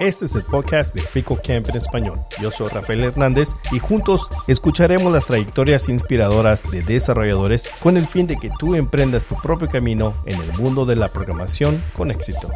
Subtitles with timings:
[0.00, 2.20] Este es el podcast de Frico Camp en español.
[2.40, 8.26] Yo soy Rafael Hernández y juntos escucharemos las trayectorias inspiradoras de desarrolladores con el fin
[8.26, 12.50] de que tú emprendas tu propio camino en el mundo de la programación con éxito.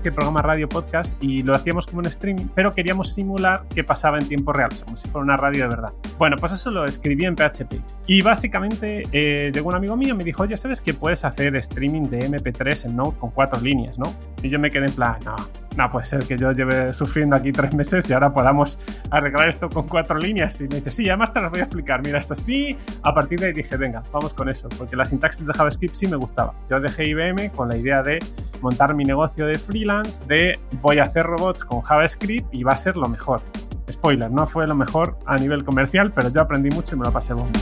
[0.00, 3.84] Especie de programa radio podcast y lo hacíamos como un streaming, pero queríamos simular que
[3.84, 5.92] pasaba en tiempo real, como si fuera una radio de verdad.
[6.18, 7.74] Bueno, pues eso lo escribí en PHP.
[8.06, 11.54] Y básicamente eh, llegó un amigo mío y me dijo, oye, ¿sabes que puedes hacer
[11.56, 14.12] streaming de MP3 en Node con cuatro líneas, no?
[14.42, 15.36] Y yo me quedé en plan, no,
[15.80, 18.78] no puede ser que yo lleve sufriendo aquí tres meses y ahora podamos
[19.10, 20.60] arreglar esto con cuatro líneas.
[20.60, 22.02] Y me dice, sí, además te lo voy a explicar.
[22.04, 22.76] Mira, es así.
[23.02, 26.06] A partir de ahí dije, venga, vamos con eso, porque la sintaxis de JavaScript sí
[26.06, 26.54] me gustaba.
[26.68, 28.18] Yo dejé IBM con la idea de
[28.60, 32.76] montar mi negocio de freelance, de voy a hacer robots con JavaScript y va a
[32.76, 33.40] ser lo mejor.
[33.90, 37.12] Spoiler, no fue lo mejor a nivel comercial, pero yo aprendí mucho y me lo
[37.12, 37.58] pasé bomba.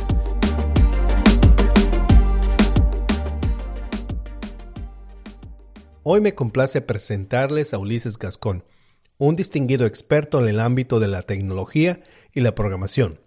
[6.11, 8.65] Hoy me complace presentarles a Ulises Gascón,
[9.19, 12.01] un distinguido experto en el ámbito de la tecnología
[12.33, 13.21] y la programación.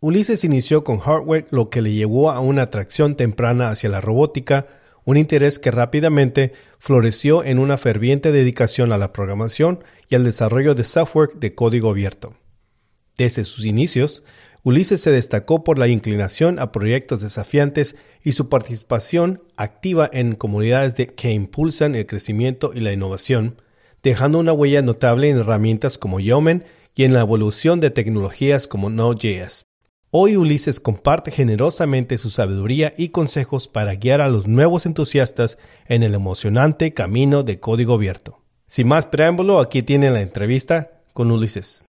[0.00, 4.66] Ulises inició con hardware lo que le llevó a una atracción temprana hacia la robótica,
[5.06, 10.74] un interés que rápidamente floreció en una ferviente dedicación a la programación y al desarrollo
[10.74, 12.34] de software de código abierto.
[13.16, 14.22] Desde sus inicios,
[14.68, 20.92] Ulises se destacó por la inclinación a proyectos desafiantes y su participación activa en comunidades
[21.16, 23.62] que impulsan el crecimiento y la innovación,
[24.02, 28.90] dejando una huella notable en herramientas como Yeoman y en la evolución de tecnologías como
[28.90, 29.64] Node.js.
[30.10, 36.02] Hoy Ulises comparte generosamente su sabiduría y consejos para guiar a los nuevos entusiastas en
[36.02, 38.42] el emocionante camino de código abierto.
[38.66, 41.87] Sin más preámbulo, aquí tiene la entrevista con Ulises.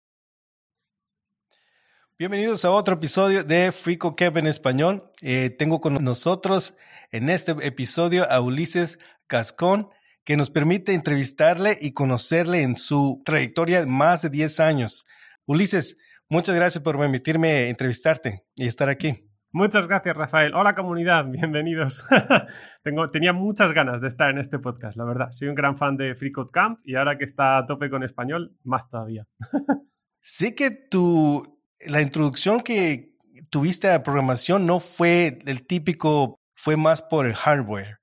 [2.23, 5.11] Bienvenidos a otro episodio de Frico Kev en español.
[5.23, 6.77] Eh, tengo con nosotros
[7.11, 9.89] en este episodio a Ulises Cascón,
[10.25, 15.05] que nos permite entrevistarle y conocerle en su trayectoria de más de 10 años.
[15.47, 15.99] Ulises,
[16.29, 19.29] muchas gracias por permitirme entrevistarte y estar aquí.
[19.51, 20.55] Muchas gracias, Rafael.
[20.55, 21.25] Hola, comunidad.
[21.27, 22.07] Bienvenidos.
[22.85, 25.33] Tengo, tenía muchas ganas de estar en este podcast, la verdad.
[25.33, 28.55] Soy un gran fan de FreeCodeCamp Camp y ahora que está a tope con español,
[28.63, 29.27] más todavía.
[30.21, 33.13] sé que tu la introducción que
[33.51, 37.99] tuviste a programación no fue el típico, fue más por el hardware.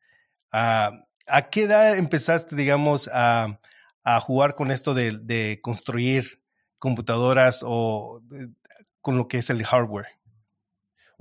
[0.52, 0.92] Ah,
[1.28, 3.60] ¿A qué edad empezaste, digamos, a,
[4.22, 6.42] jugar con esto de, construir
[6.80, 8.22] computadoras o
[9.02, 10.08] con lo que es el hardware?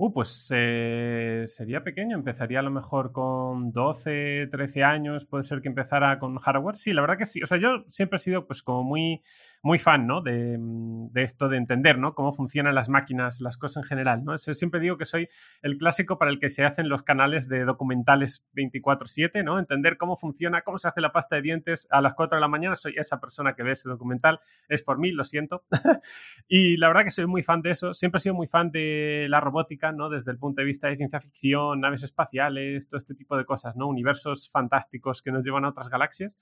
[0.01, 5.61] Uh, pues eh, sería pequeño, empezaría a lo mejor con 12, 13 años, puede ser
[5.61, 6.77] que empezara con hardware.
[6.77, 7.43] Sí, la verdad que sí.
[7.43, 9.21] O sea, yo siempre he sido pues como muy
[9.61, 10.21] muy fan, ¿no?
[10.21, 12.13] Mm, de, esto de entender, ¿no?
[12.13, 14.37] Cómo funcionan las máquinas, las cosas en general, ¿no?
[14.37, 15.29] siempre digo que soy
[15.61, 19.59] el clásico para el que se hacen los canales de documentales 24/7, ¿no?
[19.59, 22.47] Entender cómo funciona, cómo se hace la pasta de dientes a las 4 de la
[22.47, 25.63] mañana, soy esa persona que ve ese documental, es por mí, lo siento.
[26.47, 29.27] y la verdad que soy muy fan de eso, siempre he sido muy fan de
[29.29, 30.09] la robótica, ¿no?
[30.09, 33.75] Desde el punto de vista de ciencia ficción, naves espaciales, todo este tipo de cosas,
[33.75, 33.87] ¿no?
[33.87, 36.37] Universos fantásticos que nos llevan a otras galaxias.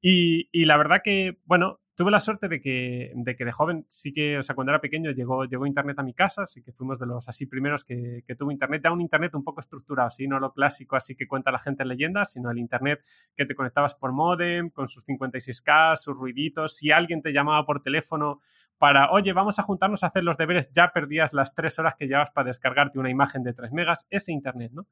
[0.00, 3.86] Y, y, la verdad que, bueno, tuve la suerte de que, de que de joven
[3.88, 6.72] sí que, o sea, cuando era pequeño llegó, llegó Internet a mi casa, así que
[6.72, 10.10] fuimos de los así primeros que, que tuvo Internet, ya un Internet un poco estructurado,
[10.10, 10.26] ¿sí?
[10.26, 13.04] no lo clásico así que cuenta la gente en leyendas, sino el Internet
[13.36, 17.82] que te conectabas por modem, con sus 56K, sus ruiditos, si alguien te llamaba por
[17.82, 18.40] teléfono
[18.82, 22.08] para, oye, vamos a juntarnos a hacer los deberes, ya perdías las tres horas que
[22.08, 24.88] llevas para descargarte una imagen de 3 megas, ese Internet, ¿no?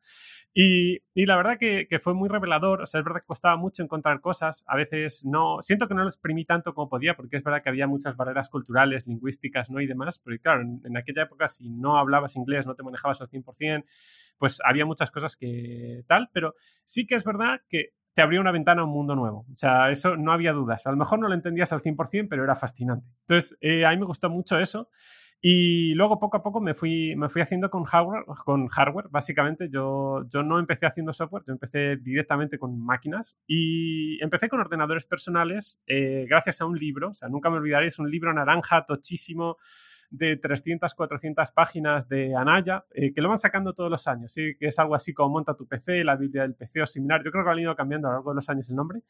[0.55, 3.57] Y, y la verdad que, que, fue muy revelador, o sea, es verdad que costaba
[3.57, 7.39] mucho encontrar cosas, a veces no, siento que no lo exprimí tanto como podía, porque
[7.39, 9.81] es verdad que había muchas barreras culturales, lingüísticas, ¿no?
[9.81, 13.29] Y demás, pero claro, en, aquella época si no hablabas inglés, no te manejabas al
[13.29, 13.85] 100%,
[14.39, 18.53] pues había muchas cosas que tal, pero sí que es verdad que te abría una
[18.53, 19.47] ventana a un mundo nuevo.
[19.53, 20.87] O sea, eso no había dudas.
[20.87, 23.07] A lo mejor no lo entendías al 100%, pero era fascinante.
[23.21, 24.89] Entonces, eh, a mí me gustó mucho eso.
[25.43, 29.07] Y luego poco a poco me fui, me fui haciendo con hardware, con hardware.
[29.09, 34.61] Básicamente yo, yo no empecé haciendo software, yo empecé directamente con máquinas y empecé con
[34.61, 37.09] ordenadores personales eh, gracias a un libro.
[37.09, 39.57] O sea, nunca me olvidaré, es un libro naranja, tochísimo,
[40.11, 44.57] de 300, 400 páginas de Anaya, eh, que lo van sacando todos los años, ¿sí?
[44.59, 47.23] que es algo así como monta tu PC, la Biblia del PC o similar.
[47.25, 49.03] Yo creo que han ido cambiando a lo largo de los años el nombre.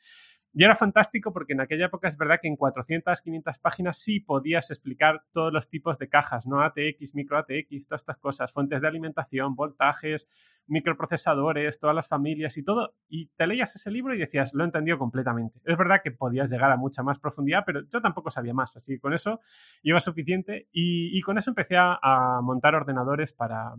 [0.53, 4.19] Y era fantástico porque en aquella época es verdad que en 400, 500 páginas sí
[4.19, 6.61] podías explicar todos los tipos de cajas, ¿no?
[6.63, 10.29] ATX, micro ATX, todas estas cosas, fuentes de alimentación, voltajes,
[10.67, 12.95] microprocesadores, todas las familias y todo.
[13.09, 15.61] Y te leías ese libro y decías, lo he entendido completamente.
[15.65, 18.95] Es verdad que podías llegar a mucha más profundidad, pero yo tampoco sabía más, así
[18.95, 19.41] que con eso
[19.83, 23.75] iba suficiente y, con eso empecé a montar ordenadores para,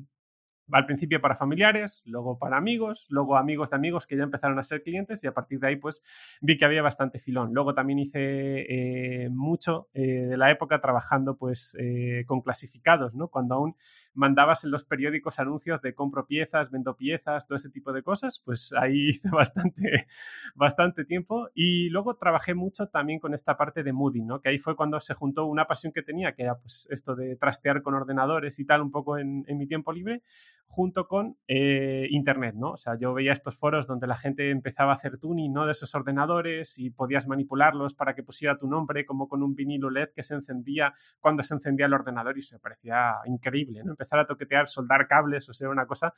[0.71, 4.63] al principio para familiares, luego para amigos, luego amigos de amigos que ya empezaron a
[4.63, 6.03] ser clientes y a partir de ahí pues
[6.41, 7.53] vi que había bastante filón.
[7.53, 13.27] Luego también hice eh, mucho eh, de la época trabajando pues eh, con clasificados, ¿no?
[13.27, 13.75] Cuando aún
[14.13, 18.41] mandabas en los periódicos anuncios de compro piezas, vendo piezas, todo ese tipo de cosas,
[18.44, 20.07] pues ahí hice bastante,
[20.56, 21.50] bastante tiempo.
[21.53, 24.41] Y luego trabajé mucho también con esta parte de Moody, ¿no?
[24.41, 27.35] Que ahí fue cuando se juntó una pasión que tenía, que era pues esto de
[27.35, 30.24] trastear con ordenadores y tal, un poco en, en mi tiempo libre,
[30.71, 32.71] junto con eh, Internet, ¿no?
[32.71, 35.65] O sea, yo veía estos foros donde la gente empezaba a hacer tuning, ¿no?
[35.65, 39.89] De esos ordenadores y podías manipularlos para que pusiera tu nombre, como con un vinilo
[39.89, 43.91] LED que se encendía cuando se encendía el ordenador y se parecía increíble, ¿no?
[43.91, 46.13] Empezar a toquetear, soldar cables, o sea, una cosa...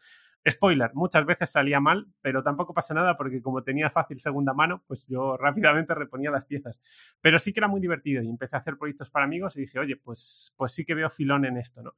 [0.47, 4.83] Spoiler, muchas veces salía mal, pero tampoco pasa nada porque como tenía fácil segunda mano,
[4.85, 6.79] pues yo rápidamente reponía las piezas.
[7.21, 9.79] Pero sí que era muy divertido y empecé a hacer proyectos para amigos y dije,
[9.79, 11.93] oye, pues, pues sí que veo filón en esto, ¿no?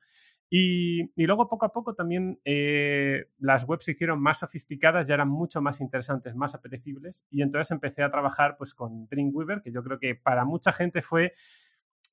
[0.50, 5.30] Y, luego poco a poco también eh, las webs se hicieron más sofisticadas, ya eran
[5.30, 7.26] mucho más interesantes, más apetecibles.
[7.32, 11.02] Y entonces empecé a trabajar pues, con Dreamweaver, que yo creo que para mucha gente
[11.02, 11.34] fue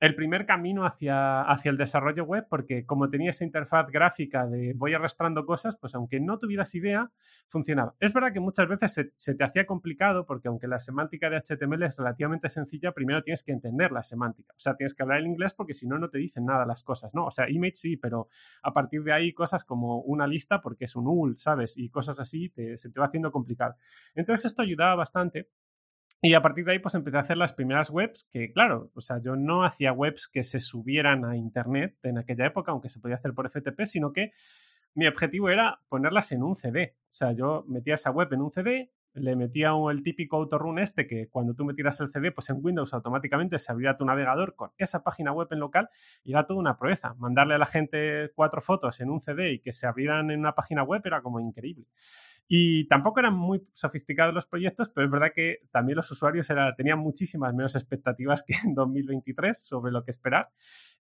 [0.03, 4.73] el primer camino hacia, hacia el desarrollo web, porque como tenía esa interfaz gráfica de
[4.75, 7.13] voy arrastrando cosas, pues aunque no tuvieras idea,
[7.47, 7.95] funcionaba.
[8.01, 11.85] Es verdad que muchas veces se, te hacía complicado, porque aunque la semántica de HTML
[11.85, 14.53] es relativamente sencilla, primero tienes que entender la semántica.
[14.57, 16.83] O sea, tienes que hablar el inglés porque si no, no te dicen nada las
[16.83, 17.27] cosas, ¿no?
[17.27, 18.27] O sea, image sí, pero
[18.65, 21.79] a partir de ahí cosas como una lista, porque es un UL, ¿sabes?
[21.79, 23.77] Y cosas así, se te va haciendo complicado.
[24.17, 25.47] Entonces esto ayudaba bastante
[26.25, 29.01] y a partir de ahí, pues empecé a hacer las primeras webs, que claro, o
[29.01, 33.01] sea, yo no hacía webs que se subieran a Internet en aquella época, aunque se
[33.01, 34.31] podía hacer por FTP, sino que
[34.95, 36.95] mi objetivo era ponerlas en un CD.
[37.03, 41.07] O sea, yo metía esa web en un CD, le metía el típico autorun este
[41.07, 44.71] que cuando tú metieras el CD, pues en Windows automáticamente se abría tu navegador con
[44.79, 45.91] esa página web en local
[46.25, 47.15] y era toda una proeza.
[47.15, 50.55] Mandarle a la gente cuatro fotos en un CD y que se abrieran en una
[50.55, 51.87] página web era como increíble.
[52.49, 56.75] Y tampoco eran muy sofisticados los proyectos, pero es verdad que también los usuarios era,
[56.75, 60.51] tenían muchísimas menos expectativas que en 2023 sobre lo que esperar.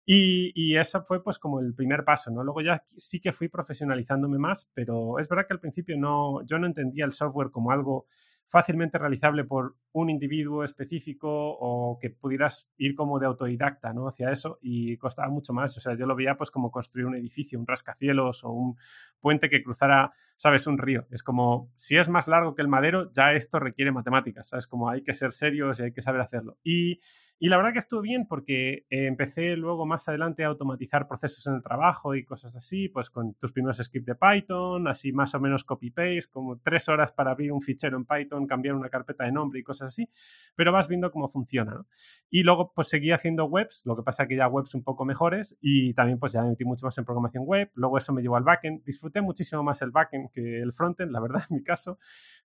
[0.04, 2.42] Y, y, eso fue pues como el primer paso, ¿no?
[2.42, 6.58] Luego ya sí que fui profesionalizándome más, pero es verdad que al principio no, yo
[6.58, 8.06] no entendía el software como algo
[8.52, 14.08] fácilmente realizable por un individuo específico o que pudieras ir como de autodidacta ¿no?
[14.08, 15.74] hacia eso y costaba mucho más.
[15.78, 18.76] O sea, yo lo veía pues como construir un edificio, un rascacielos o un
[19.20, 21.06] puente que cruzara, sabes, un río.
[21.10, 24.66] Es como, si es más largo que el madero, ya esto requiere matemáticas, ¿sabes?
[24.66, 26.58] Como hay que ser serios y hay que saber hacerlo.
[26.62, 27.00] Y
[27.44, 31.44] y la verdad que estuvo bien porque eh, empecé luego más adelante a automatizar procesos
[31.48, 35.34] en el trabajo y cosas así, pues con tus primeros scripts de Python, así más
[35.34, 39.24] o menos copy-paste, como tres horas para abrir un fichero en Python, cambiar una carpeta
[39.24, 40.08] de nombre y cosas así,
[40.54, 41.84] pero vas viendo cómo funciona.
[42.30, 45.56] Y luego pues seguí haciendo webs, lo que pasa que ya webs un poco mejores
[45.60, 48.36] y también pues ya me metí mucho más en programación web, luego eso me llevó
[48.36, 51.98] al backend, disfruté muchísimo más el backend que el frontend, la verdad, en mi caso.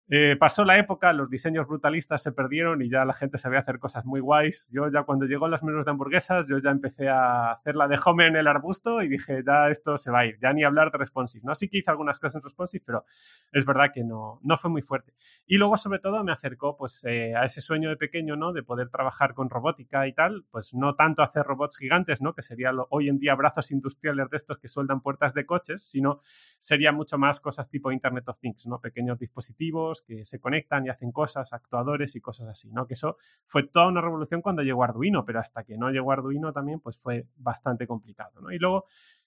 [0.10, 3.78] Eh, pasó la época, los diseños brutalistas se perdieron y ya la gente sabía hacer
[3.78, 4.72] cosas muy guays.
[4.74, 8.00] Yo ya cuando llegó las menús de hamburguesas, yo ya empecé a hacer la de
[8.04, 10.92] home en el arbusto y dije, ya esto se va a ir, ya ni hablar
[10.92, 11.44] de responsive.
[11.46, 13.06] No, sí que hice algunas cosas en responsive, pero
[13.52, 15.14] es verdad que no, no fue muy fuerte.
[15.46, 18.54] Y luego, sobre todo, me acercó pues, eh, a ese sueño de pequeño, ¿no?
[18.54, 22.34] De poder trabajar con robótica y tal, pues no tanto hacer robots gigantes, ¿no?
[22.34, 26.22] Que sería hoy en día brazos industriales de estos que sueldan puertas de coches, sino
[26.60, 28.80] sería mucho más cosas tipo Internet of Things, ¿no?
[28.80, 32.88] Pequeños dispositivos que se conectan y hacen cosas, actuadores y cosas así, ¿no?
[32.88, 36.54] Que eso fue toda una revolución cuando llegó Arduino, pero hasta que no llegó Arduino
[36.54, 38.52] también, pues fue bastante complicado, ¿no?
[38.52, 38.86] Y luego,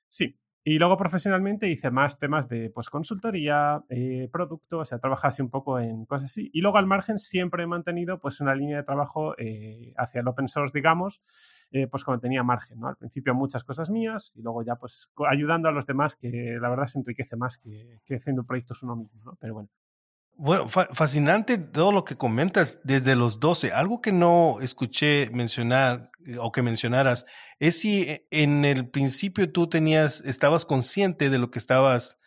[0.09, 5.43] sí, y luego profesionalmente hice más temas de pues, consultoría, eh, producto, o sea, trabajase
[5.43, 6.51] un poco en cosas así.
[6.53, 10.29] Y luego al margen siempre he mantenido pues una línea de trabajo eh, hacia el
[10.29, 11.23] open source, digamos,
[11.71, 12.89] eh, pues cuando tenía margen, ¿no?
[12.89, 16.69] Al principio muchas cosas mías y luego ya pues ayudando a los demás que la
[16.69, 19.39] verdad se enriquece más que, que haciendo proyectos uno mismo, ¿no?
[19.41, 19.71] Pero bueno.
[20.43, 23.73] Bueno, fascinante todo lo que comentas desde los 12.
[23.73, 27.27] Algo que no escuché mencionar eh, o que mencionaras
[27.59, 32.19] es si eh, en el principio tú tenías, estabas consciente de lo que estabas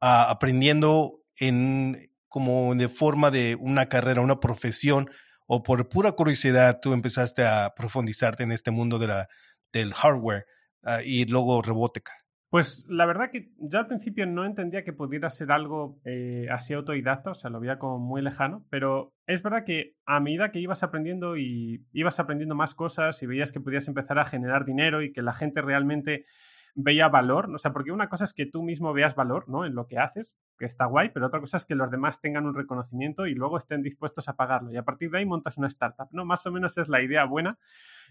[0.00, 5.10] ah, aprendiendo en como de forma de una carrera, una profesión,
[5.48, 9.28] o por pura curiosidad tú empezaste a profundizarte en este mundo de la,
[9.72, 10.46] del hardware
[10.84, 12.12] ah, y luego robótica.
[12.48, 16.74] Pues la verdad que yo al principio no entendía que pudiera ser algo eh, así
[16.74, 20.60] autodidacta, o sea, lo veía como muy lejano, pero es verdad que a medida que
[20.60, 25.02] ibas aprendiendo y ibas aprendiendo más cosas y veías que podías empezar a generar dinero
[25.02, 26.24] y que la gente realmente
[26.76, 29.64] veía valor, o sea, porque una cosa es que tú mismo veas valor, ¿no?
[29.64, 32.46] En lo que haces, que está guay, pero otra cosa es que los demás tengan
[32.46, 34.72] un reconocimiento y luego estén dispuestos a pagarlo.
[34.72, 36.24] Y a partir de ahí montas una startup, ¿no?
[36.24, 37.58] Más o menos es la idea buena.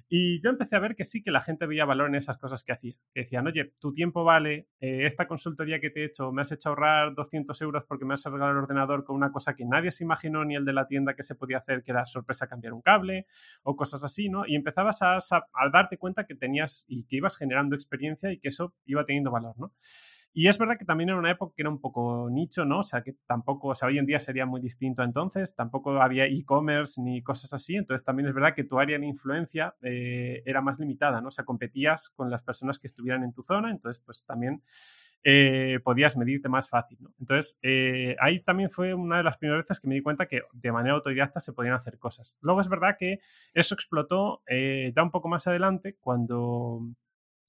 [0.07, 2.63] Y yo empecé a ver que sí, que la gente veía valor en esas cosas
[2.63, 2.95] que hacía.
[3.13, 6.69] Decían, oye, tu tiempo vale, eh, esta consultoría que te he hecho, me has hecho
[6.69, 10.03] ahorrar 200 euros porque me has regalado el ordenador con una cosa que nadie se
[10.03, 12.81] imaginó ni el de la tienda que se podía hacer, que era sorpresa cambiar un
[12.81, 13.25] cable
[13.63, 14.45] o cosas así, ¿no?
[14.45, 15.19] Y empezabas a
[15.71, 19.55] darte cuenta que tenías y que ibas generando experiencia y que eso iba teniendo valor,
[19.57, 19.71] ¿no?
[20.37, 22.79] Y es verdad que también era una época que era un poco nicho, ¿no?
[22.79, 26.25] O sea, que tampoco, o sea, hoy en día sería muy distinto entonces, tampoco había
[26.25, 30.59] e-commerce ni cosas así, entonces también es verdad que tu área de influencia eh, era
[30.59, 31.29] más limitada, ¿no?
[31.29, 34.61] O sea, competías con las personas que estuvieran en tu zona, entonces pues también
[35.23, 37.13] eh, podías medirte más fácil, ¿no?
[37.17, 40.41] Entonces, eh, ahí también fue una de las primeras veces que me di cuenta que
[40.51, 42.35] de manera autodidacta se podían hacer cosas.
[42.41, 43.19] Luego es verdad que
[43.53, 46.81] eso explotó ya un poco más adelante cuando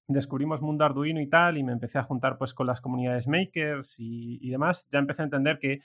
[0.08, 3.96] descubrimos Mundo Arduino y tal, y me empecé a juntar pues con las comunidades makers
[3.98, 5.80] y, demás, ya empecé a entender que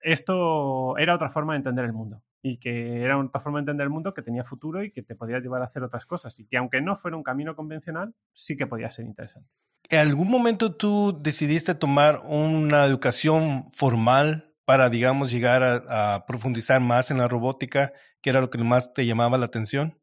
[0.00, 3.84] esto era otra forma de entender el mundo y que era otra forma de entender
[3.84, 6.46] el mundo que tenía futuro y que te podía llevar a hacer otras cosas y
[6.46, 9.48] que aunque no fuera un camino convencional, sí que podía ser interesante.
[9.88, 16.80] ¿En algún momento tú decidiste tomar una educación formal para, digamos, llegar a, a profundizar
[16.80, 19.98] más en la robótica, que era lo que más te llamaba la atención?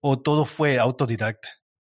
[0.00, 1.48] ¿O todo fue autodidacta?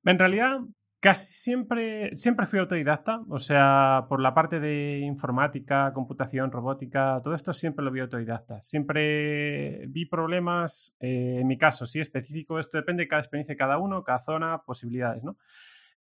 [0.06, 0.60] En realidad,
[1.00, 7.36] Casi siempre, siempre fui autodidacta, o sea, por la parte de informática, computación, robótica, todo
[7.36, 8.64] esto siempre lo vi autodidacta.
[8.64, 13.58] Siempre vi problemas, eh, en mi caso, sí, específico, esto depende de cada experiencia de
[13.58, 15.38] cada uno, cada zona, posibilidades, ¿no?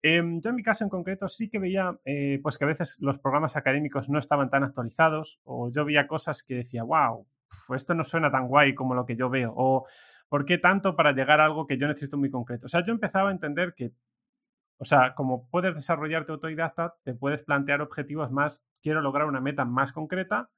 [0.01, 2.97] Em, yo en mi caso en concreto sí que veía eh, pues que a veces
[2.99, 7.25] los programas académicos no estaban tan actualizados o yo veía cosas que decía, wow,
[7.75, 9.85] esto no suena tan guay como lo que yo veo o
[10.29, 12.67] ¿por qué tanto para llegar a algo que yo necesito muy concreto?
[12.67, 13.91] O sea, yo empezaba a entender que
[14.77, 19.65] o sea, como puedes desarrollarte autodidacta, te puedes plantear objetivos más, quiero lograr una meta
[19.65, 20.49] más concreta,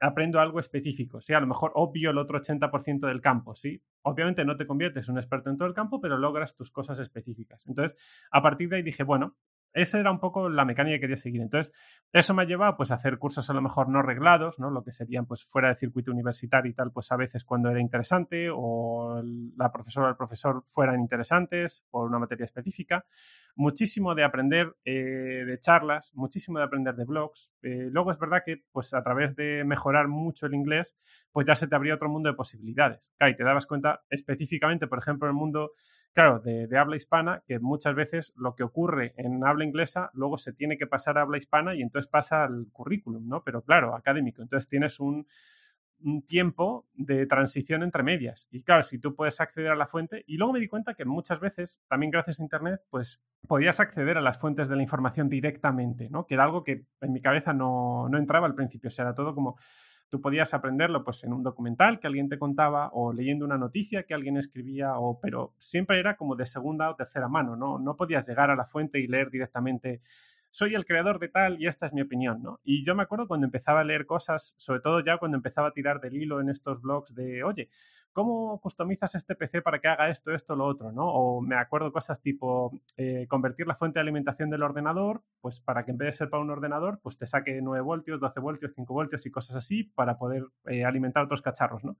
[0.00, 3.82] aprendo algo específico, sí, a lo mejor obvio el otro 80% del campo, sí.
[4.02, 6.98] Obviamente no te conviertes en un experto en todo el campo, pero logras tus cosas
[6.98, 7.62] específicas.
[7.66, 7.98] Entonces,
[8.30, 9.36] a partir de ahí dije, bueno,
[9.76, 11.42] esa era un poco la mecánica que quería seguir.
[11.42, 11.72] Entonces,
[12.10, 14.70] eso me ha llevado pues, a hacer cursos a lo mejor no reglados, ¿no?
[14.70, 17.78] lo que serían pues, fuera del circuito universitario y tal, pues a veces cuando era
[17.78, 19.22] interesante o
[19.56, 23.04] la profesora o el profesor fueran interesantes por una materia específica.
[23.54, 27.52] Muchísimo de aprender eh, de charlas, muchísimo de aprender de blogs.
[27.62, 30.96] Eh, luego es verdad que pues, a través de mejorar mucho el inglés,
[31.32, 33.12] pues ya se te abría otro mundo de posibilidades.
[33.20, 35.72] y te dabas cuenta específicamente, por ejemplo, el mundo
[36.16, 40.54] claro, de, habla hispana, que muchas veces lo que ocurre en habla inglesa luego se
[40.54, 43.42] tiene que pasar a habla hispana y entonces pasa al currículum, ¿no?
[43.44, 44.40] Pero claro, académico.
[44.40, 45.26] Entonces tienes un,
[46.26, 48.48] tiempo de transición entre medias.
[48.50, 51.04] Y claro, si tú puedes acceder a la fuente, y luego me di cuenta que
[51.04, 55.28] muchas veces, también gracias a Internet, pues podías acceder a las fuentes de la información
[55.28, 56.26] directamente, ¿no?
[56.26, 58.88] Que era algo que en mi cabeza no, no entraba al principio.
[58.88, 59.56] O sea, era todo como
[60.08, 64.04] Tú podías aprenderlo pues, en un documental que alguien te contaba o leyendo una noticia
[64.04, 67.78] que alguien escribía, o, pero siempre era como de segunda o tercera mano, ¿no?
[67.78, 70.00] No podías llegar a la fuente y leer directamente
[70.56, 72.60] soy el creador de tal y esta es mi opinión, ¿no?
[72.64, 75.72] Y yo me acuerdo cuando empezaba a leer cosas, sobre todo ya cuando empezaba a
[75.72, 77.68] tirar del hilo en estos blogs de, oye,
[78.16, 81.06] ¿cómo customizas este PC para que haga esto, esto, lo otro, ¿no?
[81.06, 85.84] O me acuerdo cosas tipo eh, convertir la fuente de alimentación del ordenador, pues para
[85.84, 88.72] que en vez de ser para un ordenador, pues te saque 9 voltios, 12 voltios,
[88.74, 91.98] 5 voltios y cosas así para poder eh, alimentar otros cacharros, ¿no?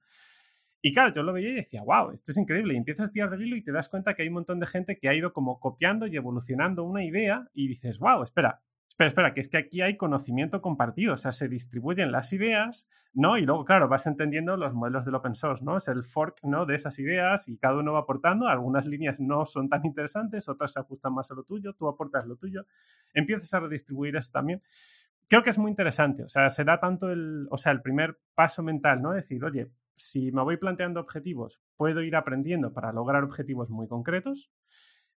[0.80, 2.72] Y claro, yo lo veía y decía, wow, esto es increíble.
[2.72, 4.66] Y empiezas a tirar del hilo y te das cuenta que hay un montón de
[4.66, 8.62] gente que ha ido como copiando y evolucionando una idea y dices, wow, espera,
[8.96, 12.88] espera, espera, que es que aquí hay conocimiento compartido, o sea, se distribuyen las ideas,
[13.12, 13.36] ¿no?
[13.36, 15.76] Y luego, claro, vas entendiendo los modelos del open source, ¿no?
[15.76, 16.64] Es el fork, ¿no?
[16.64, 20.72] De esas ideas y cada uno va aportando, algunas líneas no son tan interesantes, otras
[20.72, 22.64] se ajustan más a lo tuyo, tú aportas lo tuyo,
[23.12, 24.62] empiezas a redistribuir eso también.
[25.28, 28.16] Creo que es muy interesante, o sea, se da tanto el, o sea, el primer
[28.34, 29.10] paso mental, ¿no?
[29.10, 34.50] Decir, oye, si me voy planteando objetivos, puedo ir aprendiendo para lograr objetivos muy concretos.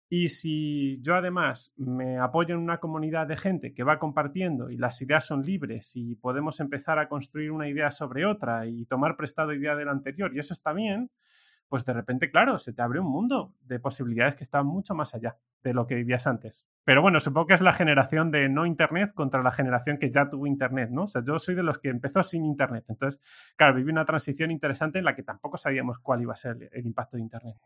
[0.08, 4.76] Y si yo además me apoyo en una comunidad de gente que va compartiendo y
[4.76, 9.16] las ideas son libres y podemos empezar a construir una idea sobre otra y tomar
[9.16, 11.10] prestado idea de la anterior, y eso está bien,
[11.68, 15.14] pues de repente, claro, se te abre un mundo de posibilidades que están mucho más
[15.14, 16.64] allá de lo que vivías antes.
[16.84, 20.28] Pero bueno, supongo que es la generación de no Internet contra la generación que ya
[20.28, 21.02] tuvo Internet, ¿no?
[21.02, 22.84] O sea, yo soy de los que empezó sin Internet.
[22.88, 23.20] Entonces,
[23.56, 26.86] claro, viví una transición interesante en la que tampoco sabíamos cuál iba a ser el
[26.86, 27.56] impacto de Internet.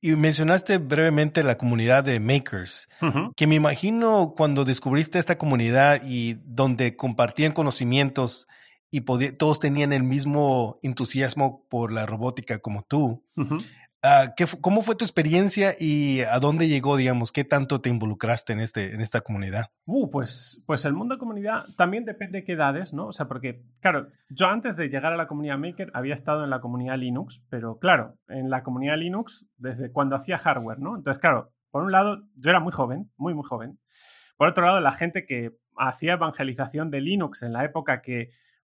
[0.00, 2.88] Y mencionaste brevemente la comunidad de makers,
[3.36, 8.46] que me imagino cuando descubriste esta comunidad y donde compartían conocimientos
[8.90, 13.24] y todos tenían el mismo entusiasmo por la robótica como tú.
[14.02, 17.32] Ah, ¿Cómo fue tu experiencia y a dónde llegó, digamos?
[17.32, 19.66] ¿Qué tanto te involucraste en, este, en esta comunidad?
[19.86, 23.08] Uh, pues, pues el mundo de comunidad también depende de qué edades, ¿no?
[23.08, 26.50] O sea, porque, claro, yo antes de llegar a la comunidad Maker había estado en
[26.50, 30.96] la comunidad Linux, pero claro, en la comunidad Linux desde cuando hacía hardware, ¿no?
[30.96, 33.80] Entonces, claro, por un lado, yo era muy joven, muy, muy joven.
[34.36, 38.30] Por otro lado, la gente que hacía evangelización de Linux en la época que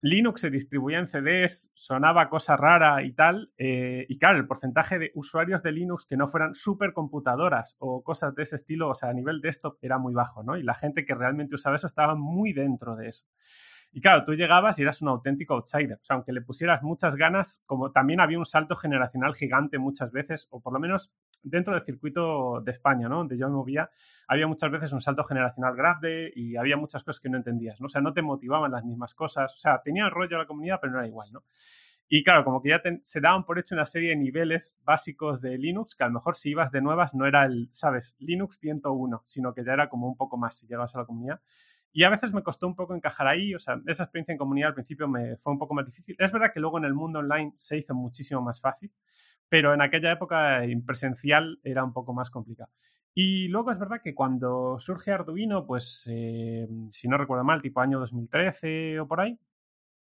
[0.04, 3.52] Linux se distribuía en CDs, sonaba cosa rara y tal.
[3.56, 8.34] Eh, y claro, el porcentaje de usuarios de Linux que no fueran supercomputadoras o cosas
[8.34, 10.56] de ese estilo, o sea, a nivel desktop, era muy bajo, ¿no?
[10.56, 13.24] Y la gente que realmente usaba eso estaba muy dentro de eso.
[13.94, 15.98] Y claro, tú llegabas y eras un auténtico outsider.
[16.00, 20.10] O sea, aunque le pusieras muchas ganas, como también había un salto generacional gigante muchas
[20.10, 23.18] veces, o por lo menos dentro del circuito de España, ¿no?
[23.18, 23.90] Donde yo me movía,
[24.28, 27.86] había muchas veces un salto generacional grande y había muchas cosas que no entendías, ¿no?
[27.86, 29.54] O sea, no te motivaban las mismas cosas.
[29.54, 31.44] O sea, tenía rollo la comunidad, pero no era igual, ¿no?
[32.08, 35.56] Y claro, como que ya se daban por hecho una serie de niveles básicos de
[35.58, 38.16] Linux, que a lo mejor si ibas de nuevas no era el, ¿sabes?
[38.20, 41.40] Linux 101, sino que ya era como un poco más si llegabas a la comunidad.
[41.92, 44.68] Y a veces me costó un poco encajar ahí, o sea, esa experiencia en comunidad
[44.68, 46.16] al principio me fue un poco más difícil.
[46.18, 48.90] Es verdad que luego en el mundo online se hizo muchísimo más fácil,
[49.48, 52.70] pero en aquella época en presencial era un poco más complicado.
[53.14, 57.80] Y luego es verdad que cuando surge Arduino, pues eh, si no recuerdo mal, tipo
[57.80, 59.38] año 2013 o por ahí,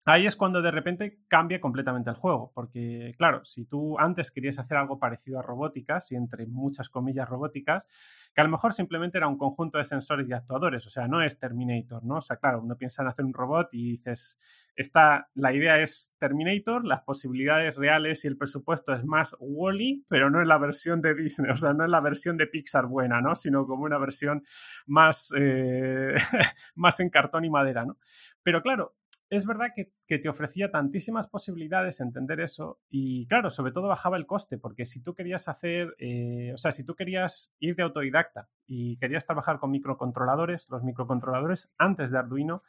[0.05, 4.60] ahí es cuando de repente cambia completamente el juego, porque claro, si tú antes querías
[4.60, 7.88] hacer algo parecido a robóticas, y entre muchas comillas robóticas,
[8.33, 11.22] que a lo mejor simplemente era un conjunto de sensores y actuadores, o sea, no
[11.22, 12.15] es Terminator, ¿no?
[12.15, 14.39] O sea, claro, uno piensa en hacer un robot y dices,
[14.75, 20.31] esta, la idea es Terminator, las posibilidades reales y el presupuesto es más Wally, pero
[20.31, 23.22] no es la versión de Disney, o sea, no es la versión de Pixar buena,
[23.22, 23.36] ¿no?
[23.36, 24.43] Sino como una versión
[24.88, 26.15] más, eh,
[26.75, 27.98] más en cartón y madera, ¿no?
[28.41, 28.95] Pero claro,
[29.36, 34.28] es verdad que, te ofrecía tantísimas posibilidades entender eso y claro, sobre todo bajaba el
[34.28, 38.48] coste, porque si tú querías hacer, eh, o sea, si tú querías ir de autodidacta
[38.68, 42.62] y querías trabajar con microcontroladores, los microcontroladores antes de Arduino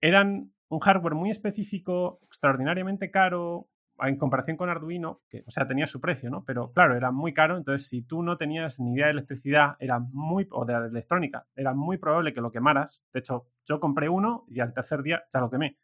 [0.00, 3.68] eran un hardware muy específico, extraordinariamente caro,
[4.00, 6.44] en comparación con Arduino, que, o sea, tenía su precio, ¿no?
[6.44, 9.98] Pero claro, era muy caro, entonces si tú no tenías ni idea de electricidad, era
[9.98, 13.02] muy, o de electrónica, era muy probable que lo quemaras.
[13.12, 15.78] De hecho, yo compré uno y al tercer día ya lo quemé.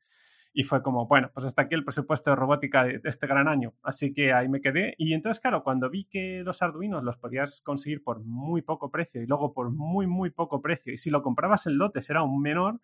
[0.52, 3.74] Y fue como, bueno, pues hasta aquí el presupuesto de robótica de este gran año.
[3.82, 4.94] Así que ahí me quedé.
[4.98, 9.22] Y entonces, claro, cuando vi que los Arduinos los podías conseguir por muy poco precio
[9.22, 12.40] y luego por muy, muy poco precio, y si lo comprabas en lotes era un
[12.40, 12.80] menor,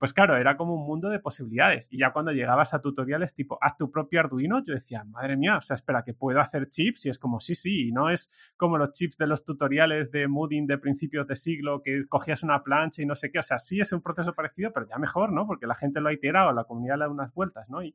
[0.00, 1.92] pues claro, era como un mundo de posibilidades.
[1.92, 5.58] Y ya cuando llegabas a tutoriales tipo, haz tu propio Arduino, yo decía, madre mía,
[5.58, 7.04] o sea, espera, que puedo hacer chips.
[7.04, 10.26] Y es como, sí, sí, y no es como los chips de los tutoriales de
[10.26, 13.40] Mooding de principios de siglo, que cogías una plancha y no sé qué.
[13.40, 15.46] O sea, sí es un proceso parecido, pero ya mejor, ¿no?
[15.46, 17.82] Porque la gente lo ha iterado, la comunidad le da unas vueltas, ¿no?
[17.82, 17.94] Y,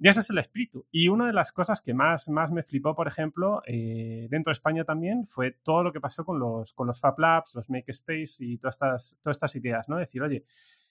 [0.00, 0.84] ese es el espíritu.
[0.90, 4.54] Y una de las cosas que más, más me flipó, por ejemplo, eh, dentro de
[4.54, 8.44] España también, fue todo lo que pasó con los, con los Fab Labs, los Makerspace
[8.44, 9.96] y todas estas, todas estas ideas, ¿no?
[9.96, 10.44] Decir, oye,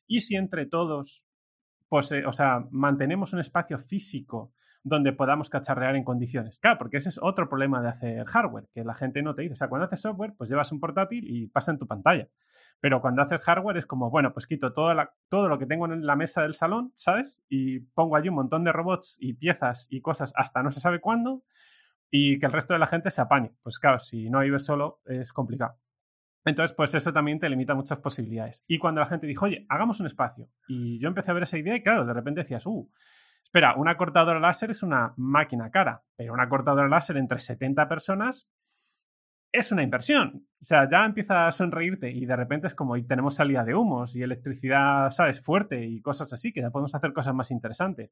[0.07, 1.23] ¿Y si entre todos,
[1.89, 6.59] pues, o sea, mantenemos un espacio físico donde podamos cacharrear en condiciones?
[6.59, 9.53] Claro, porque ese es otro problema de hacer hardware, que la gente no te dice.
[9.53, 12.27] O sea, cuando haces software, pues llevas un portátil y pasa en tu pantalla.
[12.81, 14.93] Pero cuando haces hardware es como, bueno, pues quito todo,
[15.29, 17.43] todo lo que tengo en la mesa del salón, ¿sabes?
[17.49, 20.99] Y pongo allí un montón de robots y piezas y cosas hasta no se sabe
[20.99, 21.43] cuándo
[22.11, 23.53] y que el resto de la gente se apañe.
[23.63, 25.77] Pues claro, si no vives solo es complicado.
[26.45, 28.63] Entonces, pues eso también te limita muchas posibilidades.
[28.67, 31.57] Y cuando la gente dijo, oye, hagamos un espacio, y yo empecé a ver esa
[31.57, 32.87] idea y claro, de repente decías, uh,
[33.43, 38.51] espera, una cortadora láser es una máquina cara, pero una cortadora láser entre 70 personas
[39.51, 40.47] es una inversión.
[40.61, 43.73] O sea, ya empieza a sonreírte y de repente es como, y tenemos salida de
[43.73, 48.11] humos y electricidad, ¿sabes?, fuerte y cosas así, que ya podemos hacer cosas más interesantes.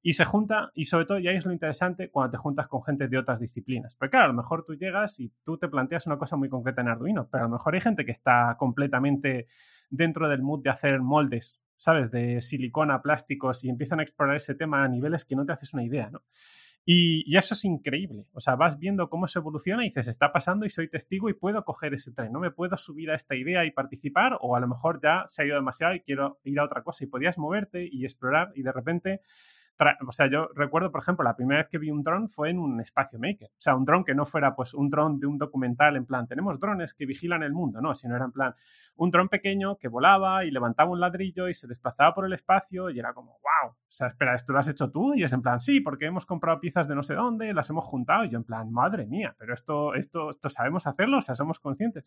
[0.00, 3.08] Y se junta, y sobre todo, ya es lo interesante cuando te juntas con gente
[3.08, 3.94] de otras disciplinas.
[3.96, 6.82] Porque claro, a lo mejor tú llegas y tú te planteas una cosa muy concreta
[6.82, 9.48] en Arduino, pero a lo mejor hay gente que está completamente
[9.90, 12.10] dentro del mood de hacer moldes, ¿sabes?
[12.10, 15.74] De silicona, plásticos, y empiezan a explorar ese tema a niveles que no te haces
[15.74, 16.22] una idea, ¿no?
[16.90, 18.24] Y, eso es increíble.
[18.32, 21.34] O sea, vas viendo cómo se evoluciona y dices, está pasando y soy testigo y
[21.34, 22.32] puedo coger ese tren.
[22.32, 25.42] No me puedo subir a esta idea y participar, o a lo mejor ya se
[25.42, 27.04] ha ido demasiado y quiero ir a otra cosa.
[27.04, 29.20] Y podías moverte y explorar, y de repente
[30.06, 32.58] o sea, yo recuerdo, por ejemplo, la primera vez que vi un dron fue en
[32.58, 33.48] un espacio maker.
[33.48, 36.26] O sea, un dron que no fuera pues un dron de un documental en plan,
[36.26, 38.54] tenemos drones que vigilan el mundo, no, sino era en plan
[38.98, 42.90] un dron pequeño que volaba y levantaba un ladrillo y se desplazaba por el espacio
[42.90, 45.14] y era como, wow, O sea, espera, ¿esto lo has hecho tú?
[45.14, 47.84] Y es en plan, sí, porque hemos comprado piezas de no sé dónde, las hemos
[47.84, 48.24] juntado.
[48.24, 51.60] Y yo en plan, madre mía, pero esto, esto, esto sabemos hacerlo, o sea, somos
[51.60, 52.04] conscientes.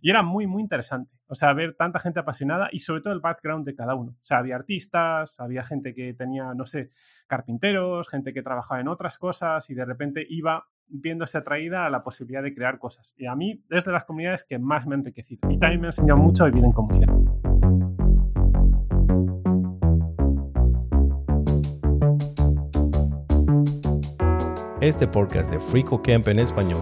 [0.00, 1.12] Y era muy, muy interesante.
[1.26, 4.12] O sea, ver tanta gente apasionada y sobre todo el background de cada uno.
[4.12, 6.90] O sea, había artistas, había gente que tenía, no sé,
[7.26, 12.02] carpinteros, gente que trabajaba en otras cosas y de repente iba viéndose atraída a la
[12.02, 13.14] posibilidad de crear cosas.
[13.18, 15.50] Y a mí es de las comunidades que más me ha enriquecido.
[15.50, 17.14] Y también me ha enseñado mucho a vivir en comunidad.
[24.80, 26.80] Este podcast de Frico Camp en español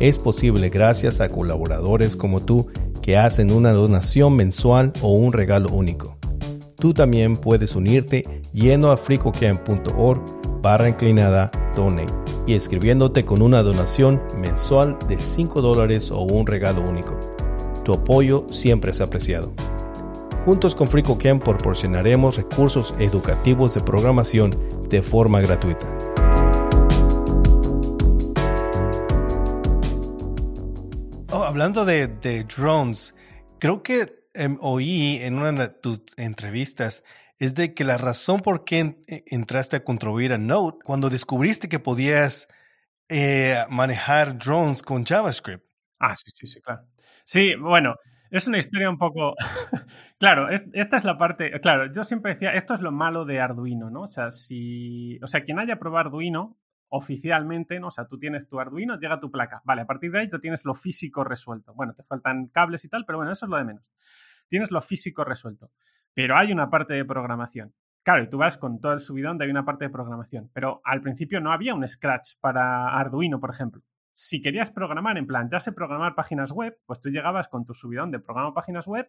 [0.00, 2.70] es posible gracias a colaboradores como tú
[3.02, 6.18] que hacen una donación mensual o un regalo único.
[6.76, 12.12] Tú también puedes unirte yendo a fricocamp.org barra inclinada donate
[12.46, 17.18] y escribiéndote con una donación mensual de 5 dólares o un regalo único.
[17.84, 19.52] Tu apoyo siempre es apreciado.
[20.44, 25.86] Juntos con FricoCamp proporcionaremos recursos educativos de programación de forma gratuita.
[31.48, 33.14] hablando de, drones,
[33.58, 37.02] creo que em, oí en una de tus entrevistas
[37.38, 41.68] es de que la razón por qué e, entraste a contribuir a Node cuando descubriste
[41.68, 42.48] que podías
[43.08, 45.64] eh, manejar drones con JavaScript.
[45.98, 46.82] Ah, sí, sí, sí, claro.
[47.24, 47.94] Sí, bueno,
[48.30, 49.34] es una historia un poco...
[50.18, 51.50] claro, esta es la parte...
[51.60, 54.02] Claro, yo siempre decía, esto es lo malo de Arduino, ¿no?
[54.02, 55.18] O sea, si...
[55.22, 56.58] O sea, quien haya probado Arduino
[56.90, 57.88] oficialmente, ¿no?
[57.88, 59.60] O sea, tú tienes tu Arduino, llega tu placa.
[59.64, 61.74] Vale, a partir de ahí ya tienes lo físico resuelto.
[61.74, 63.84] Bueno, te faltan cables y tal, pero bueno, eso es lo de menos.
[64.48, 65.70] Tienes lo físico resuelto.
[66.14, 67.72] Pero hay una parte de programación.
[68.02, 70.50] Claro, y tú vas con todo el subidón de una parte de programación.
[70.54, 73.82] Pero al principio no había un Scratch para Arduino, por ejemplo.
[74.12, 77.74] Si querías programar en plan, ya sé programar páginas web, pues tú llegabas con tu
[77.74, 79.08] subidón de programa páginas web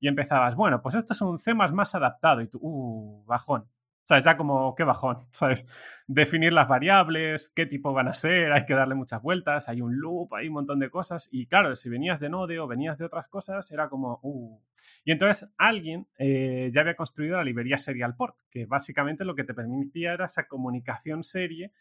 [0.00, 2.40] y empezabas, bueno, pues esto es un C más adaptado.
[2.40, 3.68] Y tú, uh, bajón.
[4.06, 4.24] ¿Sabes?
[4.24, 5.66] Ya como, qué bajón, ¿sabes?
[6.06, 9.98] Definir las variables, qué tipo van a ser, hay que darle muchas vueltas, hay un
[9.98, 11.28] loop, hay un montón de cosas.
[11.32, 14.60] Y claro, si venías de Node o venías de otras cosas, era como, uh.
[15.04, 19.42] Y entonces alguien eh, ya había construido la librería Serial Port, que básicamente lo que
[19.42, 21.72] te permitía era esa comunicación serie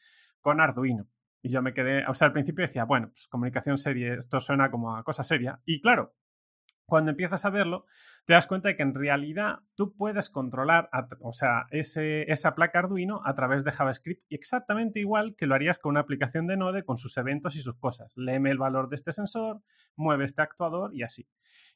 [0.41, 1.05] con Arduino.
[1.43, 4.71] Y yo me quedé, o sea, al principio decía, bueno, pues comunicación serie, esto suena
[4.71, 5.59] como a cosa seria.
[5.63, 6.15] Y claro,
[6.87, 7.85] cuando empiezas a verlo,
[8.25, 10.89] te das cuenta de que en realidad tú puedes controlar,
[11.21, 15.91] o sea, esa placa Arduino a través de JavaScript exactamente igual que lo harías con
[15.91, 18.11] una aplicación de Node con sus eventos y sus cosas.
[18.15, 19.61] Léeme el valor de este sensor,
[19.95, 21.27] mueve este actuador y así.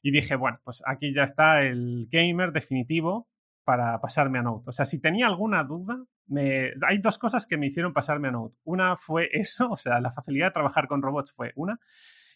[0.02, 3.28] Y dije, bueno, pues aquí ya está el gamer definitivo
[3.64, 4.64] para pasarme a Node.
[4.66, 6.72] O sea, si tenía alguna duda, me...
[6.88, 8.56] hay dos cosas que me hicieron pasarme a Node.
[8.64, 11.78] Una fue eso, o sea, la facilidad de trabajar con robots fue una.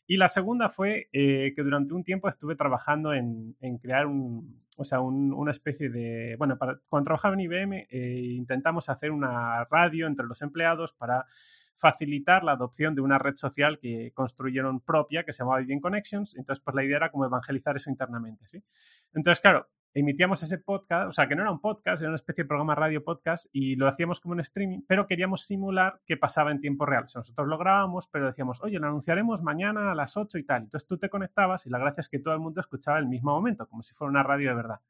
[0.07, 4.85] Y la segunda fue eh, que durante un tiempo estuve trabajando en, crear un, o
[4.85, 6.37] sea, una especie de...
[6.37, 11.27] Bueno, cuando trabajaba en IBM eh, intentamos hacer una radio entre los empleados para
[11.77, 16.37] facilitar la adopción de una red social que construyeron propia que se llamaba Vivien Connections.
[16.37, 18.62] Entonces, pues la idea era como evangelizar eso internamente, ¿sí?
[19.12, 22.42] Entonces, claro, emitíamos ese podcast, o sea, que no era un podcast, era una especie
[22.42, 26.50] de programa radio podcast y lo hacíamos como en streaming, pero queríamos simular que pasaba
[26.50, 27.07] en tiempo real.
[27.14, 30.62] Nosotros lo grabábamos, pero decíamos, oye, lo anunciaremos mañana a las 8 y tal.
[30.64, 33.30] Entonces tú te conectabas y la gracia es que todo el mundo escuchaba el mismo
[33.30, 34.80] momento, como si fuera una radio de verdad.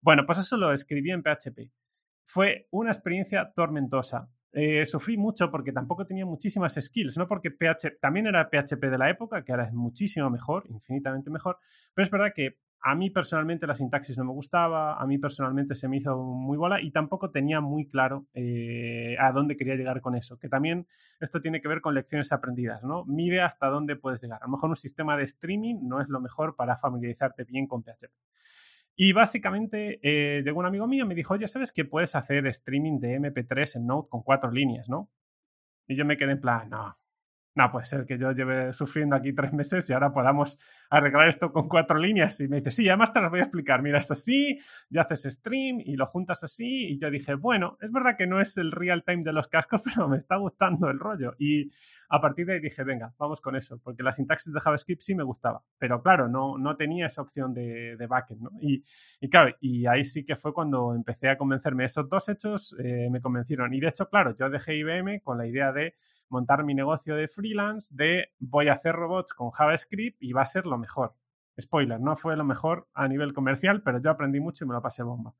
[0.00, 1.70] Bueno, pues eso lo escribí en PHP.
[2.24, 4.30] Fue una experiencia tormentosa.
[4.52, 8.98] Eh, sufrí mucho porque tampoco tenía muchísimas skills, no porque PHP, también era PHP de
[8.98, 11.58] la época, que ahora es muchísimo mejor, infinitamente mejor,
[11.94, 15.74] pero es verdad que a mí personalmente la sintaxis no me gustaba, a mí personalmente
[15.74, 20.00] se me hizo muy bola y tampoco tenía muy claro eh, a dónde quería llegar
[20.00, 20.86] con eso, que también
[21.20, 23.04] esto tiene que ver con lecciones aprendidas, ¿no?
[23.04, 24.42] Mide hasta dónde puedes llegar.
[24.42, 27.82] A lo mejor un sistema de streaming no es lo mejor para familiarizarte bien con
[27.82, 28.12] PHP.
[28.96, 32.46] Y básicamente eh, llegó un amigo mío y me dijo, oye, ¿sabes que puedes hacer
[32.46, 35.10] streaming de MP3 en Node con cuatro líneas, no?
[35.86, 36.96] Y yo me quedé en plan, no,
[37.54, 40.58] no puede ser que yo lleve sufriendo aquí tres meses y ahora podamos
[40.88, 42.40] arreglar esto con cuatro líneas.
[42.40, 43.82] Y me dice, sí, además te las voy a explicar.
[43.82, 44.58] Mira, es así,
[44.88, 46.86] ya haces stream y lo juntas así.
[46.86, 49.82] Y yo dije, bueno, es verdad que no es el real time de los cascos,
[49.94, 51.34] pero me está gustando el rollo.
[51.38, 51.70] Y
[52.08, 55.14] a partir de ahí dije, venga, vamos con eso, porque la sintaxis de JavaScript sí
[55.14, 55.62] me gustaba.
[55.78, 58.48] Pero claro, no, no tenía esa opción de, de backend.
[58.60, 58.84] Y,
[59.20, 61.84] y, claro, y ahí sí que fue cuando empecé a convencerme.
[61.84, 63.72] Esos dos hechos eh, me convencieron.
[63.74, 65.94] Y de hecho, claro, yo dejé IBM con la idea de
[66.30, 70.46] montar mi negocio de freelance de voy a hacer robots con JavaScript y va a
[70.46, 71.14] ser lo mejor.
[71.60, 74.80] Spoiler, no fue lo mejor a nivel comercial, pero yo aprendí mucho y me lo
[74.80, 75.34] pasé bomba.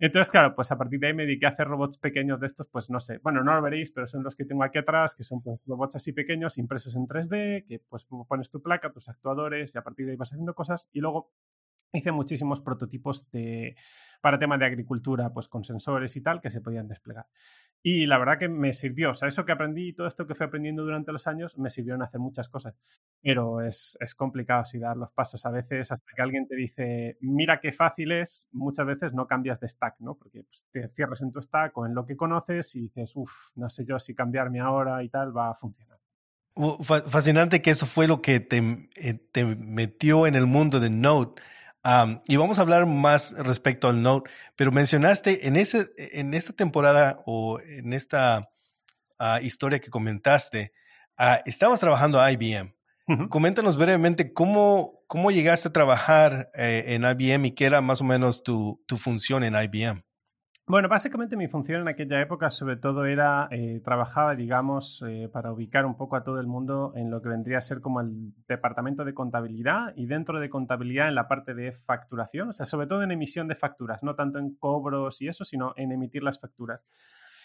[0.00, 2.68] Entonces, claro, pues a partir de ahí me dediqué a hacer robots pequeños de estos,
[2.68, 5.24] pues no sé, bueno, no lo veréis, pero son los que tengo aquí atrás, que
[5.24, 9.74] son pues, robots así pequeños, impresos en 3D, que pues pones tu placa, tus actuadores
[9.74, 11.32] y a partir de ahí vas haciendo cosas y luego
[11.92, 13.74] hice muchísimos prototipos de,
[14.20, 17.26] para temas de agricultura, pues con sensores y tal, que se podían desplegar.
[17.82, 20.34] Y la verdad que me sirvió, o sea, eso que aprendí y todo esto que
[20.34, 22.74] fui aprendiendo durante los años me sirvieron a hacer muchas cosas.
[23.22, 27.16] Pero es, es complicado así dar los pasos a veces hasta que alguien te dice,
[27.20, 30.16] mira qué fácil es, muchas veces no cambias de stack, ¿no?
[30.16, 33.32] Porque pues, te cierras en tu stack o en lo que conoces y dices, uff,
[33.54, 35.98] no sé yo si cambiarme ahora y tal va a funcionar.
[36.82, 41.40] Fascinante que eso fue lo que te, eh, te metió en el mundo de Node
[42.26, 47.22] y vamos a hablar más respecto al Note, pero mencionaste en, ese, en esta temporada
[47.24, 48.50] o en esta
[49.18, 50.72] ah, historia que comentaste,
[51.18, 52.74] uh, estabas trabajando a IBM.
[53.30, 58.04] Coméntanos brevemente cómo, cómo llegaste a trabajar eh, en IBM y qué era más o
[58.04, 60.04] menos tu, tu función en IBM.
[60.68, 65.50] Bueno, básicamente mi función en aquella época sobre todo era, eh, trabajaba, digamos, eh, para
[65.50, 68.34] ubicar un poco a todo el mundo en lo que vendría a ser como el
[68.46, 72.86] departamento de contabilidad y dentro de contabilidad en la parte de facturación, o sea, sobre
[72.86, 76.38] todo en emisión de facturas, no tanto en cobros y eso, sino en emitir las
[76.38, 76.84] facturas.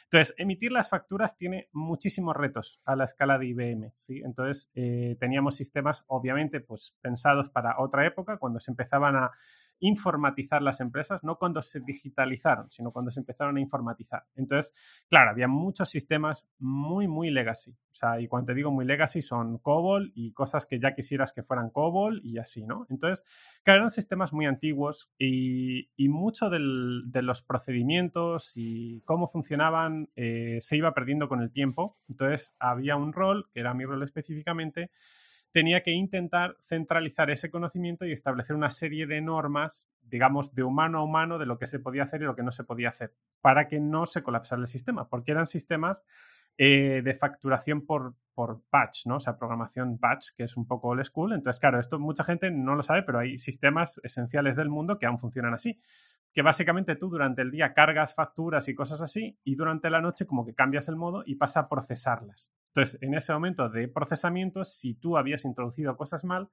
[0.03, 4.21] Entonces, emitir las facturas tiene muchísimos retos a la escala de IBM, ¿sí?
[4.25, 9.31] Entonces, eh, teníamos sistemas, obviamente, pues pensados para otra época, cuando se empezaban a
[9.79, 14.23] informatizar las empresas, no cuando se digitalizaron, sino cuando se empezaron a informatizar.
[14.35, 14.73] Entonces,
[15.09, 17.71] claro, había muchos sistemas muy, muy legacy.
[17.71, 21.33] O sea, y cuando te digo muy legacy son COBOL y cosas que ya quisieras
[21.33, 22.87] que fueran COBOL y así, ¿no?
[22.89, 23.25] Entonces,
[23.63, 26.59] claro, eran sistemas muy antiguos y, y mucho de
[27.21, 31.97] los procedimientos y cómo funcionaban eh, se iba perdiendo con el tiempo.
[32.09, 34.89] Entonces, había un rol, que era mi rol específicamente,
[35.53, 40.97] tenía que intentar centralizar ese conocimiento y establecer una serie de normas, digamos, de humano
[40.97, 43.13] a humano de lo que se podía hacer y lo que no se podía hacer,
[43.39, 46.03] para que no se colapsara el sistema, porque eran sistemas
[46.57, 49.17] eh, de facturación por, por batch, ¿no?
[49.17, 51.33] O sea, programación batch, que es un poco old school.
[51.33, 55.05] Entonces, claro, esto mucha gente no lo sabe, pero hay sistemas esenciales del mundo que
[55.05, 55.79] aún funcionan así
[56.33, 60.25] que básicamente tú durante el día cargas facturas y cosas así y durante la noche
[60.25, 62.51] como que cambias el modo y pasa a procesarlas.
[62.75, 66.49] Entonces, en ese momento de procesamiento, si tú habías introducido cosas mal,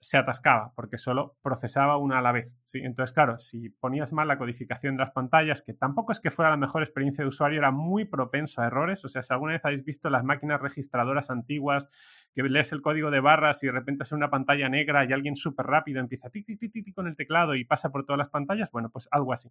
[0.00, 2.50] se atascaba porque solo procesaba una a la vez.
[2.64, 2.80] ¿sí?
[2.82, 6.50] Entonces, claro, si ponías mal la codificación de las pantallas, que tampoco es que fuera
[6.50, 9.04] la mejor experiencia de usuario, era muy propenso a errores.
[9.04, 11.90] O sea, si alguna vez habéis visto las máquinas registradoras antiguas,
[12.34, 15.36] que lees el código de barras y de repente es una pantalla negra y alguien
[15.36, 16.46] súper rápido empieza tic,
[16.94, 19.50] con el teclado y pasa por todas las pantallas, bueno, pues algo así.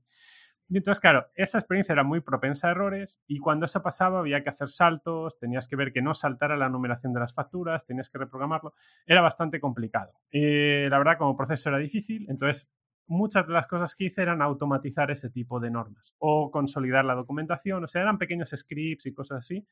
[0.69, 4.43] Y entonces, claro, esa experiencia era muy propensa a errores y cuando eso pasaba había
[4.43, 8.11] que hacer saltos, tenías que ver que no saltara la numeración de las facturas, tenías
[8.11, 8.75] que reprogramarlo,
[9.07, 10.13] era bastante complicado.
[10.31, 12.71] Eh, la verdad, como proceso era difícil, entonces
[13.07, 17.15] muchas de las cosas que hice eran automatizar ese tipo de normas o consolidar la
[17.15, 19.65] documentación, o sea, eran pequeños scripts y cosas así.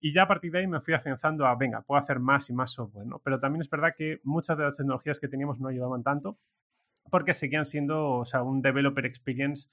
[0.00, 2.52] Y ya a partir de ahí me fui afianzando a, venga, puedo hacer más y
[2.52, 3.18] más software, ¿no?
[3.24, 6.38] Pero también es verdad que muchas de las tecnologías que teníamos no ayudaban tanto
[7.10, 9.68] porque seguían siendo, o sea, un developer experience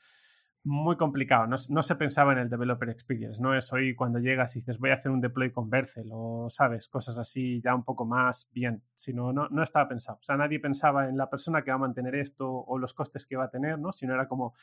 [0.64, 1.48] muy complicado.
[1.48, 3.42] No, se pensaba en el developer experience.
[3.42, 6.50] No es hoy cuando llegas y dices voy a hacer un deploy con Bercel o,
[6.50, 8.82] sabes, cosas así ya un poco más bien.
[8.96, 10.20] Sino no, no estaba pensado.
[10.20, 13.26] O sea, nadie pensaba en la persona que va a mantener esto o los costes
[13.26, 13.92] que va a tener, ¿no?
[13.92, 14.54] Sino era como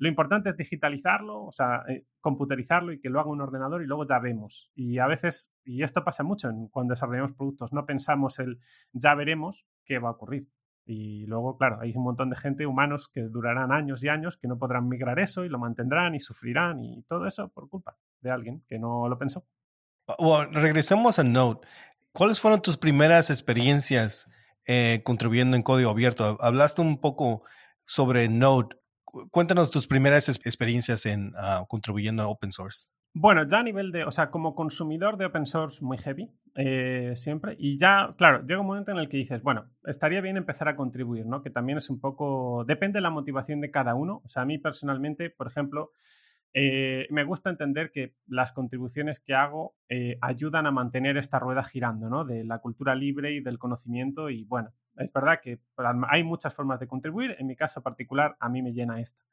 [0.00, 3.86] lo importante es digitalizarlo, o sea, eh, computerizarlo y que lo haga un ordenador y
[3.86, 4.70] luego ya vemos.
[4.74, 8.60] Y a veces, y esto pasa mucho en, cuando desarrollamos productos, no pensamos el
[8.92, 10.48] ya veremos qué va a ocurrir.
[10.92, 14.48] Y luego, claro, hay un montón de gente, humanos, que durarán años y años, que
[14.48, 18.32] no podrán migrar eso y lo mantendrán y sufrirán y todo eso por culpa de
[18.32, 19.46] alguien que no lo pensó.
[20.18, 21.60] Bueno, regresemos a Node.
[22.10, 24.28] ¿Cuáles fueron tus primeras experiencias
[24.66, 26.36] eh, contribuyendo en código abierto?
[26.40, 27.44] Hablaste un poco
[27.84, 28.76] sobre Node.
[29.30, 32.88] Cuéntanos tus primeras experiencias en uh, contribuyendo a open source.
[33.12, 37.12] Bueno, ya a nivel de, o sea, como consumidor de open source muy heavy, eh,
[37.16, 40.68] siempre, y ya, claro, llega un momento en el que dices, bueno, estaría bien empezar
[40.68, 41.42] a contribuir, ¿no?
[41.42, 44.22] Que también es un poco, depende de la motivación de cada uno.
[44.24, 45.90] O sea, a mí personalmente, por ejemplo,
[46.54, 51.64] eh, me gusta entender que las contribuciones que hago eh, ayudan a mantener esta rueda
[51.64, 52.24] girando, ¿no?
[52.24, 54.30] De la cultura libre y del conocimiento.
[54.30, 55.58] Y bueno, es verdad que
[56.08, 57.34] hay muchas formas de contribuir.
[57.40, 59.24] En mi caso particular, a mí me llena esta.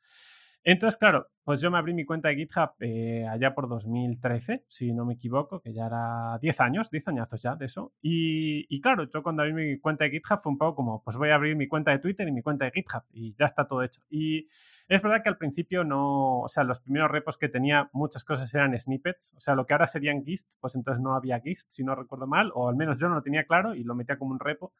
[0.69, 4.91] Entonces, claro, pues yo me abrí mi cuenta de GitHub eh, allá por 2013, si
[4.91, 7.93] no me equivoco, que ya era 10 años, 10 añazos ya de eso.
[8.01, 11.29] Y, claro, yo cuando abrí mi cuenta de GitHub fue un poco como, pues voy
[11.29, 13.81] a abrir mi cuenta de Twitter y mi cuenta de GitHub y ya está todo
[13.81, 14.01] hecho.
[14.09, 14.49] Y
[14.89, 18.53] es verdad que al principio no, o sea, los primeros repos que tenía, muchas cosas
[18.53, 21.85] eran snippets, o sea, lo que ahora serían GIST, pues entonces no había GIST, si
[21.85, 24.31] no recuerdo mal, o al menos yo no lo tenía claro y lo metía como
[24.31, 24.73] un repo.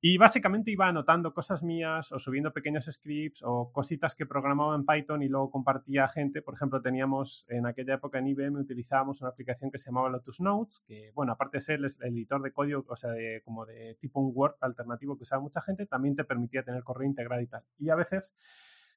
[0.00, 4.84] Y básicamente iba anotando cosas mías o subiendo pequeños scripts o cositas que programaba en
[4.84, 6.42] Python y luego compartía a gente.
[6.42, 10.40] Por ejemplo, teníamos en aquella época en IBM utilizábamos una aplicación que se llamaba Lotus
[10.40, 13.96] Notes, que bueno, aparte de ser el editor de código, o sea, de, como de
[13.98, 17.46] tipo un Word alternativo que usaba mucha gente, también te permitía tener correo integrado y
[17.46, 17.62] tal.
[17.78, 18.34] Y a veces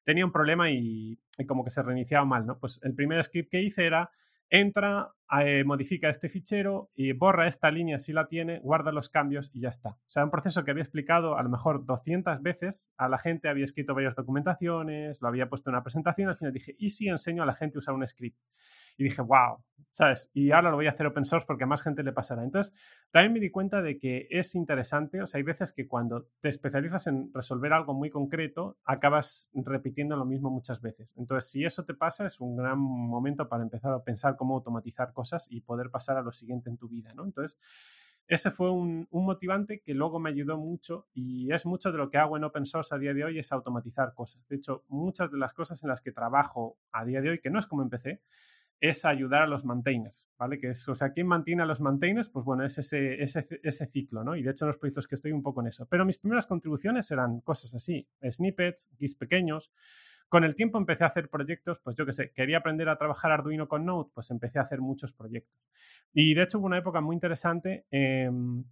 [0.04, 2.58] tenía un problema y, y como que se reiniciaba mal, ¿no?
[2.58, 4.10] Pues el primer script que hice era
[4.50, 9.50] entra, eh, modifica este fichero y borra esta línea si la tiene, guarda los cambios
[9.54, 9.90] y ya está.
[9.90, 13.48] O sea, un proceso que había explicado a lo mejor 200 veces a la gente,
[13.48, 17.08] había escrito varias documentaciones, lo había puesto en una presentación, al final dije, ¿y si
[17.08, 18.38] enseño a la gente a usar un script?
[18.96, 19.58] Y dije, wow,
[19.90, 20.30] ¿sabes?
[20.32, 22.44] Y ahora lo voy a hacer open source porque a más gente le pasará.
[22.44, 22.74] Entonces,
[23.10, 26.48] también me di cuenta de que es interesante, o sea, hay veces que cuando te
[26.48, 31.12] especializas en resolver algo muy concreto, acabas repitiendo lo mismo muchas veces.
[31.16, 35.12] Entonces, si eso te pasa, es un gran momento para empezar a pensar cómo automatizar
[35.12, 37.24] cosas y poder pasar a lo siguiente en tu vida, ¿no?
[37.24, 37.58] Entonces,
[38.28, 42.10] ese fue un, un, motivante que luego me ayudó mucho y es mucho de lo
[42.10, 44.46] que hago en open source a día de hoy es automatizar cosas.
[44.46, 47.50] De hecho, muchas de las cosas en las que trabajo a día de hoy, que
[47.50, 48.22] no es como empecé,
[48.80, 50.58] es ayudar a los maintainers, ¿vale?
[50.58, 52.30] Que es, o sea, ¿quién mantiene a los maintainers?
[52.30, 54.36] Pues bueno, es ese, ese, ese, ciclo, ¿no?
[54.36, 55.86] Y de hecho en los proyectos que estoy un poco en eso.
[55.86, 59.70] Pero mis primeras contribuciones eran cosas así, snippets, GIS pequeños.
[60.28, 63.32] Con el tiempo empecé a hacer proyectos, pues yo qué sé, quería aprender a trabajar
[63.32, 65.60] Arduino con Node, pues empecé a hacer muchos proyectos.
[66.14, 68.64] Y de hecho hubo una época muy interesante em,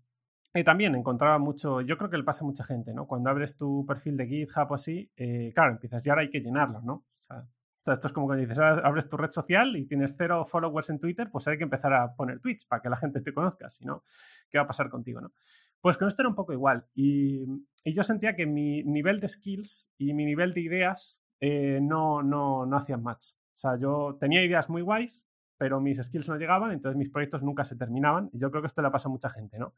[0.54, 3.06] y también encontraba mucho, yo creo que le pasa a mucha gente, ¿no?
[3.06, 6.40] Cuando abres tu perfil de GitHub o así, eh, claro, empiezas y ahora hay que
[6.40, 6.92] llenarlo, ¿no?
[6.94, 7.44] O sea,
[7.86, 11.30] esto es como que dices, abres tu red social y tienes cero followers en Twitter,
[11.30, 14.04] pues hay que empezar a poner tweets para que la gente te conozca, si no,
[14.50, 15.32] ¿qué va a pasar contigo, no?
[15.80, 16.86] Pues con esto era un poco igual.
[16.94, 17.46] Y,
[17.84, 22.66] yo sentía que mi nivel de skills y mi nivel de ideas eh, no, no,
[22.66, 23.30] no hacían match.
[23.54, 27.42] O sea, yo tenía ideas muy guays, pero mis skills no llegaban, entonces mis proyectos
[27.42, 28.28] nunca se terminaban.
[28.32, 29.72] Y yo creo que esto le pasa a mucha gente, ¿no?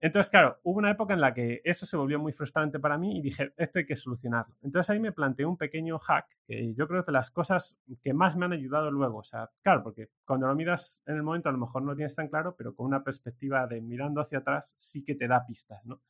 [0.00, 3.18] Entonces, claro, hubo una época en la que eso se volvió muy frustrante para mí
[3.18, 4.54] y dije, esto hay que solucionarlo.
[4.62, 8.36] Entonces ahí me planteé un pequeño hack que yo creo que las cosas que más
[8.36, 11.52] me han ayudado luego, o sea, claro, porque cuando lo miras en el momento a
[11.52, 15.04] lo mejor no tienes tan claro, pero con una perspectiva de mirando hacia atrás sí
[15.04, 16.00] que te da pistas, ¿no?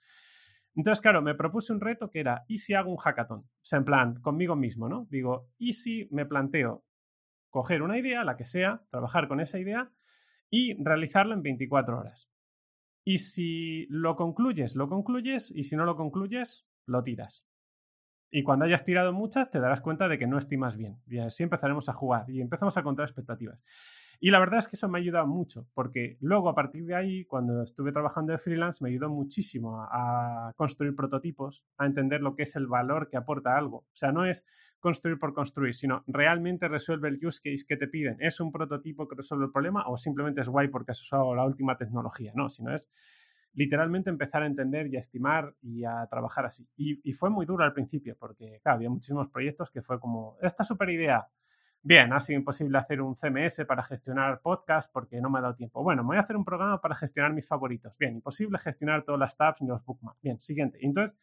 [0.77, 3.41] Entonces, claro, me propuse un reto que era, ¿y si hago un hackathon?
[3.41, 5.07] O sea, en plan, conmigo mismo, ¿no?
[5.11, 6.85] Digo, ¿y si me planteo
[7.51, 9.91] coger una idea, la que sea, trabajar con esa idea
[10.51, 12.29] y realizarla en 24 horas?
[13.09, 17.47] Y si lo concluyes, lo concluyes, y si no lo concluyes, lo tiras.
[18.31, 21.01] Y cuando hayas tirado muchas, te darás cuenta de que no estimas bien.
[21.07, 23.65] Y así empezaremos a jugar y empezamos a contar expectativas.
[24.21, 26.97] Y la verdad es que eso me ha ayudado mucho, porque luego a partir de
[26.97, 32.35] ahí, cuando estuve trabajando de freelance, me ayudó muchísimo a, construir prototipos, a entender lo
[32.35, 33.79] que es el valor que aporta algo.
[33.79, 34.45] O sea, no es
[34.81, 38.17] construir por construir, sino realmente resuelve el use case que te piden.
[38.21, 41.45] ¿Es un prototipo que resuelve el problema o simplemente es guay porque has usado la
[41.45, 42.33] última tecnología?
[42.35, 42.91] No, sino es
[43.59, 46.69] literalmente empezar a entender y a estimar y a trabajar así.
[46.77, 50.89] Y, fue muy duro al principio porque, había muchísimos proyectos que fue como, esta super
[50.91, 51.27] idea,
[51.83, 55.55] bien, ha sido imposible hacer un CMS para gestionar podcast porque no me ha dado
[55.55, 55.83] tiempo.
[55.83, 57.97] Bueno, voy a hacer un programa para gestionar mis favoritos.
[57.99, 60.21] Bien, imposible gestionar todas las tabs ni los bookmarks.
[60.23, 60.79] Bien, siguiente.
[60.83, 61.17] Entonces,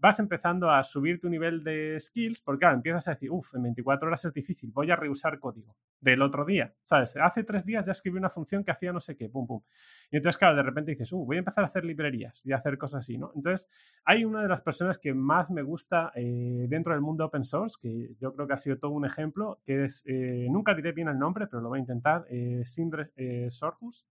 [0.00, 3.62] vas empezando a subir tu nivel de skills, porque claro, empiezas a decir, uff, en
[3.62, 7.16] 24 horas es difícil, voy a reusar código del otro día, ¿sabes?
[7.16, 9.62] Hace tres días ya escribí una función que hacía no sé qué, pum, pum.
[10.10, 12.56] Y entonces, claro, de repente dices, uh, voy a empezar a hacer librerías y a
[12.56, 13.30] hacer cosas así, ¿no?
[13.34, 13.68] Entonces,
[14.04, 17.76] hay una de las personas que más me gusta eh, dentro del mundo open source,
[17.80, 21.08] que yo creo que ha sido todo un ejemplo, que es, eh, nunca diré bien
[21.08, 23.10] el nombre, pero lo voy a intentar, eh, Sindre
[23.50, 24.06] Sorhus,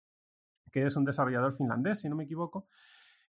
[0.73, 2.67] que es un desarrollador finlandés, si no me equivoco,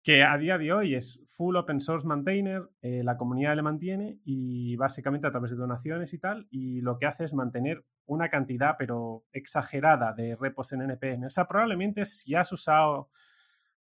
[0.03, 4.19] que a día de hoy es full open source maintainer, eh, la comunidad le mantiene
[4.25, 8.29] y básicamente a través de donaciones y tal, y lo que hace es mantener una
[8.29, 11.25] cantidad pero exagerada de repos en NPM.
[11.25, 13.09] O sea, probablemente si has usado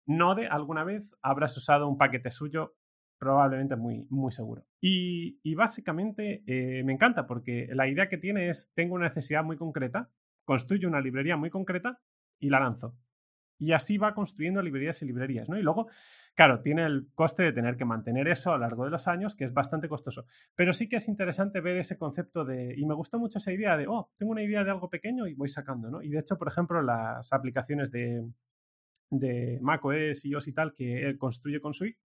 [0.07, 2.75] Node alguna vez, habrás usado un paquete suyo,
[3.19, 4.65] probablemente muy, muy seguro.
[4.81, 9.57] Y, básicamente eh, me encanta porque la idea que tiene es, tengo una necesidad muy
[9.57, 10.11] concreta,
[10.45, 12.01] construyo una librería muy concreta
[12.41, 12.97] y la lanzo.
[13.59, 15.59] Y así va construyendo librerías y librerías, ¿no?
[15.59, 15.89] Y luego,
[16.35, 19.35] claro, tiene el coste de tener que mantener eso a lo largo de los años,
[19.35, 20.27] que es bastante costoso.
[20.55, 23.77] Pero sí que es interesante ver ese concepto de, y me gusta mucho esa idea
[23.77, 26.03] de, oh, tengo una idea de algo pequeño y voy sacando, ¿no?
[26.03, 28.25] Y de hecho, por ejemplo, las aplicaciones de,
[29.11, 31.99] de macOS, iOS y tal que él construye con Swift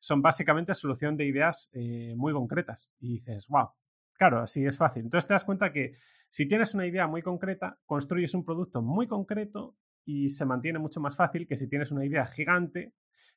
[0.00, 2.90] son básicamente solución de ideas eh, muy concretas.
[2.98, 3.68] Y dices, wow,
[4.14, 5.04] claro, así es fácil.
[5.04, 5.94] Entonces te das cuenta que
[6.28, 11.00] si tienes una idea muy concreta, construyes un producto muy concreto y se mantiene mucho
[11.00, 12.92] más fácil que si tienes una idea gigante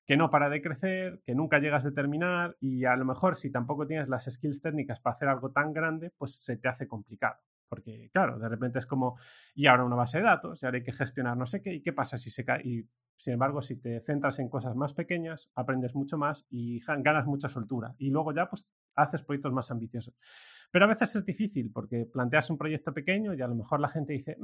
[0.06, 3.52] que no para de crecer, que nunca llegas a terminar y a lo mejor si
[3.52, 7.38] tampoco tienes las skills técnicas para hacer algo tan grande, pues se te hace complicado.
[7.68, 9.18] Porque, claro, de repente es como,
[9.56, 11.82] y ahora una base de datos, y ahora hay que gestionar no sé qué, y
[11.82, 15.50] qué pasa si se cae, y Sin embargo, si te centras en cosas más pequeñas,
[15.56, 17.96] aprendes mucho más y ganas mucha soltura.
[17.98, 20.14] Y luego ya pues haces proyectos más ambiciosos.
[20.70, 23.88] Pero a veces es difícil porque planteas un proyecto pequeño y a lo mejor la
[23.88, 24.38] gente dice,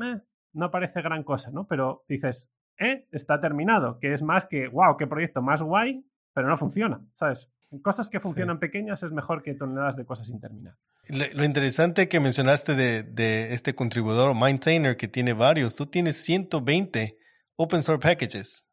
[0.53, 1.65] no parece gran cosa, ¿no?
[1.67, 6.47] Pero dices, eh, está terminado, que es más que, wow, qué proyecto más guay, pero
[6.47, 7.49] no funciona, ¿sabes?
[7.81, 10.75] Cosas que funcionan pequeñas es mejor que toneladas de cosas sin terminar.
[11.07, 17.17] Lo, interesante que mencionaste de, de este contribuidor, maintainer, que tiene varios, tú tienes 120
[17.55, 18.67] open source packages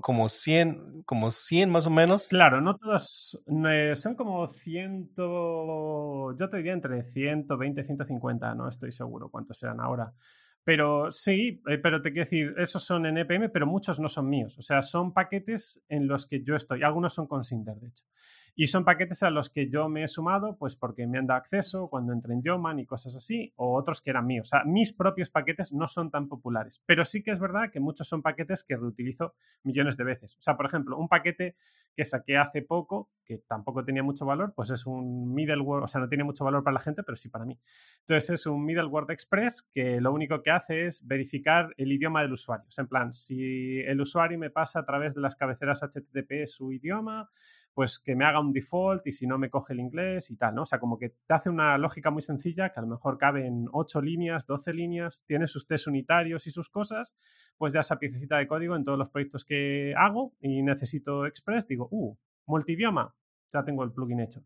[0.00, 2.28] como 100, como 100 más o menos.
[2.28, 8.68] Claro, no todos, eh, son como 100, yo te diría entre 120 y 150, no
[8.68, 10.12] estoy seguro cuántos sean ahora.
[10.64, 14.28] Pero sí, eh, pero te quiero decir, esos son en EPM, pero muchos no son
[14.28, 14.56] míos.
[14.58, 16.82] O sea, son paquetes en los que yo estoy.
[16.82, 18.04] Algunos son con Cinder, de hecho.
[18.56, 21.40] Y son paquetes a los que yo me he sumado, pues porque me han dado
[21.40, 24.48] acceso cuando entré en Yoman y cosas así, o otros que eran míos.
[24.48, 27.80] O sea, mis propios paquetes no son tan populares, pero sí que es verdad que
[27.80, 29.34] muchos son paquetes que reutilizo
[29.64, 30.36] millones de veces.
[30.36, 31.56] O sea, por ejemplo, un paquete
[31.96, 36.00] que saqué hace poco, que tampoco tenía mucho valor, pues es un middleware, o sea,
[36.00, 37.58] no tiene mucho valor para la gente, pero sí para mí.
[38.00, 42.32] Entonces es un middleware express que lo único que hace es verificar el idioma del
[42.32, 42.66] usuario.
[42.76, 47.30] En plan, si el usuario me pasa a través de las cabeceras HTTP su idioma,
[47.74, 50.54] pues que me haga un default y si no me coge el inglés y tal,
[50.54, 50.62] ¿no?
[50.62, 53.46] O sea, como que te hace una lógica muy sencilla que a lo mejor cabe
[53.46, 57.14] en 8 líneas, 12 líneas, tiene sus test unitarios y sus cosas,
[57.58, 61.66] pues ya esa piececita de código en todos los proyectos que hago y necesito Express,
[61.66, 62.16] digo, uh,
[62.46, 63.14] multidioma,
[63.52, 64.44] ya tengo el plugin hecho.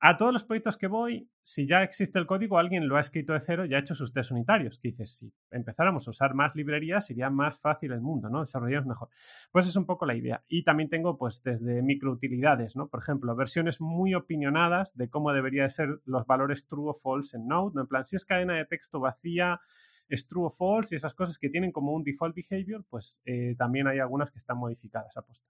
[0.00, 3.32] A todos los proyectos que voy, si ya existe el código, alguien lo ha escrito
[3.32, 4.78] de cero y ha hecho sus test unitarios.
[4.78, 8.38] Que dices, si empezáramos a usar más librerías, sería más fácil el mundo, ¿no?
[8.40, 9.08] Desarrollamos mejor.
[9.50, 10.44] Pues es un poco la idea.
[10.46, 12.86] Y también tengo, pues, desde microutilidades, ¿no?
[12.86, 17.48] Por ejemplo, versiones muy opinionadas de cómo deberían ser los valores true o false en
[17.48, 17.80] Node, ¿no?
[17.80, 19.60] En plan, si es cadena de texto vacía,
[20.08, 23.56] es true o false y esas cosas que tienen como un default behavior, pues eh,
[23.58, 25.48] también hay algunas que están modificadas a posta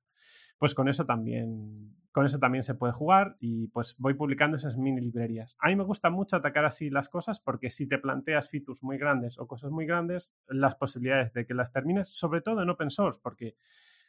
[0.58, 4.76] pues con eso también, con eso también se puede jugar y pues voy publicando esas
[4.76, 5.56] mini librerías.
[5.60, 8.98] A mí me gusta mucho atacar así las cosas porque si te planteas features muy
[8.98, 12.90] grandes o cosas muy grandes, las posibilidades de que las termines, sobre todo en open
[12.90, 13.54] source, porque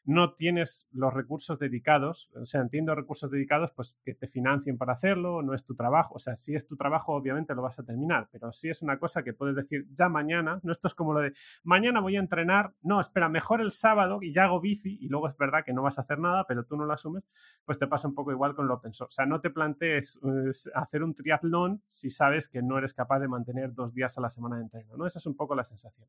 [0.06, 4.94] no tienes los recursos dedicados, o sea, entiendo recursos dedicados, pues que te financien para
[4.94, 7.84] hacerlo, no es tu trabajo, o sea, si es tu trabajo, obviamente lo vas a
[7.84, 11.14] terminar, pero si es una cosa que puedes decir ya mañana, no esto es como
[11.14, 11.34] lo de
[11.64, 15.28] mañana voy a entrenar, no, espera, mejor el sábado y ya hago bici y luego
[15.28, 17.24] es verdad que no vas a hacer nada, pero tú no lo asumes,
[17.66, 19.14] pues te pasa un poco igual con lo open source.
[19.14, 23.20] O sea, no te plantees pues, hacer un triatlón si sabes que no eres capaz
[23.20, 25.06] de mantener dos días a la semana de entreno, ¿no?
[25.06, 26.08] Esa es un poco la sensación.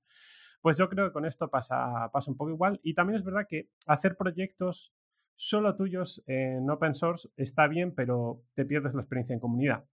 [0.61, 2.81] Pues yo creo que con esto pasa, pasa un poco igual.
[2.83, 4.93] Y también es verdad que hacer proyectos
[5.37, 9.85] solo tuyos en open source está bien, pero te pierdes la experiencia en comunidad.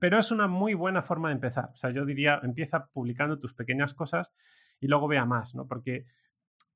[0.00, 1.70] Pero es una muy buena forma de empezar.
[1.72, 4.32] O sea, yo diría, empieza publicando tus pequeñas cosas
[4.80, 5.66] y luego vea más, ¿no?
[5.68, 6.06] Porque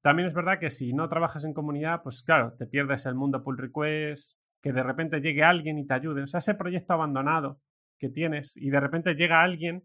[0.01, 3.43] también es verdad que si no trabajas en comunidad, pues claro, te pierdes el mundo
[3.43, 6.23] pull request, que de repente llegue alguien y te ayude.
[6.23, 7.61] O sea, ese proyecto abandonado
[7.99, 9.85] que tienes y de repente llega alguien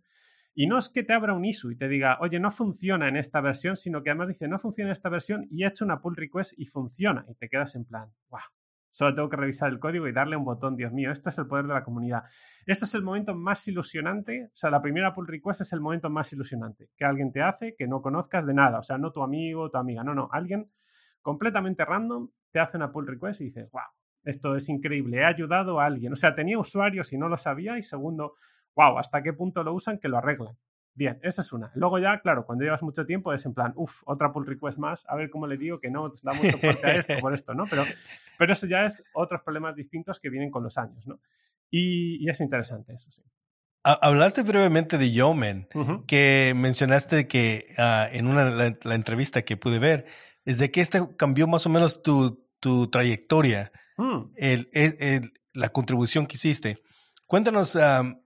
[0.55, 3.17] y no es que te abra un issue y te diga, oye, no funciona en
[3.17, 5.99] esta versión, sino que además dice, no funciona en esta versión y he hecho una
[5.99, 7.25] pull request y funciona.
[7.27, 8.41] Y te quedas en plan, wow,
[8.89, 11.47] solo tengo que revisar el código y darle un botón, Dios mío, esto es el
[11.47, 12.23] poder de la comunidad.
[12.67, 16.11] Ese es el momento más ilusionante, o sea, la primera pull request es el momento
[16.11, 19.23] más ilusionante, que alguien te hace que no conozcas de nada, o sea, no tu
[19.23, 20.69] amigo, tu amiga, no, no, alguien
[21.23, 23.81] completamente random te hace una pull request y dices, wow,
[24.23, 27.79] esto es increíble, he ayudado a alguien, o sea, tenía usuarios y no lo sabía
[27.79, 28.35] y segundo,
[28.75, 30.57] wow, ¿hasta qué punto lo usan que lo arreglan?
[30.95, 31.71] Bien, esa es una.
[31.73, 35.03] Luego ya, claro, cuando llevas mucho tiempo es en plan, uff, otra pull request más,
[35.07, 37.65] a ver cómo le digo que no da mucho fuerte a esto por esto, ¿no?
[37.67, 37.83] Pero,
[38.37, 41.19] pero eso ya es otros problemas distintos que vienen con los años, ¿no?
[41.71, 43.23] Y, es interesante eso, sí.
[43.83, 45.67] Hablaste brevemente de Yeoman,
[46.07, 50.05] que mencionaste que ah, en una la, entrevista que pude ver,
[50.45, 54.21] es de que este cambió más o menos tu, tu trayectoria, mm.
[54.37, 56.82] el, el, la contribución que hiciste.
[57.25, 57.77] Cuéntanos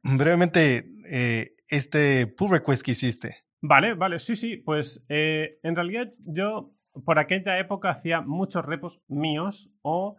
[0.04, 3.38] brevemente eh, este pull request que hiciste.
[3.62, 4.58] Vale, vale, sí, sí.
[4.58, 6.74] Pues eh, en realidad yo
[7.06, 10.18] por aquella época hacía muchos repos míos o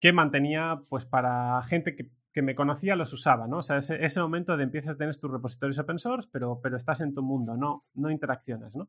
[0.00, 2.10] que mantenía pues para gente que,
[2.42, 3.58] me conocía los usaba, ¿no?
[3.58, 6.78] O sea, ese, ese, momento de empiezas a tener tus repositorios open source, pero, pero
[6.78, 8.88] estás en tu mundo, no, no interaccionas, ¿no?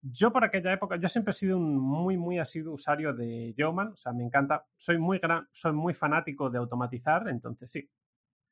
[0.00, 3.88] Yo por aquella época, yo siempre he sido un muy, muy asiduo usuario de Yeoman,
[3.88, 7.90] o sea, me encanta, soy muy, gran, soy muy fanático de automatizar, entonces sí,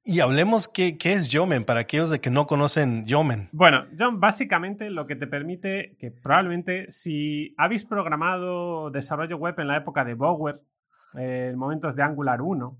[0.06, 3.48] y hablemos qué, qué es Yomen para aquellos de que no conocen Yomen.
[3.50, 9.66] Bueno, Yomen básicamente lo que te permite que probablemente si habéis programado desarrollo web en
[9.66, 10.60] la época de Bower,
[11.18, 12.78] eh, momentos de Angular 1,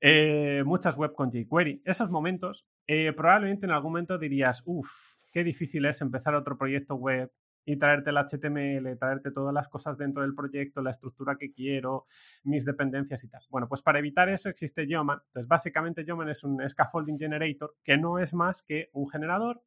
[0.00, 4.88] eh, muchas web con jQuery, esos momentos, eh, probablemente en algún momento dirías, uff,
[5.32, 7.32] qué difícil es empezar otro proyecto web
[7.64, 12.06] y traerte el HTML, traerte todas las cosas dentro del proyecto, la estructura que quiero,
[12.44, 13.42] mis dependencias y tal.
[13.50, 15.20] Bueno, pues para evitar eso existe Yeoman.
[15.26, 19.62] Entonces, básicamente Yeoman es un scaffolding generator que no es más que un generador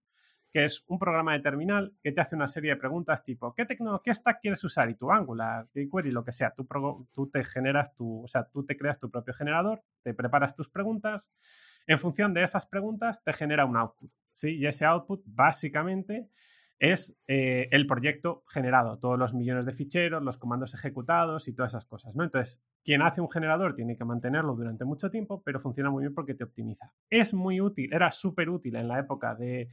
[0.52, 3.66] que es un programa de terminal que te hace una serie de preguntas tipo, ¿qué
[3.66, 4.90] tecnología stack quieres usar?
[4.90, 6.52] Y tu Angular, jQuery, lo que sea.
[6.52, 6.66] Tú,
[7.12, 10.70] tú te generas tu, o sea, tú te creas tu propio generador, te preparas tus
[10.70, 11.32] preguntas.
[11.86, 14.12] En función de esas preguntas, te genera un output.
[14.32, 14.58] ¿sí?
[14.58, 16.30] Y ese output, básicamente,
[16.80, 21.72] es eh, el proyecto generado, todos los millones de ficheros, los comandos ejecutados y todas
[21.72, 22.24] esas cosas, ¿no?
[22.24, 26.14] Entonces, quien hace un generador tiene que mantenerlo durante mucho tiempo, pero funciona muy bien
[26.14, 26.94] porque te optimiza.
[27.10, 29.70] Es muy útil, era súper útil en la época de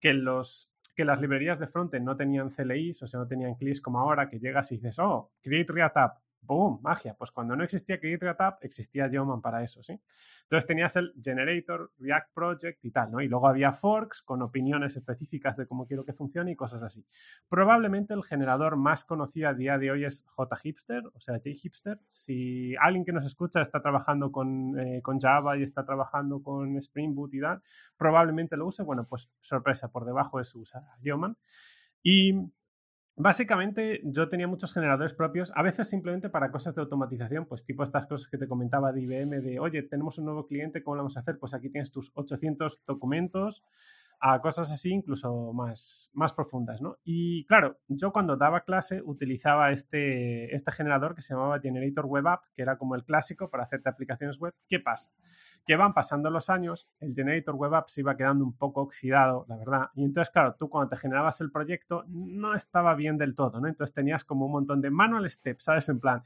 [0.00, 3.80] que, los, que las librerías de frontend no tenían CLIs, o sea, no tenían clicks
[3.80, 6.80] como ahora, que llegas y dices, oh, create react app, ¡boom!
[6.82, 7.14] Magia.
[7.14, 7.98] Pues cuando no existía
[8.38, 10.00] App, existía Yeoman para eso, ¿sí?
[10.42, 13.20] Entonces tenías el Generator, React Project y tal, ¿no?
[13.20, 17.04] Y luego había forks con opiniones específicas de cómo quiero que funcione y cosas así.
[17.48, 21.98] Probablemente el generador más conocido a día de hoy es JHipster, o sea, JHipster.
[22.06, 26.76] Si alguien que nos escucha está trabajando con, eh, con Java y está trabajando con
[26.76, 27.60] Spring Boot y tal,
[27.96, 28.84] probablemente lo use.
[28.84, 31.36] Bueno, pues sorpresa, por debajo de su usa Yeoman.
[32.04, 32.34] Y
[33.18, 37.82] Básicamente yo tenía muchos generadores propios, a veces simplemente para cosas de automatización, pues tipo
[37.82, 41.02] estas cosas que te comentaba de IBM, de oye, tenemos un nuevo cliente, ¿cómo lo
[41.02, 41.38] vamos a hacer?
[41.38, 43.64] Pues aquí tienes tus 800 documentos,
[44.18, 46.96] a cosas así incluso más, más profundas, ¿no?
[47.04, 52.28] Y claro, yo cuando daba clase utilizaba este, este generador que se llamaba Generator Web
[52.28, 54.54] App, que era como el clásico para hacerte aplicaciones web.
[54.68, 55.10] ¿Qué pasa?
[55.66, 59.44] Que van pasando los años, el Generator Web App se iba quedando un poco oxidado,
[59.48, 59.88] la verdad.
[59.94, 63.68] Y entonces, claro, tú cuando te generabas el proyecto no estaba bien del todo, ¿no?
[63.68, 65.88] Entonces tenías como un montón de manual steps, ¿sabes?
[65.88, 66.22] En plan,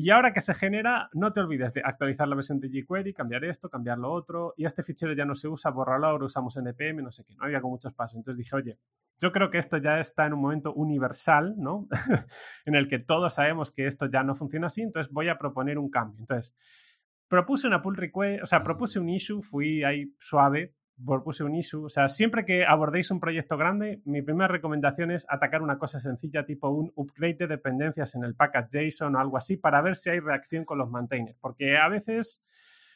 [0.00, 3.44] y ahora que se genera, no te olvides de actualizar la versión de jQuery, cambiar
[3.44, 7.02] esto, cambiar lo otro, y este fichero ya no se usa, borrarlo, ahora usamos NPM,
[7.02, 8.16] no sé qué, no había con muchos pasos.
[8.16, 8.78] Entonces dije, oye,
[9.18, 11.88] yo creo que esto ya está en un momento universal, ¿no?
[12.64, 15.78] en el que todos sabemos que esto ya no funciona así, entonces voy a proponer
[15.78, 16.20] un cambio.
[16.20, 16.54] Entonces,
[17.26, 21.84] propuse una pull request, o sea, propuse un issue, fui ahí suave, puse un issue.
[21.84, 26.00] O sea, siempre que abordéis un proyecto grande, mi primera recomendación es atacar una cosa
[26.00, 29.96] sencilla, tipo un upgrade de dependencias en el package JSON o algo así, para ver
[29.96, 31.38] si hay reacción con los maintainers.
[31.40, 32.42] Porque a veces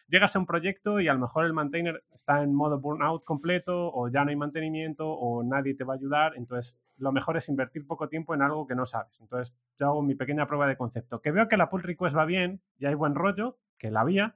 [0.08, 3.90] llegas a un proyecto y a lo mejor el maintainer está en modo burnout completo
[3.92, 6.34] o ya no hay mantenimiento o nadie te va a ayudar.
[6.36, 9.20] Entonces, lo mejor es invertir poco tiempo en algo que no sabes.
[9.20, 11.20] Entonces, yo hago mi pequeña prueba de concepto.
[11.20, 14.34] Que veo que la pull request va bien y hay buen rollo, que la había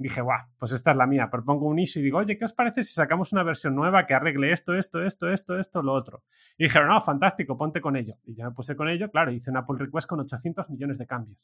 [0.00, 1.28] dije, guau, pues esta es la mía.
[1.30, 4.14] Propongo un issue y digo, oye, ¿qué os parece si sacamos una versión nueva que
[4.14, 6.24] arregle esto, esto, esto, esto, esto, lo otro?
[6.56, 8.14] Y dijeron, no, fantástico, ponte con ello.
[8.24, 11.06] Y ya me puse con ello, claro, hice una pull request con 800 millones de
[11.06, 11.38] cambios.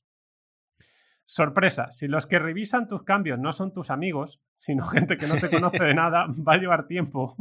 [1.28, 5.34] Sorpresa, si los que revisan tus cambios no son tus amigos, sino gente que no
[5.34, 7.34] te conoce de nada, va a llevar tiempo.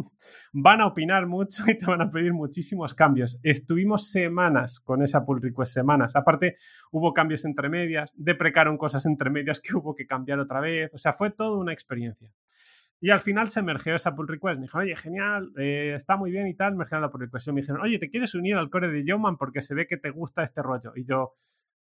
[0.58, 3.40] Van a opinar mucho y te van a pedir muchísimos cambios.
[3.44, 6.16] Estuvimos semanas con esa pull request, semanas.
[6.16, 6.58] Aparte,
[6.92, 10.92] hubo cambios entre medias, deprecaron cosas entre medias que hubo que cambiar otra vez.
[10.94, 12.32] O sea, fue toda una experiencia.
[13.00, 14.58] Y al final se emergió esa pull request.
[14.58, 16.76] Me dijeron, oye, genial, eh, está muy bien y tal.
[16.76, 17.50] Me la pull request.
[17.50, 19.98] Y me dijeron, oye, ¿te quieres unir al core de Yeoman porque se ve que
[19.98, 20.94] te gusta este rollo?
[20.96, 21.36] Y yo,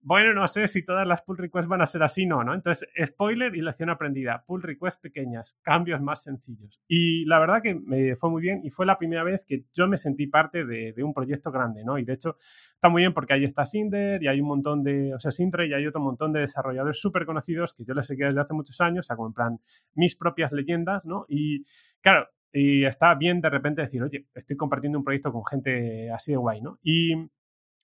[0.03, 2.55] bueno, no sé si todas las pull requests van a ser así, no, ¿no?
[2.55, 4.45] Entonces, spoiler y lección aprendida.
[4.47, 6.81] Pull requests pequeñas, cambios más sencillos.
[6.89, 9.87] Y la verdad que me fue muy bien y fue la primera vez que yo
[9.89, 11.99] me sentí parte de, un proyecto grande, ¿no?
[11.99, 12.37] Y de hecho,
[12.75, 15.67] está muy bien porque ahí está Cinder y hay un montón de, o sea, Sintre
[15.67, 18.81] y hay otro montón de desarrolladores súper conocidos que yo les seguía desde hace muchos
[18.81, 19.59] años, o sea, como en plan
[19.95, 21.27] mis propias leyendas, ¿no?
[21.29, 21.65] Y
[22.01, 26.33] claro, y está bien de repente decir, oye, estoy compartiendo un proyecto con gente así
[26.33, 26.79] de guay, ¿no?
[26.83, 27.15] Y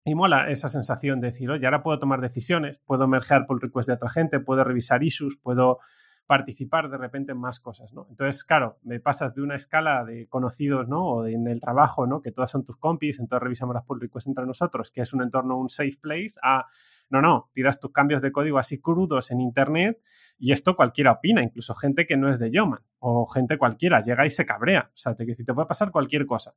[0.07, 3.88] y mola esa sensación de decir, oye, ahora puedo tomar decisiones, puedo mergear pull request
[3.88, 5.80] de otra gente, puedo revisar issues, puedo
[6.28, 8.07] participar de repente en más cosas, ¿no?
[8.09, 11.04] Entonces, claro, me pasas de una escala de conocidos, ¿no?
[11.04, 12.22] O de, en el trabajo, ¿no?
[12.22, 15.22] Que todas son tus compis, entonces revisamos las pull requests entre nosotros, que es un
[15.22, 16.66] entorno, un safe place, a,
[17.11, 20.00] no, no, tiras tus cambios de código así crudos en Internet
[20.38, 24.26] y esto cualquiera opina, incluso gente que no es de Yoman o gente cualquiera, llega
[24.26, 26.54] y se cabrea, o sea, te, te puede pasar cualquier cosa.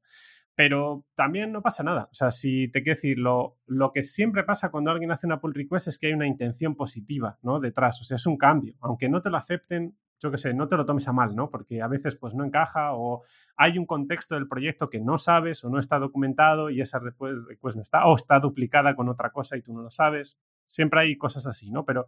[0.60, 2.10] Pero también no pasa nada.
[2.12, 3.55] O sea, si te quiero decir, lo,
[3.93, 7.38] que siempre pasa cuando alguien hace una pull request es que hay una intención positiva,
[7.43, 7.62] ¿no?
[7.62, 8.01] Detrás.
[8.01, 8.76] O sea, es un cambio.
[8.82, 11.49] Aunque no te lo acepten, yo qué sé, no te lo tomes a mal, ¿no?
[11.49, 13.24] Porque a veces pues no encaja o
[13.55, 17.78] hay un contexto del proyecto que no sabes o no está documentado y esa request
[17.78, 20.38] no está, o está duplicada con otra cosa y tú no lo sabes.
[20.66, 21.86] Siempre hay cosas así, ¿no?
[21.86, 22.07] Pero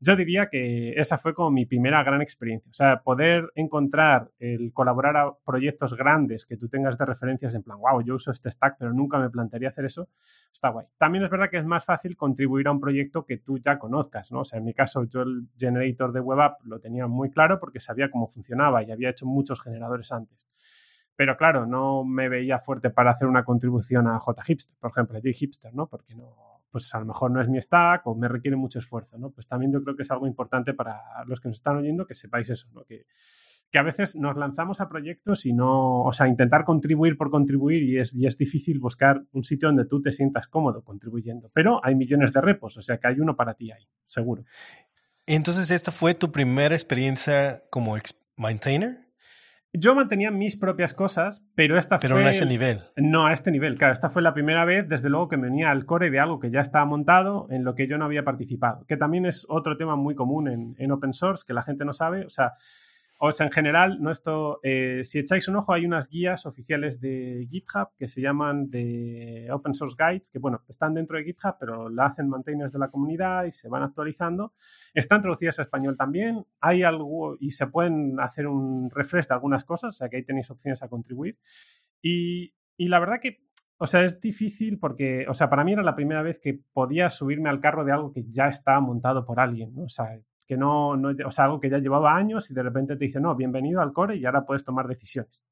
[0.00, 2.70] yo diría que esa fue como mi primera gran experiencia.
[2.70, 7.62] O sea, poder encontrar el colaborar a proyectos grandes que tú tengas de referencias en
[7.62, 10.08] plan, wow, yo uso este stack, pero nunca me plantearía hacer eso,
[10.52, 10.86] está guay.
[10.98, 14.30] También es verdad que es más fácil contribuir a un proyecto que tú ya conozcas,
[14.32, 14.40] ¿no?
[14.40, 17.58] O sea, en mi caso, yo el generator de web app lo tenía muy claro
[17.60, 20.46] porque sabía cómo funcionaba y había hecho muchos generadores antes.
[21.16, 25.20] pero claro, no me veía fuerte para hacer una contribución a J-Hipster, por ejemplo, a
[25.20, 25.86] J-Hipster, ¿no?
[25.86, 29.16] Porque no, pues a lo mejor no es mi stack o me requiere mucho esfuerzo,
[29.16, 29.30] ¿no?
[29.30, 32.16] Pues también yo creo que es algo importante para los que nos están oyendo que
[32.16, 32.82] sepáis eso, ¿no?
[32.82, 33.06] Que,
[33.70, 37.84] que a veces nos lanzamos a proyectos y no, o sea, intentar contribuir por contribuir
[37.84, 41.80] y es, y es difícil buscar un sitio donde tú te sientas cómodo contribuyendo, pero
[41.84, 44.42] hay millones de repos, o sea que hay uno para ti ahí, seguro.
[45.26, 47.96] Entonces, ¿esta fue tu primera experiencia como
[48.34, 49.03] maintainer?
[49.76, 52.22] Yo mantenía mis propias cosas, pero esta pero fue...
[52.22, 52.82] no a ese nivel.
[52.96, 53.92] No, a este nivel, claro.
[53.92, 56.52] Esta fue la primera vez, desde luego, que me unía al core de algo que
[56.52, 58.84] ya estaba montado en lo que yo no había participado.
[58.86, 61.92] Que también es otro tema muy común en, en open source que la gente no
[61.92, 62.24] sabe.
[62.24, 62.52] O sea,
[63.28, 63.98] o sea, en general.
[64.10, 68.70] Esto, eh, si echáis un ojo, hay unas guías oficiales de GitHub que se llaman
[68.70, 72.78] de Open Source Guides, que bueno, están dentro de GitHub, pero la hacen maintainers de
[72.78, 74.52] la comunidad y se van actualizando.
[74.92, 76.44] Están traducidas a español también.
[76.60, 80.24] Hay algo y se pueden hacer un refresh de algunas cosas, o sea que ahí
[80.24, 81.38] tenéis opciones a contribuir.
[82.02, 83.44] Y, y la verdad que
[83.76, 87.10] o sea, es difícil porque, o sea, para mí era la primera vez que podía
[87.10, 89.84] subirme al carro de algo que ya está montado por alguien, ¿no?
[89.84, 90.16] O sea,
[90.46, 93.20] que no, no, o sea, algo que ya llevaba años y de repente te dice,
[93.20, 95.42] no, bienvenido al core y ahora puedes tomar decisiones.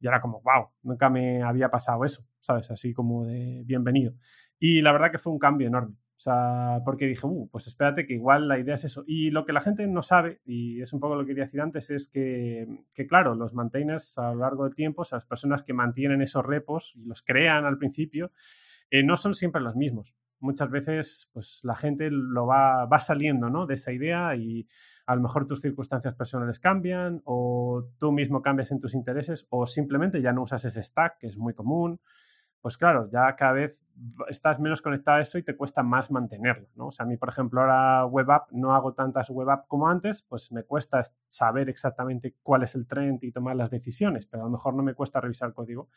[0.00, 2.70] Y era como, wow, nunca me había pasado eso, ¿sabes?
[2.70, 4.14] Así como de bienvenido.
[4.58, 5.96] Y la verdad que fue un cambio enorme.
[6.16, 9.04] O sea, porque dije, uh, pues espérate que igual la idea es eso.
[9.06, 11.60] Y lo que la gente no sabe, y es un poco lo que quería decir
[11.60, 15.26] antes, es que, que claro, los maintainers a lo largo del tiempo, o sea, las
[15.26, 18.30] personas que mantienen esos repos y los crean al principio,
[18.90, 20.14] eh, no son siempre los mismos
[20.44, 23.66] muchas veces pues la gente lo va, va saliendo ¿no?
[23.66, 24.68] de esa idea y
[25.06, 29.66] a lo mejor tus circunstancias personales cambian o tú mismo cambias en tus intereses o
[29.66, 32.00] simplemente ya no usas ese stack, que es muy común.
[32.60, 33.82] Pues claro, ya cada vez
[34.28, 36.86] estás menos conectado a eso y te cuesta más mantenerlo, ¿no?
[36.86, 39.86] O sea, a mí, por ejemplo, ahora web app no hago tantas web app como
[39.86, 44.44] antes, pues me cuesta saber exactamente cuál es el trend y tomar las decisiones, pero
[44.44, 45.90] a lo mejor no me cuesta revisar código.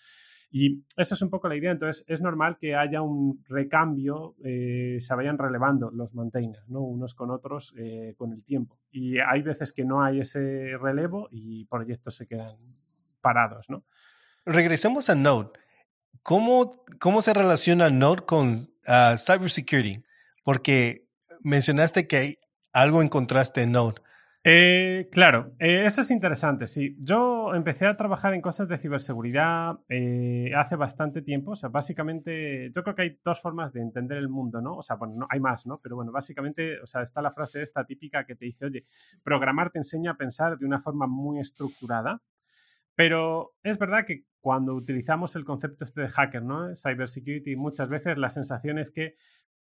[0.49, 1.71] Y esa es un poco la idea.
[1.71, 6.81] Entonces, es normal que haya un recambio, eh, se vayan relevando los maintainers, ¿no?
[6.81, 8.79] Unos con otros eh, con el tiempo.
[8.91, 12.55] Y hay veces que no hay ese relevo y proyectos se quedan
[13.21, 13.83] parados, ¿no?
[14.45, 15.51] Regresemos a Node.
[16.23, 16.69] ¿Cómo,
[16.99, 20.03] cómo se relaciona Node con uh, cybersecurity?
[20.43, 21.07] Porque
[21.41, 22.35] mencionaste que
[22.71, 24.01] algo encontraste en Node.
[24.49, 26.95] Eh, claro, eh, eso es interesante, sí.
[27.01, 31.51] Yo empecé a trabajar en cosas de ciberseguridad eh, hace bastante tiempo.
[31.51, 34.77] O sea, básicamente, yo creo que hay dos formas de entender el mundo, ¿no?
[34.77, 35.81] O sea, bueno, no, hay más, ¿no?
[35.83, 38.85] Pero bueno, básicamente, o sea, está la frase esta típica que te dice, oye,
[39.21, 42.21] programar te enseña a pensar de una forma muy estructurada.
[42.95, 46.73] Pero es verdad que cuando utilizamos el concepto este de hacker, ¿no?
[46.73, 49.15] Cybersecurity, muchas veces la sensación es que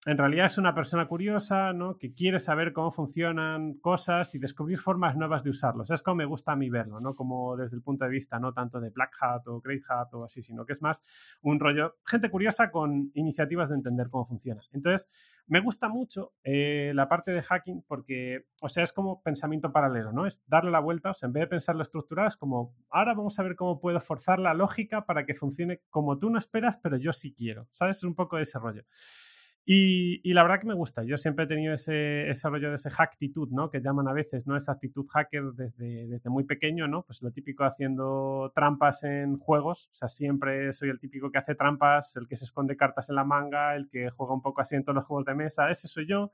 [0.06, 1.98] en realidad es una persona curiosa, ¿no?
[1.98, 5.90] Que quiere saber cómo funcionan cosas y descubrir formas nuevas de usarlos.
[5.90, 7.14] Es como me gusta a mí verlo, ¿no?
[7.14, 10.24] Como desde el punto de vista, no tanto de Black Hat o Grey Hat o
[10.24, 11.02] así, sino que es más
[11.42, 14.62] un rollo, gente curiosa con iniciativas de entender cómo funciona.
[14.72, 15.10] Entonces,
[15.46, 20.12] me gusta mucho eh, la parte de hacking porque, o sea, es como pensamiento paralelo,
[20.12, 20.24] ¿no?
[20.24, 23.38] Es darle la vuelta, o sea, en vez de pensarlo estructurado, es como, ahora vamos
[23.38, 26.96] a ver cómo puedo forzar la lógica para que funcione como tú no esperas, pero
[26.96, 27.98] yo sí quiero, ¿sabes?
[27.98, 28.84] Es un poco ese rollo.
[29.64, 31.04] Y, la verdad que me gusta.
[31.04, 33.70] Yo siempre he tenido ese, ese rollo de ese actitud, ¿no?
[33.70, 34.56] Que llaman a veces, ¿no?
[34.56, 37.02] Esa actitud hacker desde, desde muy pequeño, ¿no?
[37.02, 39.88] Pues lo típico haciendo trampas en juegos.
[39.92, 43.16] O sea, siempre soy el típico que hace trampas, el que se esconde cartas en
[43.16, 45.70] la manga, el que juega un poco así en todos los juegos de mesa.
[45.70, 46.32] Ese soy yo.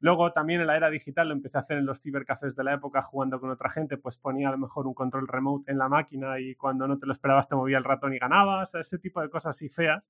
[0.00, 2.74] Luego también en la era digital lo empecé a hacer en los cibercafés de la
[2.74, 5.88] época jugando con otra gente, pues ponía a lo mejor un control remote en la
[5.88, 8.74] máquina y cuando no te lo esperabas te movía el ratón y ganabas.
[8.76, 10.04] ese tipo de cosas así feas.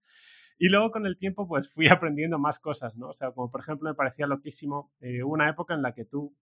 [0.58, 3.08] Y luego con el tiempo pues fui aprendiendo más cosas, ¿no?
[3.08, 6.34] O sea, como por ejemplo me parecía loquísimo eh, una época en la que tú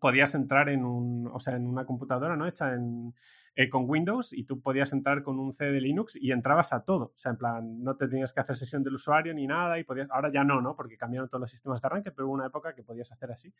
[0.00, 2.46] podías entrar en, un, o sea, en una computadora, ¿no?
[2.46, 3.14] Hecha en,
[3.54, 6.84] eh, con Windows y tú podías entrar con un C de Linux y entrabas a
[6.84, 7.04] todo.
[7.04, 9.84] O sea, en plan, no te tenías que hacer sesión del usuario ni nada y
[9.84, 10.74] podías, ahora ya no, ¿no?
[10.74, 13.52] Porque cambiaron todos los sistemas de arranque, pero hubo una época que podías hacer así.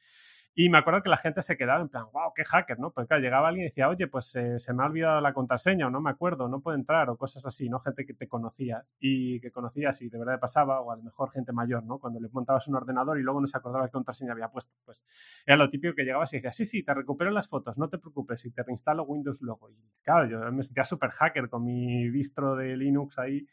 [0.54, 2.90] Y me acuerdo que la gente se quedaba en plan, wow, qué hacker, ¿no?
[2.90, 5.86] Porque claro, llegaba alguien y decía, oye, pues eh, se me ha olvidado la contraseña
[5.86, 7.80] o no me acuerdo, no puedo entrar o cosas así, ¿no?
[7.80, 11.30] Gente que te conocías y que conocías y de verdad pasaba, o a lo mejor
[11.30, 11.98] gente mayor, ¿no?
[11.98, 14.72] Cuando le montabas un ordenador y luego no se acordaba qué contraseña había puesto.
[14.84, 15.04] Pues
[15.46, 17.98] era lo típico que llegabas y decías, sí, sí, te recupero las fotos, no te
[17.98, 19.70] preocupes, y te reinstalo Windows luego.
[20.02, 23.46] Claro, yo me sentía súper hacker con mi distro de Linux ahí.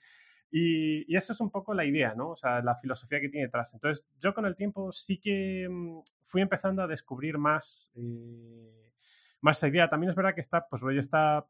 [0.52, 2.32] Y, y, eso es un poco la idea, ¿no?
[2.32, 3.74] O sea, la filosofía que tiene detrás.
[3.76, 8.92] Entonces, yo con el tiempo sí que mm, fui empezando a descubrir más, eh,
[9.42, 9.90] más esa idea.
[9.90, 11.46] También es verdad que está, pues rollo está,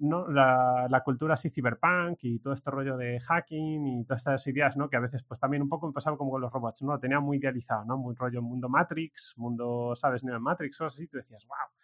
[0.00, 0.28] ¿no?
[0.28, 4.90] La, cultura así cyberpunk y todo este rollo de hacking y todas estas ideas, ¿no?
[4.90, 6.92] Que a veces, pues también un poco me pasaba como con los robots, ¿no?
[6.92, 7.96] Lo tenía muy idealizado, ¿no?
[7.96, 10.22] Muy rollo mundo Matrix, mundo, ¿sabes?
[10.24, 11.06] Neo Matrix o así.
[11.08, 11.77] Tú decías, wow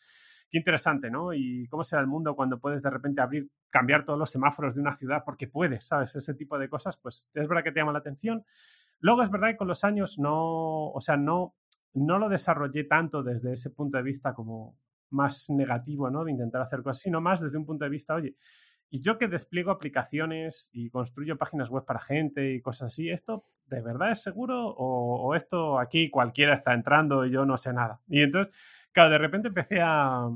[0.54, 1.32] qué interesante, ¿no?
[1.34, 4.80] Y cómo será el mundo cuando puedes de repente abrir, cambiar todos los semáforos de
[4.80, 6.14] una ciudad porque puedes, ¿sabes?
[6.14, 8.44] Ese tipo de cosas, pues es verdad que te llama la atención.
[9.00, 11.56] Luego es verdad que con los años no, o sea, no,
[11.94, 14.76] no lo desarrollé tanto desde ese punto de vista como
[15.10, 16.22] más negativo, ¿no?
[16.22, 18.36] De intentar hacer cosas, sino más desde un punto de vista, oye,
[18.90, 23.44] y yo que despliego aplicaciones y construyo páginas web para gente y cosas así, ¿esto
[23.66, 27.98] de verdad es seguro o, esto aquí cualquiera está entrando y yo no sé nada?
[28.06, 28.54] Y entonces,
[28.94, 30.30] claro, de repente empecé a,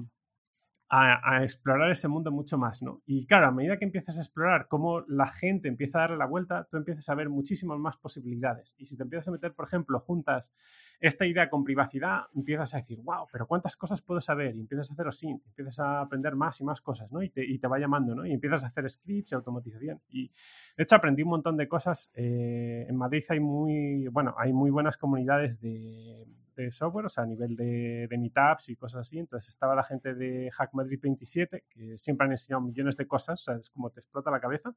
[0.90, 3.02] a, explorar ese mundo mucho más, ¿no?
[3.06, 6.26] Y claro, a medida que empiezas a explorar cómo la gente empieza a darle la
[6.26, 8.74] vuelta, tú empiezas a ver muchísimas más posibilidades.
[8.78, 10.52] Y si te empiezas a meter, por ejemplo, juntas
[11.00, 14.56] esta idea con privacidad, empiezas a decir, wow, pero ¿cuántas cosas puedo saber?
[14.56, 17.22] Y empiezas a hacer OSINT, empiezas a aprender más y más cosas, ¿no?
[17.22, 18.26] Y te, y te va llamando, ¿no?
[18.26, 20.00] Y empiezas a hacer scripts y automatización.
[20.08, 20.28] Y
[20.76, 22.10] de hecho aprendí un montón de cosas.
[22.14, 26.26] Eh, en Madrid hay muy, bueno, hay muy buenas comunidades de,
[26.62, 29.18] de software, o sea, a nivel de, de, meetups y cosas así.
[29.18, 33.40] Entonces estaba la gente de Hack Madrid 27, que siempre han enseñado millones de cosas,
[33.40, 34.74] o sea, es como te explota la cabeza.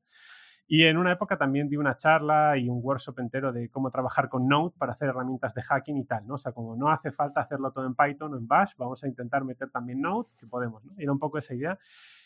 [0.67, 4.29] Y en una época también di una charla y un workshop entero de cómo trabajar
[4.29, 6.35] con Node para hacer herramientas de hacking y tal, ¿no?
[6.35, 9.07] O sea, como no hace falta hacerlo todo en Python o en Bash, vamos a
[9.07, 10.93] intentar meter también Node, que podemos, ¿no?
[10.97, 11.77] Era un poco esa idea.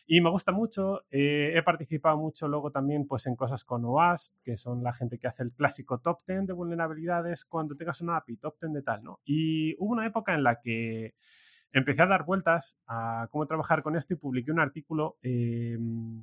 [0.07, 4.35] Y me gusta mucho, eh, he participado mucho luego también pues en cosas con OASP,
[4.43, 8.17] que son la gente que hace el clásico top 10 de vulnerabilidades cuando tengas una
[8.17, 9.19] API, top 10 de tal, ¿no?
[9.25, 11.15] Y hubo una época en la que
[11.79, 15.77] empecé a dar vueltas a cómo trabajar con esto y publiqué un artículo eh,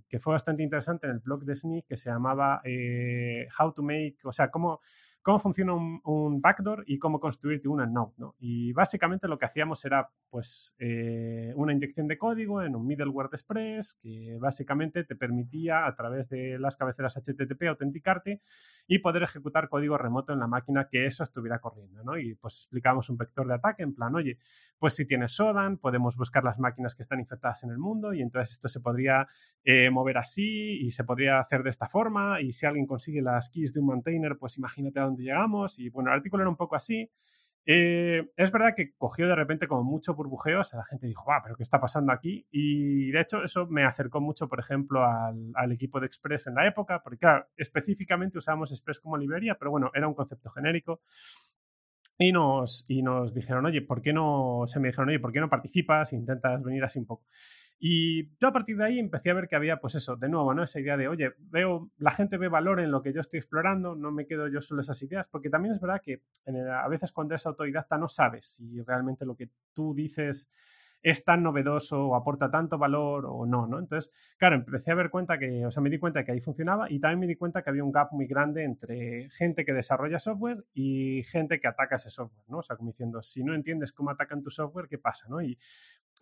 [0.09, 3.83] que fue bastante interesante en el blog de Sneak que se llamaba eh, How to
[3.83, 4.81] Make, o sea, cómo
[5.23, 8.13] cómo funciona un, backdoor y cómo construirte una node.
[8.19, 8.35] ¿no?
[8.39, 13.29] Y básicamente lo que hacíamos era pues, eh, una inyección de código en un middleware
[13.31, 18.41] de Express que básicamente te permitía a través de las cabeceras HTTP autenticarte
[18.87, 22.03] y poder ejecutar código remoto en la máquina que eso estuviera corriendo.
[22.03, 22.19] ¿no?
[22.19, 24.39] Y pues explicamos un vector de ataque en plan, oye,
[24.79, 28.21] pues si tienes Sodan, podemos buscar las máquinas que están infectadas en el mundo y
[28.21, 29.29] entonces esto se podría
[29.65, 33.49] eh, mover así y se podría hacer de esta forma y si alguien consigue las
[33.49, 35.79] keys de un maintainer, pues imagínate a llegamos.
[35.79, 37.11] Y bueno, el artículo era un poco así.
[37.65, 41.25] Eh, es verdad que cogió de repente como mucho burbujeo, o sea, la gente dijo,
[41.29, 42.45] va, pero ¿qué está pasando aquí?
[42.51, 46.67] Y de hecho eso me acercó mucho, por ejemplo, al, equipo de Express en la
[46.67, 51.03] época, porque claro, específicamente usábamos Express como librería, pero bueno, era un concepto genérico.
[52.19, 54.65] Y nos, y nos dijeron, oye, ¿por qué no?
[54.67, 56.13] Se me dijeron, oye, ¿por qué no participas?
[56.13, 57.25] Intentas venir así un poco.
[57.85, 60.55] Y yo a partir de ahí empecé a ver que había, pues eso, de nuevo,
[60.55, 60.63] ¿no?
[60.63, 63.97] Esa idea de, oye, veo, la gente ve valor en lo que yo estoy explorando,
[63.97, 66.23] no me quedo yo solo esas ideas, porque también es verdad que
[66.73, 70.49] a veces cuando eres autodidacta no sabes si realmente lo que tú dices
[71.03, 73.81] es tan novedoso o aporta tanto valor o no, ¿no?
[73.81, 76.89] Entonces, claro, empecé a ver cuenta que, o sea, me di cuenta que ahí funcionaba
[76.89, 80.21] y también me di cuenta que había un gap muy grande entre gente que desarrolla
[80.21, 82.59] software y gente que ataca ese software, ¿no?
[82.59, 85.41] O sea, como diciendo, si no entiendes cómo atacan tu software, ¿qué pasa, no?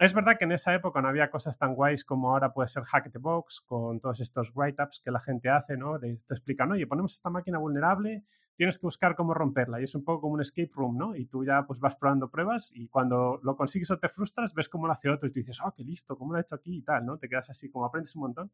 [0.01, 2.85] Es verdad que en esa época no había cosas tan guays como ahora puede ser
[2.85, 6.01] Hack the Box, con todos estos write-ups que la gente hace, ¿no?
[6.01, 8.25] te explican, oye, ponemos esta máquina vulnerable,
[8.57, 9.79] tienes que buscar cómo romperla.
[9.79, 11.15] Y es un poco como un escape room, ¿no?
[11.15, 14.71] Y tú ya pues vas probando pruebas y cuando lo consigues o te frustras, ves
[14.71, 16.79] cómo lo hace otro y tú dices, oh, qué listo, cómo lo ha hecho aquí
[16.79, 17.19] y tal, ¿no?
[17.19, 18.51] Te quedas así, como aprendes un montón.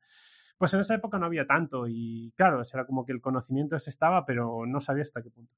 [0.59, 3.90] Pues en esa época no había tanto y claro, era como que el conocimiento ese
[3.90, 5.55] estaba, pero no sabía hasta qué punto.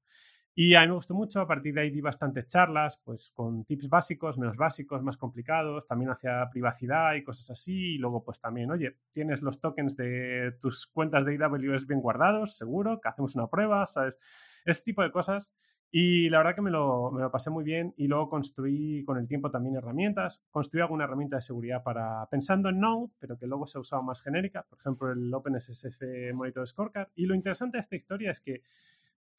[0.55, 3.63] Y a mí me gustó mucho, a partir de ahí di bastantes charlas, pues con
[3.63, 7.95] tips básicos, menos básicos, más complicados, también hacia privacidad y cosas así.
[7.95, 12.57] Y luego, pues también, oye, tienes los tokens de tus cuentas de AWS bien guardados,
[12.57, 14.17] seguro, que hacemos una prueba, ¿sabes?
[14.65, 15.53] Ese tipo de cosas.
[15.91, 19.17] Y la verdad que me lo, me lo, pasé muy bien y luego construí con
[19.17, 20.43] el tiempo también herramientas.
[20.51, 24.03] Construí alguna herramienta de seguridad para pensando en Node, pero que luego se ha usado
[24.03, 27.09] más genérica, por ejemplo el OpenSSF Monitor Scorecard.
[27.15, 28.61] Y lo interesante de esta historia es que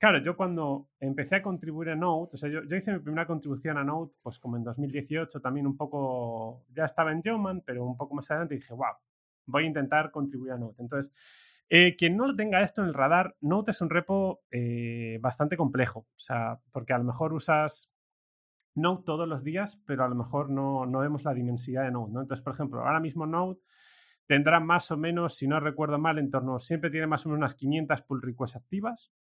[0.01, 3.77] Claro, yo cuando empecé a contribuir a Node, o sea, yo, hice mi primera contribución
[3.77, 7.99] a Node, pues como en 2018, también un poco, ya estaba en Geoman, pero un
[7.99, 8.95] poco más adelante dije, wow,
[9.45, 10.77] voy a intentar contribuir a Node.
[10.79, 11.13] Entonces,
[11.69, 16.01] eh, quien no tenga esto en el radar, Node es un repo eh, bastante complejo,
[16.01, 17.93] o sea, porque a lo mejor usas
[18.75, 22.11] Node todos los días, pero a lo mejor no, no vemos la dimensidad de Node,
[22.11, 22.23] ¿no?
[22.23, 23.59] Entonces, por ejemplo, ahora mismo Node
[24.27, 27.41] tendrá más o menos, si no recuerdo mal, en torno, siempre tiene más o menos
[27.41, 29.13] unas 500 pull requests activas,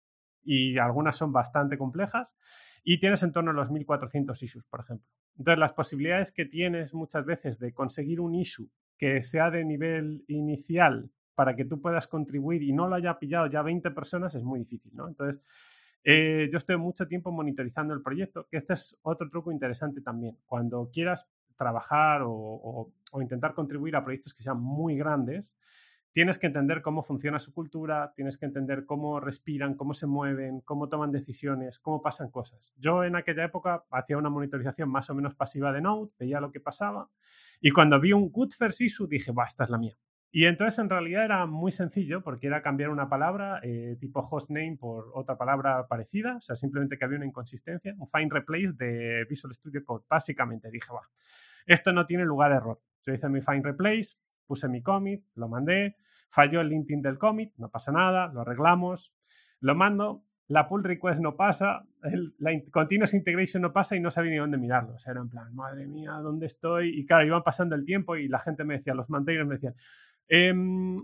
[0.43, 2.35] y algunas son bastante complejas
[2.85, 5.07] y tienes en torno a los 1400 issues, por ejemplo.
[5.37, 10.25] Entonces, las posibilidades que tienes muchas veces de conseguir un issue que sea de nivel
[10.27, 14.43] inicial para que tú puedas contribuir y no lo haya pillado ya 20 personas es
[14.43, 15.07] muy difícil, ¿no?
[15.07, 15.41] Entonces,
[16.03, 20.37] eh, yo estoy mucho tiempo monitorizando el proyecto, que este es otro truco interesante también.
[20.47, 21.27] Cuando quieras
[21.57, 25.57] trabajar o intentar contribuir a proyectos que sean muy grandes,
[26.19, 30.63] tienes que entender cómo funciona su cultura, tienes que entender cómo respiran, cómo se mueven,
[30.63, 32.75] cómo toman decisiones, cómo pasan cosas.
[32.77, 36.51] Yo en aquella época hacía una monitorización más o menos pasiva de Node, veía lo
[36.51, 37.09] que pasaba
[37.61, 39.95] Y cuando vi un good first issue dije, va, esta es la mía.
[40.33, 44.77] Y entonces en realidad era muy sencillo porque era cambiar una palabra eh, tipo hostname
[44.77, 49.25] por otra palabra parecida, o sea, simplemente que había una inconsistencia, un find replace de
[49.31, 50.05] Visual Studio Code.
[50.11, 51.03] Básicamente dije, va,
[51.65, 52.81] esto no tiene lugar a error.
[53.07, 54.17] Yo hice mi find replace,
[54.49, 55.95] puse mi commit, lo mandé,
[56.29, 59.15] falló el linting del commit, no pasa nada, lo arreglamos,
[59.61, 61.85] lo mando, la pull request no pasa,
[62.39, 64.95] la continuous integration no pasa y no sabía ni dónde mirarlo.
[64.95, 66.99] O sea, era en plan, madre mía, ¿dónde estoy?
[66.99, 69.75] Y claro, iban pasando el tiempo y la gente me decía, los maintainers me decían,
[70.29, 70.97] Em,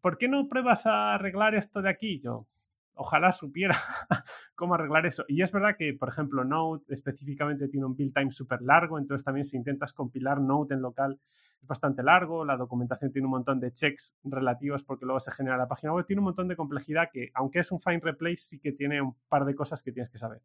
[0.00, 2.20] ¿por qué no pruebas a arreglar esto de aquí?
[2.20, 2.48] Yo,
[2.94, 3.78] ojalá supiera
[4.54, 5.24] cómo arreglar eso.
[5.28, 9.24] Y es verdad que, por ejemplo, Node específicamente tiene un build time súper largo, entonces
[9.24, 11.20] también si intentas compilar Node en local
[11.60, 15.56] es bastante largo, la documentación tiene un montón de checks relativos porque luego se genera
[15.56, 18.60] la página web, tiene un montón de complejidad que, aunque es un find replace, sí
[18.60, 20.40] que tiene un par de cosas que tienes que saber.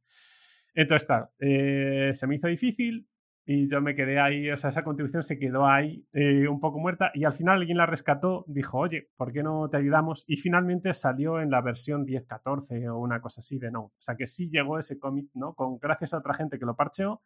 [0.74, 1.08] Entonces,
[1.40, 3.08] eh, se me hizo difícil,
[3.48, 6.80] y yo me quedé ahí, o sea, esa contribución se quedó ahí eh, un poco
[6.80, 10.24] muerta y al final alguien la rescató, dijo, oye, ¿por qué no te ayudamos?
[10.28, 13.86] Y finalmente salió en la versión 10.14 o una cosa así de Node.
[13.86, 15.54] O sea, que sí llegó ese commit, ¿no?
[15.54, 17.22] Con, gracias a otra gente que lo parcheó,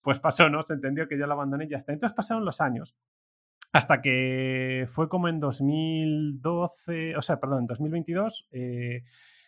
[0.00, 0.62] pues pasó, ¿no?
[0.62, 1.92] Se entendió que yo lo abandoné y ya está.
[1.92, 2.96] Entonces pasaron los años.
[3.72, 9.04] Hasta que fue como en 2012, o sea, perdón, en 2022, eh,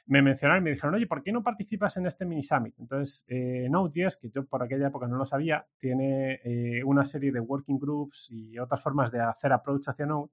[0.07, 2.75] me mencionaron y me dijeron, oye, ¿por qué no participas en este mini summit?
[2.79, 7.33] Entonces, eh, Node.js, que yo por aquella época no lo sabía, tiene eh, una serie
[7.33, 10.31] de working groups y otras formas de hacer approach hacia Node.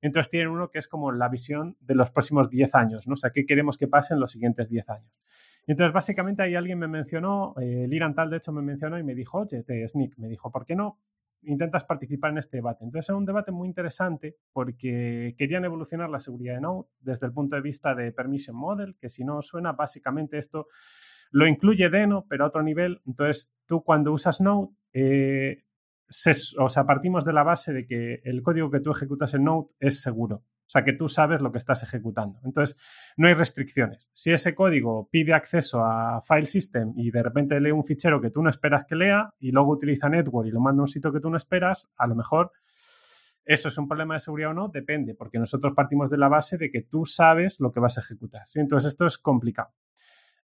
[0.00, 3.14] Entonces tienen uno que es como la visión de los próximos 10 años, ¿no?
[3.14, 5.12] O sea, ¿qué queremos que pase en los siguientes 10 años?
[5.66, 9.14] Entonces, básicamente ahí alguien me mencionó, eh, Liran Tal, de hecho, me mencionó y me
[9.14, 10.98] dijo, oye, te Sneak, me dijo, ¿por qué no
[11.44, 12.84] intentas participar en este debate.
[12.84, 17.32] Entonces era un debate muy interesante porque querían evolucionar la seguridad de Node desde el
[17.32, 20.68] punto de vista de Permission Model, que si no suena, básicamente esto
[21.30, 23.00] lo incluye Deno, pero a otro nivel.
[23.06, 25.64] Entonces tú cuando usas Node, eh,
[26.58, 29.68] o sea, partimos de la base de que el código que tú ejecutas en Node
[29.80, 30.44] es seguro.
[30.66, 32.40] O sea, que tú sabes lo que estás ejecutando.
[32.44, 32.78] Entonces,
[33.16, 34.08] no hay restricciones.
[34.12, 38.30] Si ese código pide acceso a File System y de repente lee un fichero que
[38.30, 41.12] tú no esperas que lea y luego utiliza Network y lo manda a un sitio
[41.12, 42.52] que tú no esperas, a lo mejor
[43.44, 46.58] eso es un problema de seguridad o no, depende, porque nosotros partimos de la base
[46.58, 48.42] de que tú sabes lo que vas a ejecutar.
[48.54, 49.70] Entonces, esto es complicado.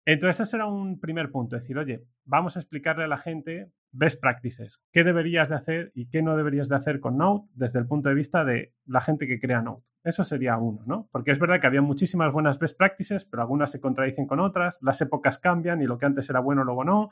[0.05, 4.21] Entonces, ese era un primer punto, decir, oye, vamos a explicarle a la gente best
[4.21, 7.87] practices, qué deberías de hacer y qué no deberías de hacer con Node desde el
[7.87, 9.81] punto de vista de la gente que crea Node.
[10.03, 11.09] Eso sería uno, ¿no?
[11.11, 14.79] Porque es verdad que había muchísimas buenas best practices, pero algunas se contradicen con otras,
[14.83, 17.09] las épocas cambian y lo que antes era bueno luego no.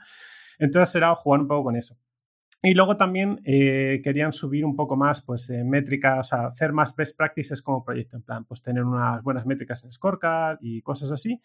[0.59, 1.97] Entonces era jugar un poco con eso.
[2.61, 6.71] Y luego también eh, querían subir un poco más, pues, eh, métricas, o sea, hacer
[6.71, 10.81] más best practices como proyecto, en plan, pues tener unas buenas métricas en Scorecard y
[10.81, 11.41] cosas así.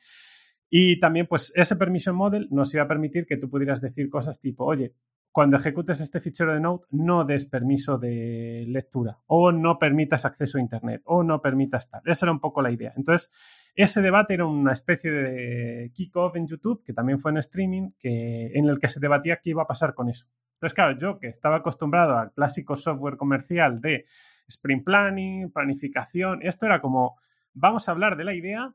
[0.70, 4.38] Y también, pues, ese permission model nos iba a permitir que tú pudieras decir cosas
[4.38, 4.92] tipo, oye,
[5.30, 10.58] cuando ejecutes este fichero de Node, no des permiso de lectura o no permitas acceso
[10.58, 12.02] a Internet o no permitas tal.
[12.06, 12.92] Esa era un poco la idea.
[12.96, 13.32] Entonces,
[13.74, 18.50] ese debate era una especie de kickoff en YouTube, que también fue en streaming, que,
[18.54, 20.26] en el que se debatía qué iba a pasar con eso.
[20.54, 24.06] Entonces, claro, yo que estaba acostumbrado al clásico software comercial de
[24.48, 27.16] sprint planning, planificación, esto era como,
[27.52, 28.74] vamos a hablar de la idea,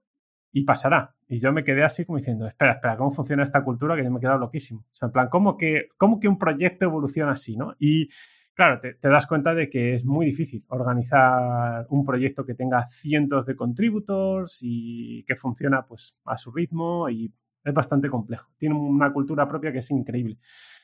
[0.53, 1.15] y pasará.
[1.27, 3.95] Y yo me quedé así como diciendo, espera, espera, ¿cómo funciona esta cultura?
[3.95, 4.85] Que yo me he quedado loquísimo.
[4.91, 7.73] O sea, en plan, ¿cómo que, cómo que un proyecto evoluciona así, no?
[7.79, 8.07] Y
[8.53, 13.47] claro, te, das cuenta de que es muy difícil organizar un proyecto que tenga cientos
[13.47, 17.33] de contributors y que funciona pues a su ritmo y
[17.63, 18.47] es bastante complejo.
[18.57, 20.37] Tiene una cultura propia que es increíble.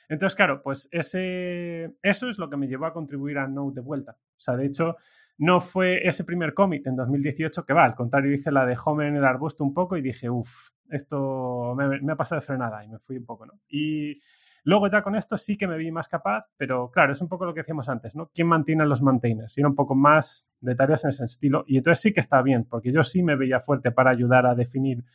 [0.07, 3.81] Entonces, claro, pues ese, eso es lo que me llevó a contribuir a Node de
[3.81, 4.13] vuelta.
[4.13, 4.95] O sea, de hecho,
[5.39, 9.07] no fue ese primer cómic en 2018 que va, al contrario, hice la de Homer
[9.07, 12.89] en el arbusto un poco y dije, uff, esto me, ha pasado de frenada y
[12.89, 13.53] me fui un poco, ¿no?
[13.69, 14.19] Y
[14.65, 17.45] luego ya con esto sí que me vi más capaz, pero claro, es un poco
[17.45, 18.29] lo que decíamos antes, ¿no?
[18.33, 19.57] ¿Quién mantiene los maintainers?
[19.57, 21.63] Y era un poco más de tareas en ese estilo.
[21.67, 24.55] Y entonces sí que está bien, porque yo sí me veía fuerte para ayudar a
[24.55, 25.05] definir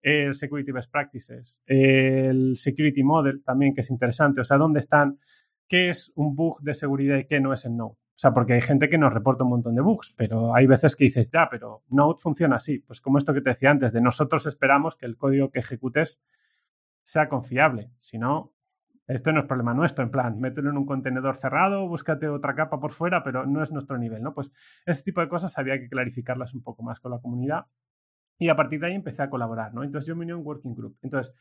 [0.00, 5.18] el Security Best Practices, el Security Model también, que es interesante, o sea, dónde están,
[5.72, 7.94] qué es un bug de seguridad y qué no es en Node.
[7.94, 10.94] O sea, porque hay gente que nos reporta un montón de bugs, pero hay veces
[10.94, 12.80] que dices, ya, pero Node funciona así.
[12.80, 16.22] Pues como esto que te decía antes, de nosotros esperamos que el código que ejecutes
[17.02, 17.90] sea confiable.
[17.96, 18.52] Si no,
[19.06, 22.78] esto no es problema nuestro, en plan, mételo en un contenedor cerrado, búscate otra capa
[22.78, 24.34] por fuera, pero no es nuestro nivel, ¿no?
[24.34, 24.52] Pues
[24.84, 27.64] ese tipo de cosas había que clarificarlas un poco más con la comunidad.
[28.38, 29.84] Y a partir de ahí empecé a colaborar, ¿no?
[29.84, 30.98] Entonces yo me uní a un working group.
[31.00, 31.34] Entonces,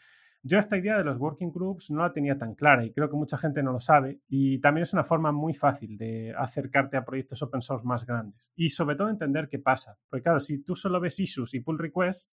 [0.43, 3.15] yo esta idea de los working groups no la tenía tan clara y creo que
[3.15, 7.05] mucha gente no lo sabe y también es una forma muy fácil de acercarte a
[7.05, 9.97] proyectos open source más grandes y sobre todo entender qué pasa.
[10.09, 12.31] Porque claro, si tú solo ves issues y pull requests,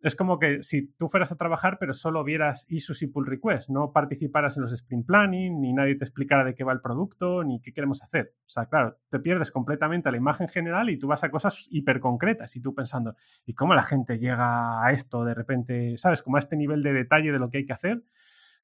[0.00, 3.70] es como que si tú fueras a trabajar, pero solo vieras issues y pull requests,
[3.70, 7.42] no participaras en los sprint planning, ni nadie te explicara de qué va el producto,
[7.42, 8.34] ni qué queremos hacer.
[8.40, 12.00] O sea, claro, te pierdes completamente la imagen general y tú vas a cosas hiper
[12.00, 13.16] concretas y tú pensando,
[13.46, 16.92] ¿y cómo la gente llega a esto de repente, sabes, como a este nivel de
[16.92, 18.02] detalle de lo que hay que hacer?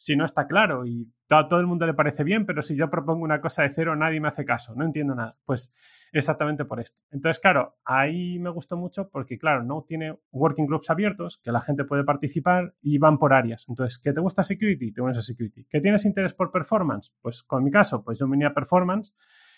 [0.01, 2.89] Si no está claro y a todo el mundo le parece bien, pero si yo
[2.89, 5.37] propongo una cosa de cero, nadie me hace caso, no entiendo nada.
[5.45, 5.75] Pues
[6.11, 6.99] exactamente por esto.
[7.11, 11.61] Entonces, claro, ahí me gustó mucho porque, claro, no tiene working groups abiertos, que la
[11.61, 13.67] gente puede participar y van por áreas.
[13.69, 14.91] Entonces, ¿qué te gusta security?
[14.91, 15.67] Te unes a security.
[15.69, 17.13] ¿Qué tienes interés por performance?
[17.21, 19.15] Pues con mi caso, pues yo uní a performance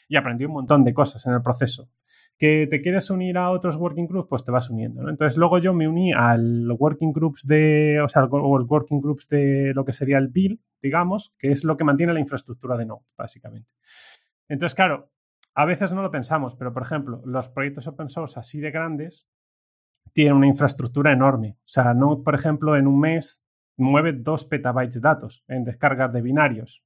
[0.08, 1.88] y aprendí un montón de cosas en el proceso.
[2.42, 4.28] ¿Que te quieres unir a otros working groups?
[4.28, 5.08] Pues te vas uniendo.
[5.08, 9.84] Entonces, luego yo me uní al working groups de, o sea, working groups de lo
[9.84, 13.70] que sería el build, digamos, que es lo que mantiene la infraestructura de Node, básicamente.
[14.48, 15.12] Entonces, claro,
[15.54, 19.28] a veces no lo pensamos, pero por ejemplo, los proyectos open source así de grandes
[20.12, 21.58] tienen una infraestructura enorme.
[21.60, 23.40] O sea, Node, por ejemplo, en un mes
[23.76, 26.82] mueve 2 petabytes de datos en descargas de binarios.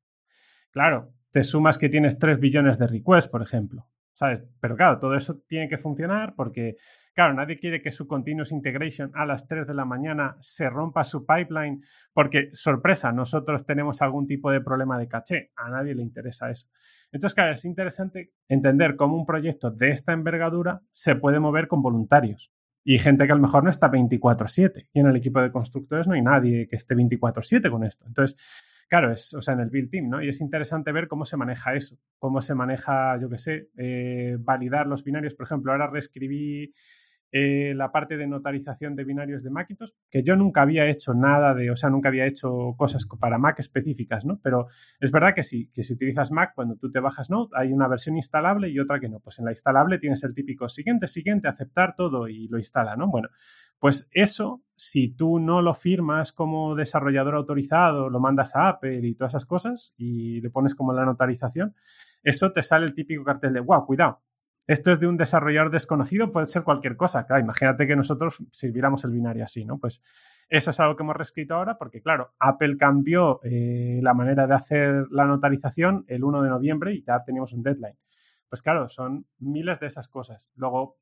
[0.71, 3.87] Claro, te sumas que tienes 3 billones de requests, por ejemplo.
[4.17, 4.43] ¿Sabes?
[4.61, 6.77] Pero claro, todo eso tiene que funcionar porque,
[7.15, 11.05] claro, nadie quiere que su continuous integration a las 3 de la mañana se rompa
[11.05, 11.83] su pipeline
[12.15, 15.51] porque, sorpresa, nosotros tenemos algún tipo de problema de caché.
[15.55, 16.67] A nadie le interesa eso.
[17.13, 21.83] Entonces, claro, es interesante entender cómo un proyecto de esta envergadura se puede mover con
[21.83, 22.51] voluntarios
[22.85, 24.89] y gente que a lo mejor no está 24/7.
[24.95, 28.07] Y en el equipo de constructores no hay nadie que esté 24/7 con esto.
[28.07, 28.39] Entonces,
[28.89, 30.23] claro, es, o sea, en el build team, ¿no?
[30.23, 34.37] Y es interesante ver cómo se maneja eso, cómo se maneja, yo qué sé, eh,
[34.41, 35.35] validar los binarios.
[35.35, 36.73] Por ejemplo, ahora reescribí
[37.33, 41.55] eh, la parte de notarización de binarios de Macintosh, que yo nunca había hecho nada
[41.55, 44.39] de, o sea, nunca había hecho cosas para Mac específicas, ¿no?
[44.43, 44.69] Pero
[45.01, 47.89] es verdad que sí, que si utilizas Mac, cuando tú te bajas Node, hay una
[47.89, 49.21] versión instalable y otra que no.
[49.21, 53.09] Pues en la instalable tienes el típico siguiente, siguiente, aceptar todo y lo instala, ¿no?
[53.09, 53.29] Bueno,
[53.79, 59.15] pues eso, si tú no lo firmas como desarrollador autorizado, lo mandas a Apple y
[59.15, 61.75] todas esas cosas y le pones como la notarización,
[62.23, 64.21] eso te sale el típico cartel de, wow, cuidado,
[64.67, 67.25] esto es de un desarrollador desconocido, puede ser cualquier cosa.
[67.25, 69.79] Claro, imagínate que nosotros sirviéramos el binario así, ¿no?
[69.79, 70.03] Pues
[70.49, 74.55] eso es algo que hemos reescrito ahora porque, claro, Apple cambió eh, la manera de
[74.55, 77.97] hacer la notarización el 1 de noviembre y ya teníamos un deadline.
[78.49, 80.49] Pues claro, son miles de esas cosas.
[80.57, 80.97] Luego,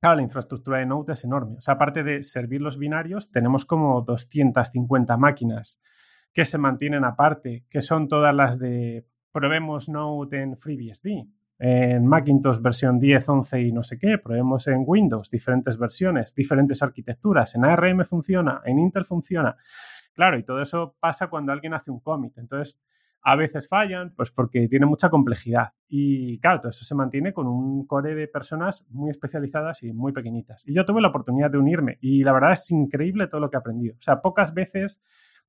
[0.00, 1.56] claro, la infraestructura de Node es enorme.
[1.58, 5.80] O sea, aparte de servir los binarios, tenemos como 250 máquinas
[6.32, 11.28] que se mantienen aparte, que son todas las de probemos Node en FreeBSD
[11.60, 16.82] en Macintosh versión 10, 11 y no sé qué, probemos en Windows diferentes versiones, diferentes
[16.82, 19.56] arquitecturas, en ARM funciona, en Intel funciona.
[20.14, 22.36] Claro, y todo eso pasa cuando alguien hace un commit.
[22.38, 22.80] Entonces,
[23.22, 25.72] a veces fallan, pues porque tiene mucha complejidad.
[25.88, 30.12] Y claro, todo eso se mantiene con un core de personas muy especializadas y muy
[30.12, 30.66] pequeñitas.
[30.66, 33.56] Y yo tuve la oportunidad de unirme y la verdad es increíble todo lo que
[33.56, 33.94] he aprendido.
[33.98, 35.02] O sea, pocas veces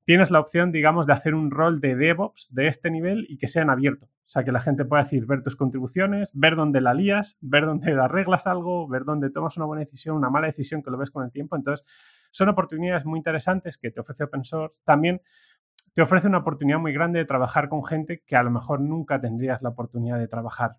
[0.04, 3.48] tienes la opción, digamos, de hacer un rol de DevOps de este nivel y que
[3.48, 4.10] sean abiertos.
[4.26, 7.66] O sea, que la gente pueda decir, ver tus contribuciones, ver dónde la lías, ver
[7.66, 11.12] dónde arreglas algo, ver dónde tomas una buena decisión, una mala decisión que lo ves
[11.12, 11.56] con el tiempo.
[11.56, 11.86] Entonces,
[12.32, 14.82] son oportunidades muy interesantes que te ofrece Open Source.
[14.84, 15.22] También
[15.94, 19.20] te ofrece una oportunidad muy grande de trabajar con gente que a lo mejor nunca
[19.20, 20.78] tendrías la oportunidad de trabajar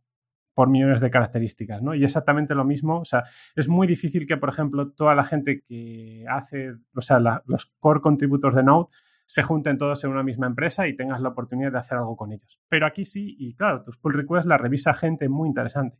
[0.55, 1.95] por millones de características, ¿no?
[1.95, 3.25] Y exactamente lo mismo, o sea,
[3.57, 8.01] es muy difícil que, por ejemplo, toda la gente que hace, o sea, los core
[8.01, 8.91] contributors de Node
[9.27, 12.33] se junten todos en una misma empresa y tengas la oportunidad de hacer algo con
[12.33, 12.61] ellos.
[12.69, 15.99] Pero aquí sí, y claro, tus pull requests la revisa gente muy interesante.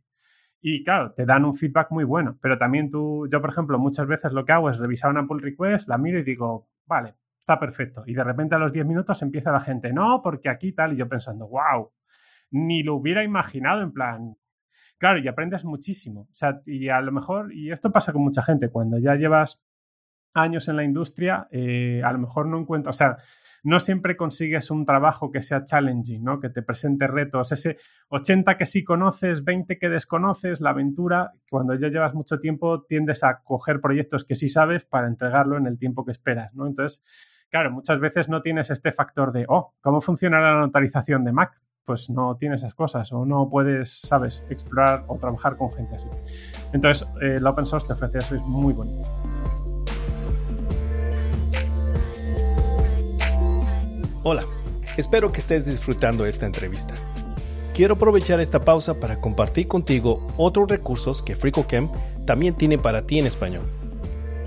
[0.61, 4.07] Y claro, te dan un feedback muy bueno, pero también tú, yo por ejemplo, muchas
[4.07, 7.59] veces lo que hago es revisar una pull request, la miro y digo, vale, está
[7.59, 8.03] perfecto.
[8.05, 10.97] Y de repente a los 10 minutos empieza la gente, no, porque aquí tal, y
[10.97, 11.91] yo pensando, wow,
[12.51, 14.35] ni lo hubiera imaginado en plan,
[14.97, 16.21] claro, y aprendes muchísimo.
[16.21, 19.61] O sea, y a lo mejor, y esto pasa con mucha gente, cuando ya llevas
[20.33, 23.17] años en la industria, eh, a lo mejor no encuentras, o sea,
[23.63, 26.39] no siempre consigues un trabajo que sea challenging, ¿no?
[26.39, 27.51] Que te presente retos.
[27.53, 27.77] Ese
[28.09, 33.23] 80 que sí conoces, 20 que desconoces, la aventura, cuando ya llevas mucho tiempo tiendes
[33.23, 36.67] a coger proyectos que sí sabes para entregarlo en el tiempo que esperas, ¿no?
[36.67, 37.03] Entonces,
[37.53, 41.61] claro, muchas veces no tienes este factor de, oh, ¿cómo funciona la notarización de Mac?
[41.85, 46.09] Pues no tienes esas cosas o no puedes, sabes, explorar o trabajar con gente así.
[46.73, 49.07] Entonces, eh, el open source te ofrece eso, es muy bonito.
[54.23, 54.45] Hola,
[54.97, 56.95] espero que estés disfrutando esta entrevista.
[57.75, 61.93] Quiero aprovechar esta pausa para compartir contigo otros recursos que FricoCamp
[62.25, 63.82] también tiene para ti en español.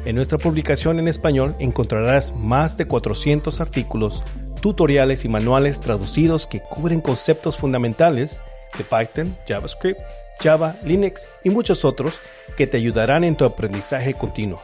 [0.07, 4.23] En nuestra publicación en español encontrarás más de 400 artículos,
[4.63, 8.45] tutoriales y manuales traducidos que cubren conceptos fundamentales
[8.79, 9.99] de Python, JavaScript,
[10.39, 12.21] Java, Linux y muchos otros
[12.57, 14.63] que te ayudarán en tu aprendizaje continuo.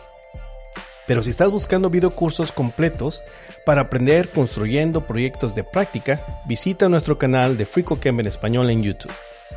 [1.08, 3.24] Pero si estás buscando videocursos completos
[3.66, 9.10] para aprender construyendo proyectos de práctica, visita nuestro canal de FreeCodeCamp en español en YouTube.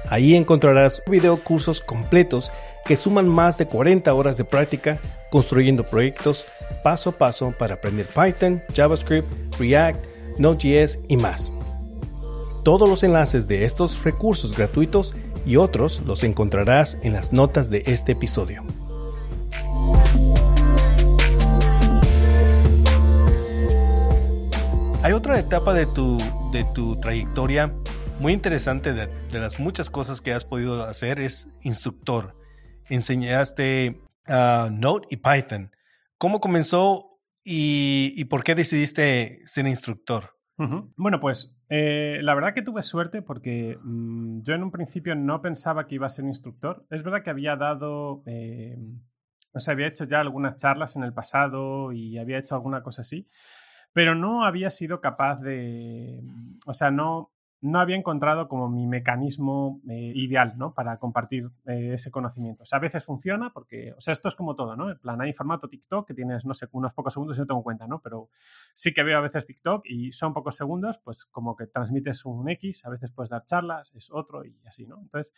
[0.07, 2.51] Ahí encontrarás videocursos completos
[2.85, 6.45] que suman más de 40 horas de práctica construyendo proyectos
[6.83, 9.27] paso a paso para aprender Python, JavaScript,
[9.59, 10.05] React,
[10.37, 11.51] Node.js y más.
[12.63, 15.15] Todos los enlaces de estos recursos gratuitos
[15.45, 18.63] y otros los encontrarás en las notas de este episodio.
[25.03, 26.17] Hay otra etapa de tu,
[26.51, 27.71] de tu trayectoria
[28.20, 32.36] muy interesante de, las muchas cosas que has podido hacer es instructor.
[32.89, 35.72] Enseñaste uh, Node y Python.
[36.18, 40.32] ¿Cómo comenzó y, por qué decidiste ser instructor?
[40.95, 45.41] Bueno, pues eh, la verdad que tuve suerte porque mm, yo en un principio no
[45.41, 46.86] pensaba que iba a ser instructor.
[46.89, 48.78] Es verdad que había dado, eh,
[49.51, 53.01] o sea, había hecho ya algunas charlas en el pasado y había hecho alguna cosa
[53.01, 53.28] así,
[53.91, 56.22] pero no había sido capaz de,
[56.66, 57.34] o sea, no,
[57.66, 60.74] no había encontrado como mi mecanismo eh, ideal, ¿no?
[60.74, 62.61] Para compartir eh, ese conocimiento.
[62.61, 64.91] O sea, a veces funciona porque, o sea, esto es como todo, ¿no?
[64.91, 67.63] En plan, hay formato TikTok que tienes, no sé, unos pocos segundos y no tengo
[67.63, 67.99] cuenta, ¿no?
[68.01, 68.30] Pero
[68.74, 72.47] sí que veo a veces TikTok y son pocos segundos, pues como que transmites un
[72.49, 74.99] X, a veces puedes dar charlas, es otro y así, ¿no?
[75.01, 75.34] Entonces,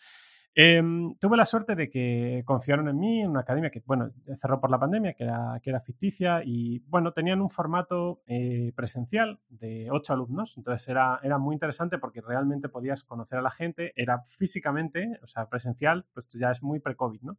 [0.60, 4.10] Em, tuve la suerte de que confiaron en mí, en una academia que, bueno,
[4.42, 8.72] cerró por la pandemia, que era, que era ficticia y, bueno, tenían un formato eh,
[8.76, 13.52] presencial de ocho alumnos, entonces era, era muy interesante porque realmente podías conocer a la
[13.52, 17.38] gente, era físicamente, o sea, presencial, pues ya es muy pre-COVID, ¿no?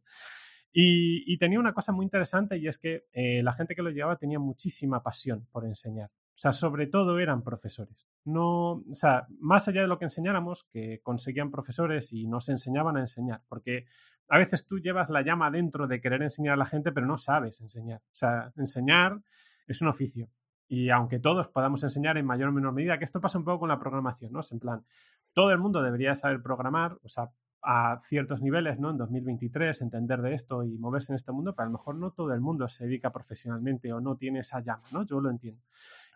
[0.71, 4.15] Y, tenía una cosa muy interesante y es que eh, la gente que lo llevaba
[4.15, 6.09] tenía muchísima pasión por enseñar.
[6.39, 8.07] O sea, sobre todo eran profesores.
[8.23, 12.95] No, o sea, más allá de lo que enseñáramos, que conseguían profesores y nos enseñaban
[12.95, 13.87] a enseñar, porque
[14.29, 17.17] a veces tú llevas la llama dentro de querer enseñar a la gente, pero no
[17.17, 17.99] sabes enseñar.
[17.99, 19.19] O sea, enseñar
[19.67, 20.29] es un oficio.
[20.69, 23.59] Y aunque todos podamos enseñar en mayor o menor medida, que esto pasa un poco
[23.59, 24.39] con la programación, ¿no?
[24.39, 24.85] Es en plan,
[25.33, 27.31] todo el mundo debería saber programar, o sea,
[27.61, 28.91] a ciertos niveles, ¿no?
[28.91, 32.11] En 2023, entender de esto y moverse en este mundo, pero a lo mejor no
[32.11, 35.05] todo el mundo se dedica profesionalmente o no tiene esa llama, ¿no?
[35.05, 35.61] Yo lo entiendo.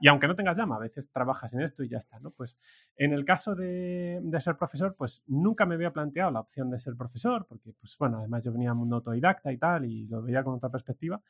[0.04, 2.32] Y aunque no tengas llama, a veces trabajas en esto y ya está, ¿no?
[2.32, 2.58] Pues
[2.98, 6.98] en el caso de, ser profesor, pues nunca me había planteado la opción de ser
[6.98, 10.44] profesor, porque, pues bueno, además yo venía a mundo autodidacta y tal, y lo veía
[10.44, 11.22] con otra perspectiva.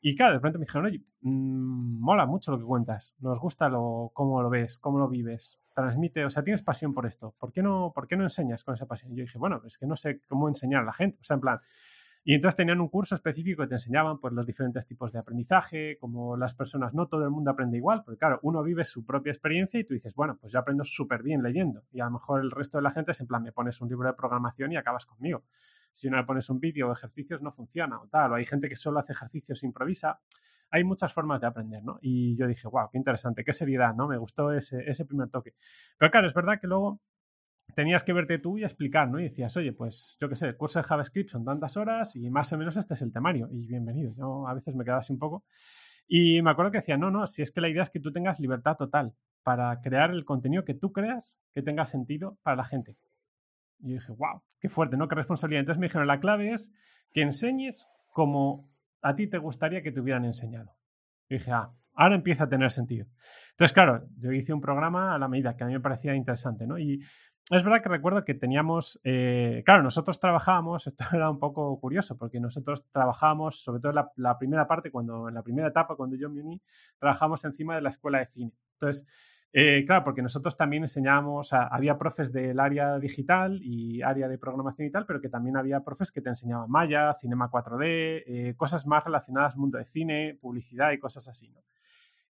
[0.00, 3.68] Y claro, de pronto me dijeron, oye, mm, mola mucho lo que cuentas, nos gusta
[3.68, 7.50] lo, cómo lo ves, cómo lo vives, transmite, o sea, tienes pasión por esto, ¿por
[7.50, 9.12] qué no, por qué no enseñas con esa pasión?
[9.12, 11.34] Y yo dije, bueno, es que no sé cómo enseñar a la gente, o sea,
[11.34, 11.60] en plan,
[12.22, 15.96] y entonces tenían un curso específico que te enseñaban pues, los diferentes tipos de aprendizaje,
[15.98, 19.32] como las personas, no todo el mundo aprende igual, porque claro, uno vive su propia
[19.32, 21.82] experiencia y tú dices, bueno, pues yo aprendo súper bien leyendo.
[21.92, 23.88] Y a lo mejor el resto de la gente es en plan, me pones un
[23.88, 25.44] libro de programación y acabas conmigo.
[25.92, 28.32] Si no me pones un vídeo o ejercicios, no funciona o tal.
[28.32, 30.20] O hay gente que solo hace ejercicios, improvisa.
[30.70, 31.98] Hay muchas formas de aprender, ¿no?
[32.00, 34.06] Y yo dije, wow, qué interesante, qué seriedad, ¿no?
[34.06, 35.54] Me gustó ese, ese primer toque.
[35.98, 37.00] Pero claro, es verdad que luego
[37.74, 39.20] tenías que verte tú y explicar, ¿no?
[39.20, 42.30] Y decías, oye, pues yo qué sé, el curso de JavaScript son tantas horas y
[42.30, 43.48] más o menos este es el temario.
[43.50, 44.12] Y bienvenido.
[44.16, 45.44] Yo a veces me quedaba así un poco.
[46.06, 48.10] Y me acuerdo que decía, no, no, si es que la idea es que tú
[48.10, 52.64] tengas libertad total para crear el contenido que tú creas que tenga sentido para la
[52.64, 52.96] gente.
[53.78, 55.08] Y yo dije, wow, qué fuerte, ¿no?
[55.08, 55.60] Qué responsabilidad.
[55.60, 56.72] Entonces me dijeron, la clave es
[57.12, 58.68] que enseñes como
[59.02, 60.72] a ti te gustaría que te hubieran enseñado.
[61.28, 63.06] Y dije, ah, ahora empieza a tener sentido.
[63.50, 66.66] Entonces, claro, yo hice un programa a la medida que a mí me parecía interesante,
[66.66, 66.78] ¿no?
[66.78, 67.02] Y
[67.56, 72.16] es verdad que recuerdo que teníamos, eh, claro, nosotros trabajábamos, esto era un poco curioso,
[72.16, 76.16] porque nosotros trabajábamos, sobre todo en la, primera parte, cuando en la primera etapa, cuando
[76.16, 76.60] yo me uní,
[76.98, 78.52] trabajamos encima de la escuela de cine.
[78.74, 79.06] Entonces,
[79.52, 84.86] eh, claro, porque nosotros también enseñábamos, había profes del área digital y área de programación
[84.86, 88.86] y tal, pero que también había profes que te enseñaban Maya, Cinema 4D, eh, cosas
[88.86, 91.60] más relacionadas al mundo de cine, publicidad y cosas así, ¿no?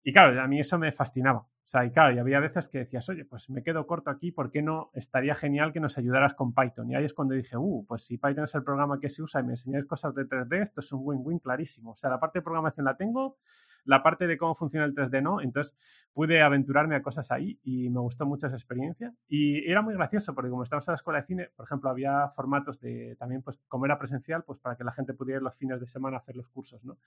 [0.03, 1.39] Y claro, a mí eso me fascinaba.
[1.39, 4.31] O sea, y claro, y había veces que decías, oye, pues me quedo corto aquí,
[4.31, 6.89] ¿por qué no estaría genial que nos ayudaras con Python?
[6.89, 9.41] Y ahí es cuando dije, uh, pues si Python es el programa que se usa
[9.41, 11.91] y me enseñáis cosas de 3D, esto es un win-win clarísimo.
[11.91, 13.37] O sea, la parte de programación la tengo,
[13.85, 15.77] la parte de cómo funciona el 3D no, entonces
[16.13, 19.13] pude aventurarme a cosas ahí y me gustó mucho esa experiencia.
[19.27, 22.27] Y era muy gracioso porque como estábamos en la escuela de cine, por ejemplo, había
[22.35, 25.79] formatos de también, pues como era presencial, pues para que la gente pudiera los fines
[25.79, 26.97] de semana hacer los cursos, ¿no?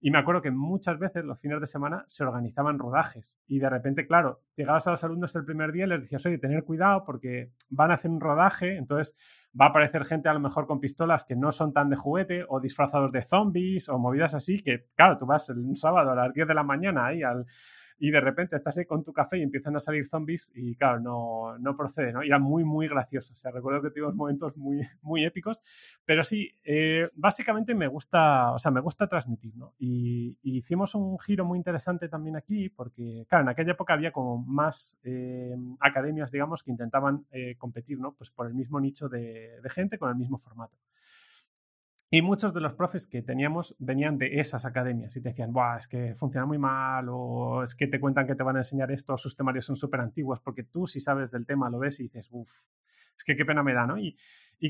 [0.00, 3.70] Y me acuerdo que muchas veces los fines de semana se organizaban rodajes y de
[3.70, 7.04] repente, claro, llegabas a los alumnos el primer día y les decías, oye, tener cuidado
[7.04, 9.16] porque van a hacer un rodaje, entonces
[9.58, 12.44] va a aparecer gente a lo mejor con pistolas que no son tan de juguete
[12.48, 16.32] o disfrazados de zombies o movidas así que, claro, tú vas el sábado a las
[16.32, 17.46] 10 de la mañana ahí al,
[17.98, 21.00] y de repente estás ahí con tu café y empiezan a salir zombies y claro,
[21.00, 22.22] no, no procede, ¿no?
[22.22, 23.32] Y era muy, muy gracioso.
[23.32, 25.62] O sea, recuerdo que tuvimos momentos muy, muy épicos,
[26.04, 29.74] pero sí, eh, básicamente me gusta, o sea, me gusta transmitir, ¿no?
[29.78, 34.38] Y, hicimos un giro muy interesante también aquí porque, claro, en aquella época había como
[34.38, 38.12] más eh, academias, digamos, que intentaban eh, competir, ¿no?
[38.12, 40.76] Pues por el mismo nicho de, de gente con el mismo formato.
[42.08, 45.78] Y muchos de los profes que teníamos venían de esas academias y te decían, Buah,
[45.78, 48.92] es que funciona muy mal o es que te cuentan que te van a enseñar
[48.92, 52.04] esto, sus temarios son súper antiguos, porque tú si sabes del tema lo ves y
[52.04, 52.48] dices, uff,
[53.18, 53.98] es que qué pena me da, ¿no?
[53.98, 54.16] Y,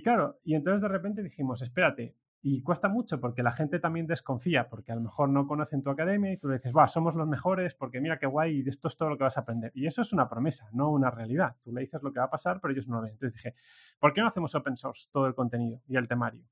[0.03, 4.71] claro, y entonces de repente dijimos, espérate, y cuesta mucho porque la gente también desconfía,
[4.71, 7.29] porque a lo mejor no conocen tu academia y tú le dices, va, somos los
[7.29, 9.73] mejores porque mira qué guay y esto es todo lo que vas a aprender.
[9.75, 11.57] Y eso es una promesa, no una realidad.
[11.61, 13.13] Tú le dices lo que va a pasar, pero ellos no lo ven.
[13.13, 13.55] Entonces dije,
[13.99, 16.45] ¿por qué no hacemos open source todo el contenido y el temario?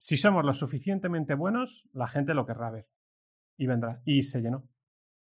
[0.00, 2.86] Si somos lo suficientemente buenos, la gente lo querrá ver.
[3.58, 4.00] Y vendrá.
[4.06, 4.64] Y se llenó.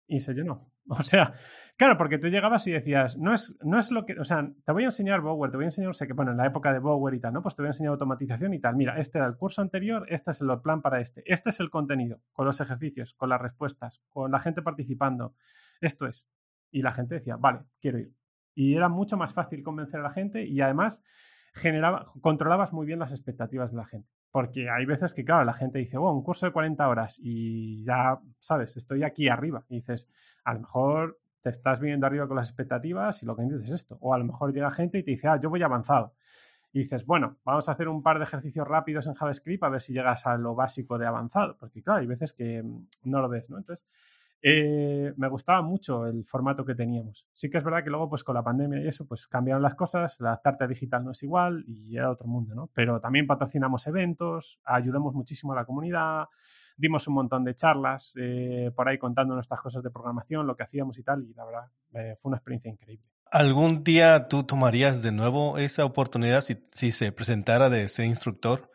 [0.06, 0.68] Y se llenó.
[0.88, 1.34] O sea,
[1.76, 4.72] claro, porque tú llegabas y decías, no es, no es lo que, o sea, te
[4.72, 6.80] voy a enseñar Bower, te voy a enseñar, sé que, bueno, en la época de
[6.80, 7.42] Bower y tal, ¿no?
[7.42, 8.74] Pues te voy a enseñar automatización y tal.
[8.74, 11.22] Mira, este era el curso anterior, este es el plan para este.
[11.26, 15.36] Este es el contenido, con los ejercicios, con las respuestas, con la gente participando.
[15.80, 16.26] Esto es.
[16.72, 18.12] Y la gente decía, vale, quiero ir.
[18.54, 21.04] Y era mucho más fácil convencer a la gente y además
[21.54, 24.08] generaba, controlabas muy bien las expectativas de la gente.
[24.32, 27.84] Porque hay veces que, claro, la gente dice, oh, un curso de 40 horas y
[27.84, 29.64] ya, sabes, estoy aquí arriba.
[29.68, 30.08] Y dices,
[30.42, 33.72] a lo mejor te estás viendo arriba con las expectativas y lo que dices es
[33.72, 33.98] esto.
[34.00, 36.14] O a lo mejor llega gente y te dice, ah, yo voy avanzado.
[36.72, 39.82] Y dices, bueno, vamos a hacer un par de ejercicios rápidos en JavaScript a ver
[39.82, 41.58] si llegas a lo básico de avanzado.
[41.58, 43.58] Porque, claro, hay veces que mm, no lo ves, ¿no?
[43.58, 43.86] Entonces,
[44.42, 47.26] eh, me gustaba mucho el formato que teníamos.
[47.32, 49.76] Sí que es verdad que luego, pues con la pandemia y eso, pues cambiaron las
[49.76, 52.68] cosas, la adaptarte digital no es igual y era otro mundo, ¿no?
[52.74, 56.24] Pero también patrocinamos eventos, ayudamos muchísimo a la comunidad,
[56.76, 60.64] dimos un montón de charlas eh, por ahí contando nuestras cosas de programación, lo que
[60.64, 63.06] hacíamos y tal, y la verdad eh, fue una experiencia increíble.
[63.30, 68.71] ¿Algún día tú tomarías de nuevo esa oportunidad si, si se presentara de ser instructor?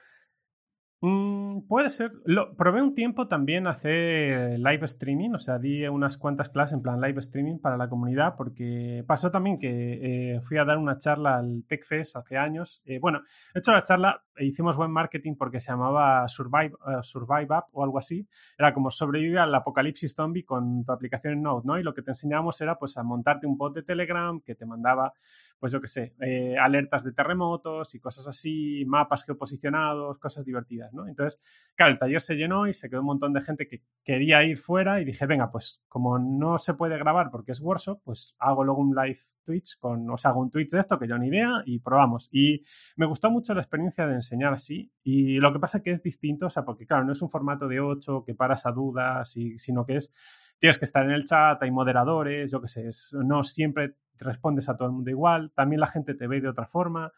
[1.00, 2.12] Mm, puede ser.
[2.26, 6.82] Lo, probé un tiempo también hacer live streaming, o sea, di unas cuantas clases en
[6.82, 10.98] plan live streaming para la comunidad, porque pasó también que eh, fui a dar una
[10.98, 12.82] charla al TechFest hace años.
[12.86, 13.22] Eh, bueno,
[13.54, 17.68] he hecho la charla, e hicimos buen marketing porque se llamaba Survive, uh, Survive App
[17.74, 18.28] o algo así.
[18.58, 21.78] Era como sobrevivir al apocalipsis zombie con tu aplicación en Node, ¿no?
[21.80, 24.66] Y lo que te enseñábamos era pues a montarte un bot de Telegram que te
[24.66, 25.14] mandaba
[25.60, 30.94] pues yo qué sé, eh, alertas de terremotos y cosas así, mapas geoposicionados, cosas divertidas,
[30.94, 31.08] ¿no?
[31.08, 31.40] Entonces,
[31.76, 34.58] claro, el taller se llenó y se quedó un montón de gente que quería ir
[34.58, 38.64] fuera y dije, venga, pues como no se puede grabar porque es workshop, pues hago
[38.64, 41.28] luego un live Twitch con, o sea, hago un Twitch de esto que yo ni
[41.28, 42.30] idea y probamos.
[42.32, 42.64] Y
[42.98, 46.48] me gustó mucho la experiencia de enseñar así y lo que pasa que es distinto,
[46.48, 49.58] o sea, porque claro, no es un formato de 8 que paras a dudas, y,
[49.58, 50.14] sino que es
[50.60, 52.90] tienes que estar en el chat, hay moderadores, yo qué sé,
[53.24, 56.66] no siempre respondes a todo el mundo igual, también la gente te ve de otra
[56.66, 57.12] forma.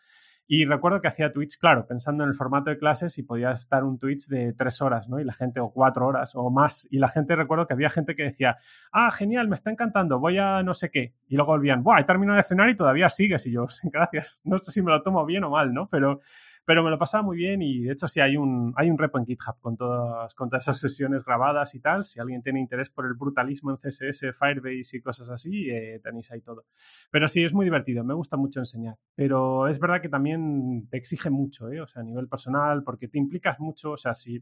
[0.52, 3.84] Y recuerdo que hacía Twitch, claro, pensando en el formato de clases y podía estar
[3.84, 5.20] un Twitch de tres horas, ¿no?
[5.20, 6.88] Y la gente, o cuatro horas o más.
[6.90, 8.58] Y la gente, recuerdo que había gente que decía,
[8.92, 11.14] ah, genial, me está encantando, voy a no sé qué.
[11.28, 13.46] Y luego volvían, buah, he terminado de cenar y todavía sigues.
[13.46, 14.42] Y yo, gracias.
[14.44, 15.88] No sé si me lo tomo bien o mal, ¿no?
[15.88, 16.20] Pero
[16.70, 19.18] pero me lo pasaba muy bien y de hecho sí hay un, hay un repo
[19.18, 22.06] en GitHub con todas, con todas esas sesiones grabadas y tal.
[22.06, 26.30] Si alguien tiene interés por el brutalismo en CSS, Firebase y cosas así, eh, tenéis
[26.30, 26.66] ahí todo.
[27.10, 28.98] Pero sí, es muy divertido, me gusta mucho enseñar.
[29.16, 31.82] Pero es verdad que también te exige mucho, ¿eh?
[31.82, 34.40] o sea, a nivel personal, porque te implicas mucho, o sea, si...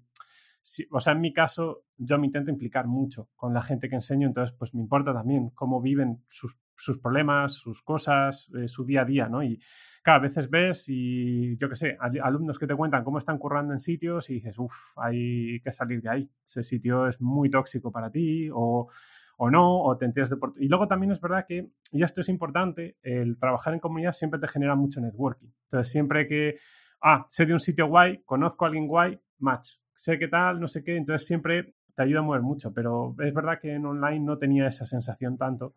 [0.92, 4.28] o sea, en mi caso, yo me intento implicar mucho con la gente que enseño,
[4.28, 9.04] entonces, pues me importa también cómo viven sus, sus problemas, sus cosas, eh, su día
[9.04, 9.44] a día, ¿no?
[9.44, 9.62] Y,
[10.12, 13.80] a veces ves y yo qué sé, alumnos que te cuentan cómo están currando en
[13.80, 16.30] sitios y dices, uff, hay que salir de ahí.
[16.46, 18.90] Ese sitio es muy tóxico para ti o,
[19.38, 20.38] o no, o te enteras de...
[20.58, 24.40] Y luego también es verdad que, y esto es importante, el trabajar en comunidad siempre
[24.40, 25.50] te genera mucho networking.
[25.66, 26.58] Entonces, siempre que,
[27.02, 29.76] ah, sé de un sitio guay, conozco a alguien guay, match.
[29.94, 33.34] Sé qué tal, no sé qué, entonces siempre te ayuda a mover mucho, pero es
[33.34, 35.76] verdad que en online no tenía esa sensación tanto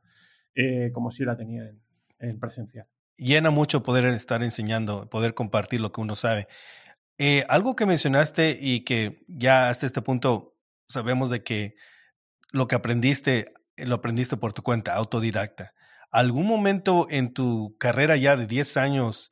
[0.54, 1.72] eh, como si la tenía
[2.18, 2.86] en presencial
[3.20, 6.48] llena mucho poder estar enseñando, poder compartir lo que uno sabe.
[7.18, 10.56] Eh, algo que mencionaste y que ya hasta este punto
[10.88, 11.74] sabemos de que
[12.50, 15.74] lo que aprendiste, eh, lo aprendiste por tu cuenta, autodidacta.
[16.10, 19.30] ¿Algún momento en tu carrera ya de 10 años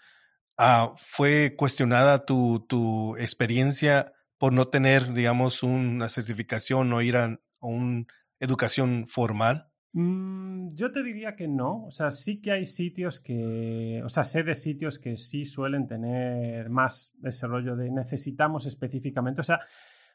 [0.58, 8.04] ah, fue cuestionada tu, experiencia por no tener, digamos, una certificación o ir a una
[8.38, 9.67] educación formal?
[9.92, 11.84] Mm, yo te diría que no.
[11.86, 14.02] O sea, sí que hay sitios que.
[14.04, 19.40] O sea, sé de sitios que sí suelen tener más ese rollo de necesitamos específicamente.
[19.40, 19.60] O sea,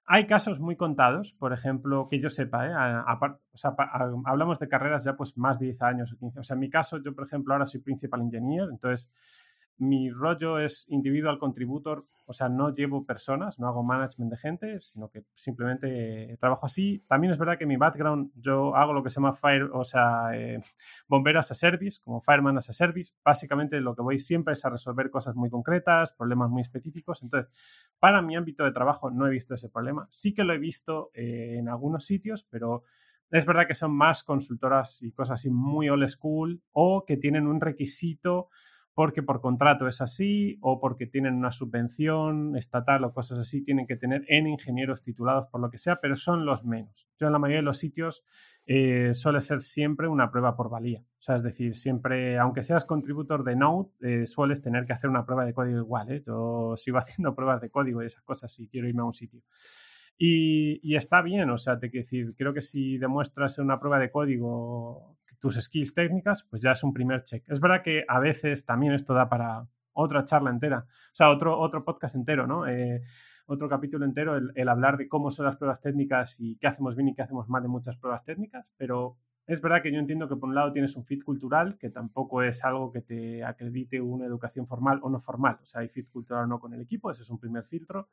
[0.05, 2.73] Hay casos muy contados, por ejemplo, que yo sepa, ¿eh?
[4.25, 6.39] hablamos de carreras ya pues más de 10 años o 15.
[6.39, 9.13] O sea, en mi caso, yo por ejemplo ahora soy principal engineer, entonces
[9.77, 14.81] mi rollo es individual contributor, o sea, no llevo personas, no hago management de gente,
[14.81, 17.03] sino que simplemente trabajo así.
[17.07, 20.29] También es verdad que mi background, yo hago lo que se llama fire, o sea,
[20.33, 20.61] eh,
[21.07, 23.13] bomberas a service, como fireman as a service.
[23.23, 27.21] Básicamente lo que voy siempre es a resolver cosas muy concretas, problemas muy específicos.
[27.21, 27.51] Entonces,
[27.99, 30.07] para mi ámbito de trabajo no he visto ese problema.
[30.09, 32.83] Sí que lo he visto eh, en algunos sitios, pero
[33.31, 37.47] es verdad que son más consultoras y cosas así muy old school o que tienen
[37.47, 38.49] un requisito
[38.93, 43.87] porque por contrato es así o porque tienen una subvención estatal o cosas así, tienen
[43.87, 47.07] que tener en ingenieros titulados por lo que sea, pero son los menos.
[47.19, 48.23] Yo en la mayoría de los sitios
[48.65, 51.01] eh, suele ser siempre una prueba por valía.
[51.01, 55.09] O sea, es decir, siempre, aunque seas contributor de Node, eh, sueles tener que hacer
[55.09, 56.11] una prueba de código igual.
[56.11, 56.21] ¿eh?
[56.25, 59.41] Yo sigo haciendo pruebas de código y esas cosas si quiero irme a un sitio.
[60.15, 63.99] Y, está bien, o sea, te quiero decir, creo que si demuestras en una prueba
[63.99, 67.43] de código tus skills técnicas, pues ya es un primer check.
[67.49, 71.59] Es verdad que a veces también esto da para otra charla entera, o sea, otro,
[71.59, 72.65] otro podcast entero, ¿no?
[72.65, 73.01] Eh,
[73.45, 77.09] otro capítulo entero, el, hablar de cómo son las pruebas técnicas y qué hacemos bien
[77.09, 80.37] y qué hacemos mal de muchas pruebas técnicas, pero es verdad que yo entiendo que
[80.37, 84.25] por un lado tienes un fit cultural, que tampoco es algo que te acredite una
[84.25, 87.11] educación formal o no formal, o sea, hay fit cultural o no con el equipo,
[87.11, 88.07] ese es un primer filtro.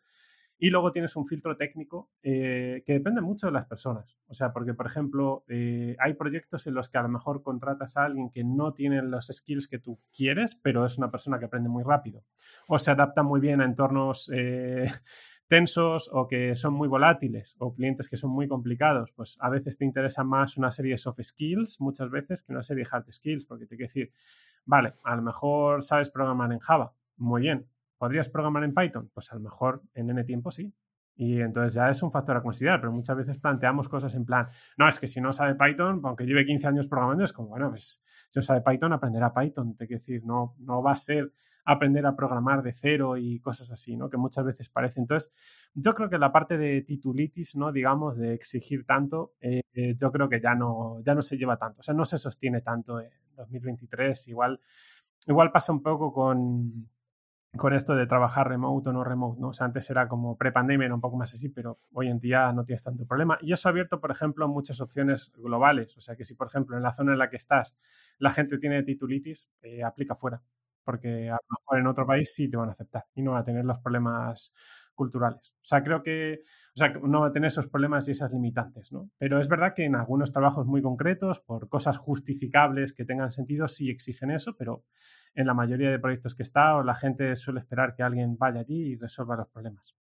[0.63, 4.19] Y luego tienes un filtro técnico eh, que depende mucho de las personas.
[4.27, 7.97] O sea, porque, por ejemplo, eh, hay proyectos en los que a lo mejor contratas
[7.97, 11.47] a alguien que no tiene los skills que tú quieres, pero es una persona que
[11.47, 12.25] aprende muy rápido.
[12.69, 14.85] O se adapta muy bien a entornos eh,
[15.49, 19.13] tensos o que son muy volátiles o clientes que son muy complicados.
[19.13, 22.63] Pues a veces te interesa más una serie de soft skills, muchas veces, que una
[22.63, 24.13] serie de hard skills, porque te quiero decir,
[24.67, 27.67] vale, a lo mejor sabes programar en Java, muy bien,
[28.01, 29.11] ¿Podrías programar en Python?
[29.13, 30.73] Pues a lo mejor en N tiempo sí.
[31.17, 34.49] Y entonces ya es un factor a considerar, pero muchas veces planteamos cosas en plan,
[34.79, 37.69] no, es que si no sabe Python, aunque lleve 15 años programando, es como, bueno,
[37.69, 39.77] pues si no sabe Python, aprenderá Python.
[39.77, 41.31] Te quiero decir, no, no va a ser
[41.67, 44.09] aprender a programar de cero y cosas así, ¿no?
[44.09, 44.99] Que muchas veces parece.
[44.99, 45.31] Entonces,
[45.75, 47.71] yo creo que la parte de titulitis, ¿no?
[47.71, 49.61] Digamos, de exigir tanto, eh,
[49.99, 51.81] yo creo que ya no, ya no se lleva tanto.
[51.81, 54.29] O sea, no se sostiene tanto en 2023.
[54.29, 54.59] Igual,
[55.27, 56.89] igual pasa un poco con
[57.57, 59.49] con esto de trabajar remote o no remote, ¿no?
[59.49, 62.53] O sea, antes era como pre-pandemia, era un poco más así, pero hoy en día
[62.53, 63.39] no tienes tanto problema.
[63.41, 65.97] Y eso ha abierto, por ejemplo, muchas opciones globales.
[65.97, 67.77] O sea, que si, por ejemplo, en la zona en la que estás
[68.19, 70.43] la gente tiene titulitis, eh, aplica fuera.
[70.85, 73.43] Porque a lo mejor en otro país sí te van a aceptar y no van
[73.43, 74.53] a tener los problemas
[74.95, 75.53] culturales.
[75.57, 76.43] O sea, creo que,
[76.75, 79.11] o sea, no va a tener esos problemas y esas limitantes, ¿no?
[79.19, 83.67] Pero es verdad que en algunos trabajos muy concretos, por cosas justificables que tengan sentido,
[83.69, 84.85] sí exigen eso, pero
[85.35, 88.93] en la mayoría de proyectos que está, la gente suele esperar que alguien vaya allí
[88.93, 89.95] y resuelva los problemas.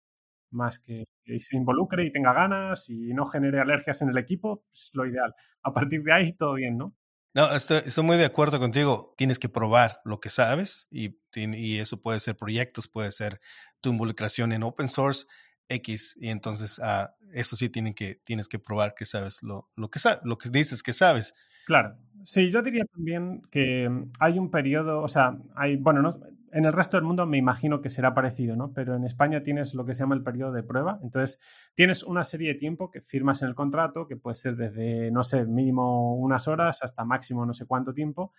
[0.50, 1.04] Más que,
[1.38, 5.34] se involucre y tenga ganas y no genere alergias en el equipo, es lo ideal.
[5.62, 6.96] A partir de ahí, todo bien, ¿no?
[7.34, 9.14] No, estoy, muy de acuerdo contigo.
[9.16, 13.40] Tienes que probar lo que sabes y, y, eso puede ser proyectos, puede ser
[13.80, 15.26] tu involucración en open source
[15.68, 19.90] X y entonces ah, eso sí tienen que, tienes que probar que sabes lo, lo,
[19.90, 21.34] que, lo que dices que sabes.
[21.66, 26.10] Claro, sí, yo diría también que mm, hay un periodo, o sea, hay, bueno, no,
[26.52, 28.72] en el resto del mundo me imagino que será parecido, ¿no?
[28.72, 31.40] Pero en España tienes lo que se llama el periodo de prueba, entonces
[31.74, 35.24] tienes una serie de tiempo que firmas en el contrato, que puede ser desde, no
[35.24, 38.32] sé, mínimo unas horas hasta máximo no sé cuánto tiempo,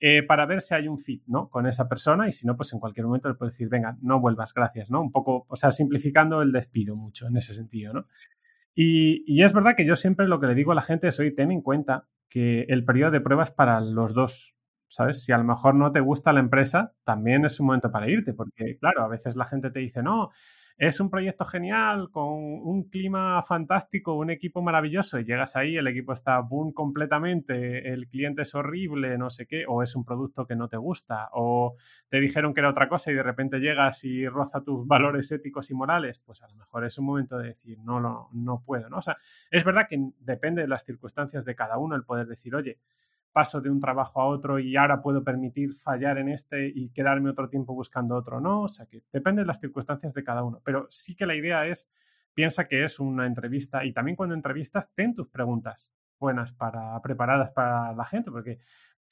[0.00, 1.48] eh, para ver si hay un fit, ¿no?
[1.48, 4.20] Con esa persona y si no, pues en cualquier momento le puedes decir, venga, no
[4.20, 5.00] vuelvas, gracias, ¿no?
[5.00, 8.06] Un poco, o sea, simplificando el despido mucho en ese sentido, ¿no?
[8.74, 11.20] Y, y es verdad que yo siempre lo que le digo a la gente es,
[11.20, 14.56] oye, ten en cuenta que el periodo de prueba es para los dos,
[14.88, 15.22] ¿sabes?
[15.24, 18.34] Si a lo mejor no te gusta la empresa, también es un momento para irte,
[18.34, 20.30] porque claro, a veces la gente te dice, no,
[20.76, 25.86] es un proyecto genial, con un clima fantástico, un equipo maravilloso, y llegas ahí, el
[25.86, 30.46] equipo está boom completamente, el cliente es horrible, no sé qué, o es un producto
[30.46, 31.76] que no te gusta, o
[32.08, 35.70] te dijeron que era otra cosa y de repente llegas y roza tus valores éticos
[35.70, 38.88] y morales, pues a lo mejor es un momento de decir, no, no, no puedo,
[38.88, 38.98] ¿no?
[38.98, 39.16] O sea,
[39.50, 42.78] es verdad que depende de las circunstancias de cada uno el poder decir, oye,
[43.34, 47.30] paso de un trabajo a otro y ahora puedo permitir fallar en este y quedarme
[47.30, 48.62] otro tiempo buscando otro, ¿no?
[48.62, 51.66] O sea que depende de las circunstancias de cada uno, pero sí que la idea
[51.66, 51.90] es,
[52.32, 55.90] piensa que es una entrevista y también cuando entrevistas, ten tus preguntas
[56.20, 58.60] buenas para, preparadas para la gente, porque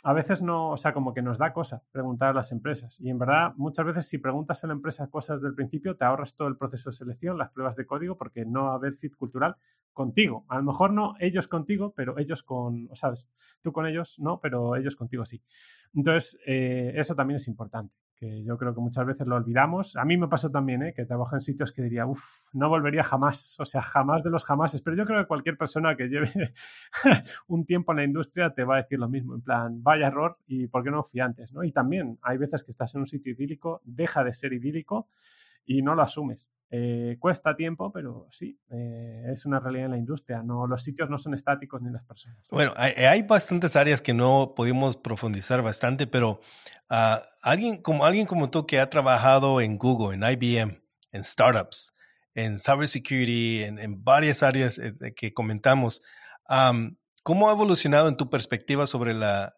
[0.05, 3.01] a veces no, o sea, como que nos da cosa preguntar a las empresas.
[3.01, 6.37] Y en verdad, muchas veces si preguntas a la empresa cosas del principio, te ahorras
[6.37, 9.17] todo el proceso de selección, las pruebas de código, porque no va a haber fit
[9.17, 9.57] cultural
[9.93, 10.45] contigo.
[10.49, 13.29] A lo mejor no ellos contigo, pero ellos con, ¿sabes?
[13.61, 15.43] Tú con ellos no, pero ellos contigo sí.
[15.95, 17.97] Entonces, eh, eso también es importante.
[18.17, 19.97] que yo creo que muchas veces lo olvidamos.
[19.97, 20.95] A mí me pasó también, ¿eh?
[20.95, 24.45] que trabajo en sitios que diría, uff, no volvería jamás, o sea, jamás de los
[24.45, 26.31] jamases, pero yo creo que cualquier persona que lleve
[27.49, 30.39] un tiempo en la industria te va a decir lo mismo, en plan, vaya error
[30.47, 31.65] y por qué no fui antes, ¿no?
[31.65, 35.09] Y también hay veces que estás en un sitio idílico, deja de ser idílico
[35.65, 36.51] y no lo asumes.
[36.75, 40.43] Eh, cuesta tiempo, pero sí, eh, es una realidad en la industria.
[40.43, 42.49] No, los sitios no son estáticos ni las personas.
[42.51, 46.41] Bueno, hay, bastantes áreas que no pudimos profundizar bastante, pero
[46.91, 50.83] uh, alguien, como, alguien como tú que ha trabajado en Google, en IBM,
[51.13, 51.95] en startups,
[52.35, 56.01] en cybersecurity, en, en varias áreas eh, que comentamos,
[56.49, 59.55] um, ¿cómo ha evolucionado en tu perspectiva sobre la,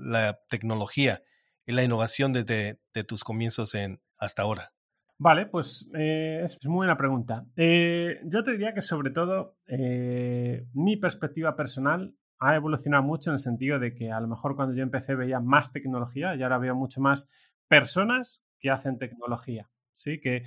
[0.00, 1.22] la tecnología
[1.64, 4.72] y la innovación desde de tus comienzos en, hasta ahora?
[5.18, 7.46] Vale, pues eh, es muy buena pregunta.
[7.56, 13.34] Eh, yo te diría que sobre todo eh, mi perspectiva personal ha evolucionado mucho en
[13.34, 16.58] el sentido de que a lo mejor cuando yo empecé veía más tecnología y ahora
[16.58, 17.30] veo mucho más
[17.66, 19.70] personas que hacen tecnología.
[19.94, 20.20] ¿sí?
[20.20, 20.42] Que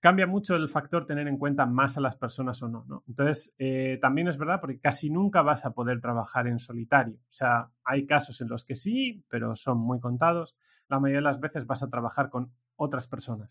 [0.00, 2.86] cambia mucho el factor tener en cuenta más a las personas o no.
[2.88, 3.04] ¿no?
[3.06, 3.54] Entonces,
[4.00, 7.16] también es verdad porque casi nunca vas a poder trabajar en solitario.
[7.16, 10.56] O sea, hay casos en los que sí, pero son muy contados.
[10.88, 13.50] La mayoría de las veces vas a trabajar con otras personas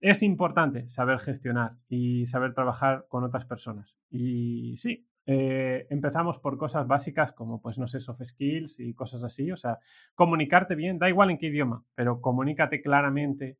[0.00, 3.96] es importante saber gestionar y saber trabajar con otras personas.
[4.10, 9.24] Y sí, eh, empezamos por cosas básicas como, pues, no sé, soft skills y cosas
[9.24, 9.50] así.
[9.50, 9.78] O sea,
[10.14, 13.58] comunicarte bien, da igual en qué idioma, pero comunícate claramente,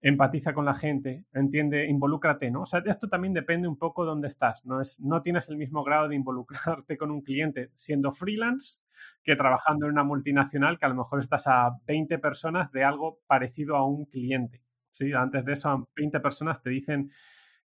[0.00, 2.62] empatiza con la gente, entiende, involúcrate, ¿no?
[2.62, 4.64] O sea, esto también depende un poco de dónde estás.
[4.66, 8.80] No, es, no tienes el mismo grado de involucrarte con un cliente siendo freelance
[9.24, 13.20] que trabajando en una multinacional que a lo mejor estás a 20 personas de algo
[13.26, 14.62] parecido a un cliente.
[14.98, 17.12] Sí, antes de eso, 20 personas te dicen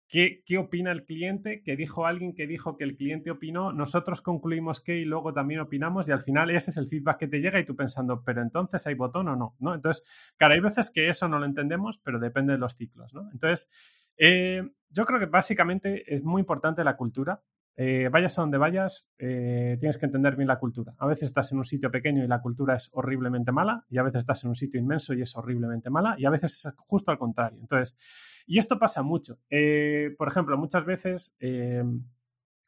[0.09, 4.21] qué, qué opina el cliente, que dijo alguien que dijo que el cliente opinó, nosotros
[4.21, 7.41] concluimos que y luego también opinamos y al final ese es el feedback que te
[7.41, 9.75] llega y tú pensando, pero entonces hay botón o no, ¿no?
[9.75, 10.05] Entonces,
[10.37, 13.23] claro, hay veces que eso no lo entendemos, pero depende de los ciclos, ¿no?
[13.33, 13.71] Entonces,
[14.19, 17.41] eh, yo creo que básicamente es muy importante la cultura.
[17.77, 20.95] Eh, vayas a donde vayas, eh, tienes que entender bien la cultura.
[20.99, 24.05] A veces estás en un sitio pequeño y la cultura es horriblemente mala, y a
[24.05, 27.11] veces estás en un sitio inmenso y es horriblemente mala, y a veces es justo
[27.11, 27.59] al contrario.
[27.61, 27.99] Entonces,
[28.47, 29.39] y esto pasa mucho.
[29.51, 31.35] Eh, por ejemplo, muchas veces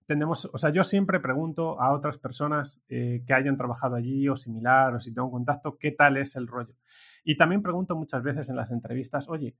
[0.06, 4.94] tendemos, o sea, yo siempre pregunto a otras personas que hayan trabajado allí o similar,
[4.94, 6.74] o si tengo contacto, qué tal es el rollo.
[7.22, 9.54] Y también pregunto muchas veces en las entrevistas, oye,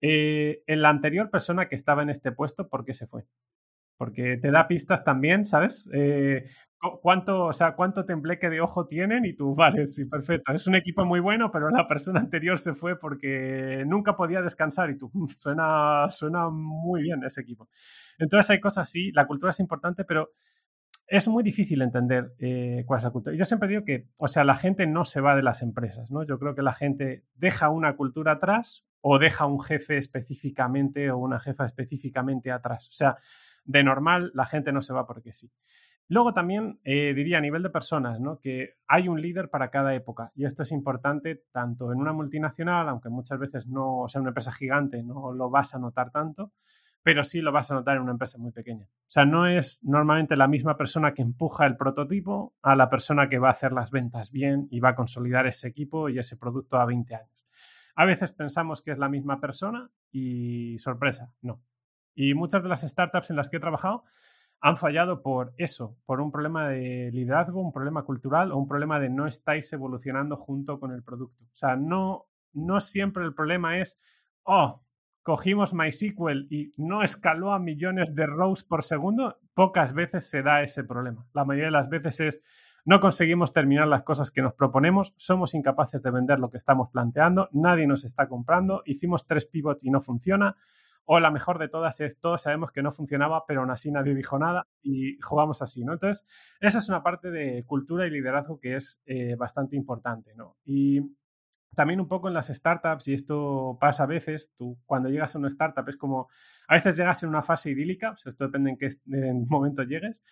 [0.00, 3.24] en la anterior persona que estaba en este puesto, ¿por qué se fue?
[4.02, 5.88] Porque te da pistas también, ¿sabes?
[5.94, 6.44] Eh,
[7.00, 9.24] ¿Cuánto, o sea, cuánto tembleque de ojo tienen?
[9.24, 10.52] Y tú, vale, sí, perfecto.
[10.52, 14.90] Es un equipo muy bueno, pero la persona anterior se fue porque nunca podía descansar
[14.90, 17.68] y tú, suena, suena muy bien ese equipo.
[18.18, 20.30] Entonces hay cosas así, la cultura es importante, pero
[21.06, 23.36] es muy difícil entender eh, cuál es la cultura.
[23.36, 26.24] Yo siempre digo que, o sea, la gente no se va de las empresas, ¿no?
[26.24, 31.18] Yo creo que la gente deja una cultura atrás o deja un jefe específicamente o
[31.18, 32.88] una jefa específicamente atrás.
[32.88, 33.18] O sea,
[33.64, 35.50] de normal la gente no se va porque sí.
[36.08, 38.38] Luego también eh, diría a nivel de personas, ¿no?
[38.38, 42.88] que hay un líder para cada época y esto es importante tanto en una multinacional,
[42.88, 46.52] aunque muchas veces no, o sea, una empresa gigante no lo vas a notar tanto,
[47.02, 48.84] pero sí lo vas a notar en una empresa muy pequeña.
[48.84, 53.28] O sea, no es normalmente la misma persona que empuja el prototipo a la persona
[53.28, 56.36] que va a hacer las ventas bien y va a consolidar ese equipo y ese
[56.36, 57.46] producto a 20 años.
[57.94, 61.60] A veces pensamos que es la misma persona y sorpresa, no.
[62.14, 64.04] Y muchas de las startups en las que he trabajado
[64.60, 69.00] han fallado por eso, por un problema de liderazgo, un problema cultural o un problema
[69.00, 71.44] de no estáis evolucionando junto con el producto.
[71.44, 74.00] O sea, no, no siempre el problema es,
[74.44, 74.80] oh,
[75.22, 79.38] cogimos MySQL y no escaló a millones de rows por segundo.
[79.54, 81.26] Pocas veces se da ese problema.
[81.32, 82.42] La mayoría de las veces es,
[82.84, 86.90] no conseguimos terminar las cosas que nos proponemos, somos incapaces de vender lo que estamos
[86.90, 90.56] planteando, nadie nos está comprando, hicimos tres pivots y no funciona
[91.04, 94.14] o la mejor de todas es, todos sabemos que no funcionaba, pero aún así nadie
[94.14, 95.92] dijo nada y jugamos así, ¿no?
[95.92, 96.26] Entonces,
[96.60, 100.56] esa es una parte de cultura y liderazgo que es eh, bastante importante, ¿no?
[100.64, 101.00] Y
[101.74, 105.38] también un poco en las startups, y esto pasa a veces, tú cuando llegas a
[105.38, 106.28] una startup es como,
[106.68, 108.88] a veces llegas en una fase idílica, esto depende en qué
[109.48, 110.22] momento llegues,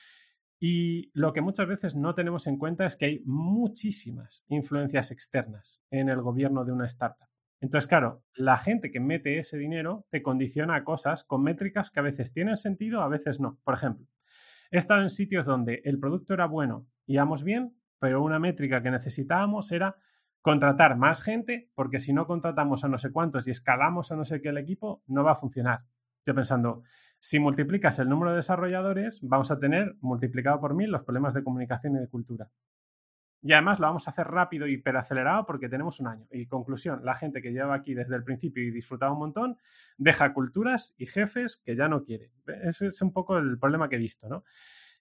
[0.63, 5.81] y lo que muchas veces no tenemos en cuenta es que hay muchísimas influencias externas
[5.91, 7.30] en el gobierno de una startup.
[7.61, 12.01] Entonces, claro, la gente que mete ese dinero te condiciona a cosas con métricas que
[12.01, 13.59] a veces tienen sentido, a veces no.
[13.65, 14.07] Por ejemplo,
[14.71, 18.91] he estado en sitios donde el producto era bueno, íbamos bien, pero una métrica que
[18.91, 19.97] necesitábamos era
[20.41, 24.25] contratar más gente, porque si no contratamos a no sé cuántos y escalamos a no
[24.25, 25.81] sé qué el equipo, no va a funcionar.
[26.25, 26.83] Yo pensando,
[27.19, 31.45] si multiplicas el número de desarrolladores, vamos a tener multiplicado por mil los problemas de
[31.45, 32.49] comunicación y de cultura.
[33.43, 36.27] Y además lo vamos a hacer rápido y hiperacelerado porque tenemos un año.
[36.31, 39.57] Y conclusión, la gente que lleva aquí desde el principio y disfrutaba un montón,
[39.97, 42.31] deja culturas y jefes que ya no quiere.
[42.65, 44.45] Ese es un poco el problema que he visto, ¿no?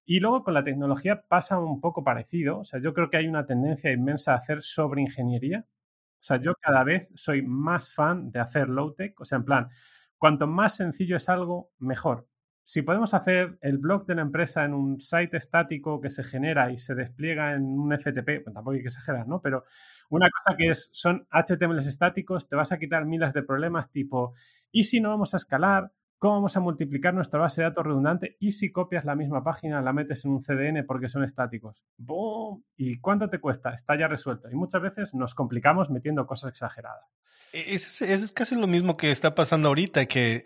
[0.06, 2.60] Y luego con la tecnología pasa un poco parecido.
[2.60, 5.66] O sea, yo creo que hay una tendencia inmensa a hacer sobre ingeniería.
[5.68, 9.20] O sea, yo cada vez soy más fan de hacer low-tech.
[9.20, 9.70] O sea, en plan,
[10.18, 12.29] cuanto más sencillo es algo, mejor
[12.70, 16.72] si podemos hacer el blog de la empresa en un site estático que se genera
[16.72, 19.42] y se despliega en un FTP, tampoco hay que exagerar, ¿no?
[19.42, 19.64] Pero
[20.12, 24.36] una cosa que es, son HTMLs estáticos, te vas a quitar miles de problemas tipo,
[24.72, 25.92] ¿y si no vamos a escalar?
[26.20, 28.38] ¿Cómo vamos a multiplicar nuestra base de datos redundante?
[28.40, 31.82] ¿Y si copias la misma página, la metes en un CDN porque son estáticos?
[31.98, 32.64] ¡Boom!
[32.78, 33.74] ¿Y cuánto te cuesta?
[33.74, 34.48] Está ya resuelto.
[34.48, 37.04] Y muchas veces nos complicamos metiendo cosas exageradas.
[37.52, 40.44] E-, es, es casi lo mismo que está pasando ahorita, que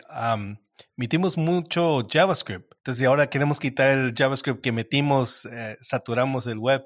[0.96, 2.72] metimos mucho JavaScript.
[2.78, 6.84] Entonces ahora queremos quitar el JavaScript que metimos, eh, saturamos el web.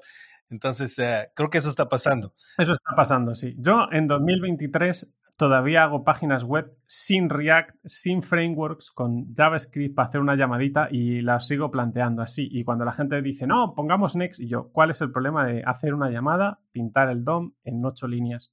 [0.49, 2.33] Entonces eh, creo que eso está pasando.
[2.57, 3.55] Eso está pasando, sí.
[3.57, 10.21] Yo en 2023 todavía hago páginas web sin React, sin frameworks, con JavaScript para hacer
[10.21, 12.47] una llamadita y las sigo planteando así.
[12.51, 15.63] Y cuando la gente dice, no, pongamos Next, y yo, ¿cuál es el problema de
[15.65, 18.51] hacer una llamada, pintar el DOM en ocho líneas?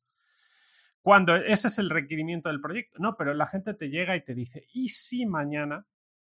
[1.06, 2.98] Cuando ese es el requerimiento del proyecto.
[2.98, 5.86] No, pero la gente te llega y te dice, ¿y si mañana?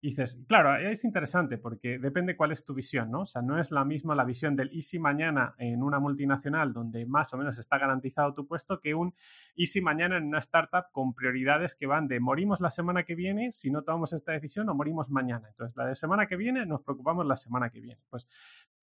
[0.07, 3.23] Dices, claro, es interesante porque depende cuál es tu visión, ¿no?
[3.23, 7.07] O sea, no es la misma la visión del easy mañana en una multinacional donde
[7.07, 9.15] más o menos está garantizado tu puesto que un
[9.57, 13.53] easy mañana en una startup con prioridades que van de morimos la semana que viene
[13.53, 15.49] si no tomamos esta decisión o morimos mañana.
[15.49, 18.01] Entonces, la de semana que viene nos preocupamos la semana que viene.
[18.09, 18.28] Pues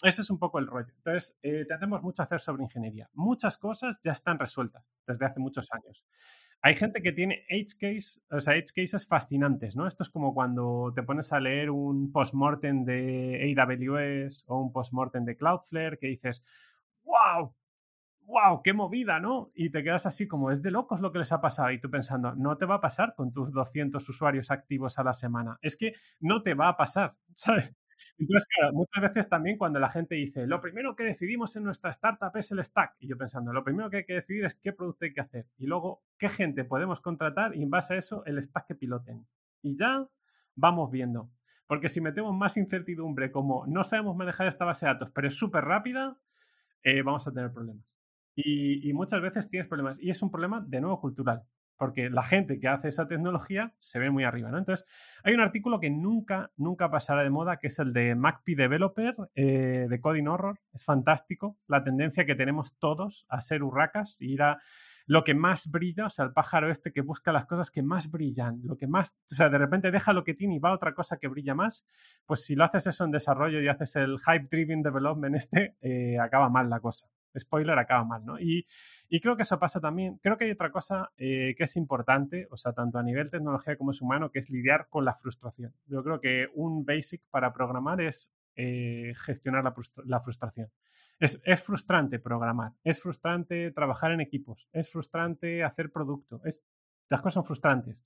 [0.02, 0.92] ese es un poco el rollo.
[0.98, 3.10] Entonces, eh, tenemos mucho hacer sobre ingeniería.
[3.14, 6.04] Muchas cosas ya están resueltas desde hace muchos años.
[6.66, 9.86] Hay gente que tiene edge case, o sea, edge cases fascinantes, ¿no?
[9.86, 15.26] Esto es como cuando te pones a leer un postmortem de AWS o un postmortem
[15.26, 16.42] de Cloudflare que dices,
[17.04, 17.54] wow,
[18.22, 19.52] wow, qué movida, ¿no?
[19.54, 21.70] Y te quedas así como, es de locos lo que les ha pasado.
[21.72, 25.14] Y tú pensando, no te va a pasar con tus 200 usuarios activos a la
[25.14, 25.60] semana.
[25.62, 27.76] Es que no te va a pasar, ¿sabes?
[28.18, 31.92] Entonces, claro, muchas veces también cuando la gente dice, lo primero que decidimos en nuestra
[31.92, 34.72] startup es el stack, y yo pensando, lo primero que hay que decidir es qué
[34.72, 38.24] producto hay que hacer, y luego qué gente podemos contratar, y en base a eso
[38.26, 39.26] el stack que piloten.
[39.62, 40.08] Y ya
[40.56, 41.30] vamos viendo.
[41.66, 45.36] Porque si metemos más incertidumbre como no sabemos manejar esta base de datos, pero es
[45.36, 46.18] súper rápida,
[46.84, 47.86] eh, vamos a tener problemas.
[48.36, 49.98] Y, y, muchas veces tienes problemas.
[50.00, 51.44] Y es un problema, de nuevo, cultural
[51.78, 54.58] porque la gente que hace esa tecnología se ve muy arriba, ¿no?
[54.58, 54.86] Entonces,
[55.24, 59.16] hay un artículo que nunca, nunca pasará de moda, que es el de MacPy Developer,
[59.36, 60.60] eh, de Coding Horror.
[60.74, 64.60] Es fantástico la tendencia que tenemos todos a ser hurracas y ir a
[65.06, 68.10] lo que más brilla, o sea, el pájaro este que busca las cosas que más
[68.10, 70.76] brillan, lo que más, o sea, de repente deja lo que tiene y va a
[70.76, 71.86] otra cosa que brilla más,
[72.26, 76.18] pues si lo haces eso en desarrollo y haces el hype driven development este, eh,
[76.20, 77.08] acaba mal la cosa.
[77.38, 78.40] Spoiler, acaba mal, ¿no?
[78.40, 78.66] Y,
[79.10, 80.18] y creo que eso pasa también.
[80.24, 83.76] Creo que hay otra cosa eh, que es importante, o sea, tanto a nivel tecnología
[83.76, 85.74] como es humano, que es lidiar con la frustración.
[85.86, 90.70] Yo creo que un basic para programar es eh, gestionar la, frustración.
[91.20, 96.64] Es, es, frustrante programar, es frustrante trabajar en equipos, es frustrante hacer producto, es,
[97.10, 97.98] las cosas son frustrantes.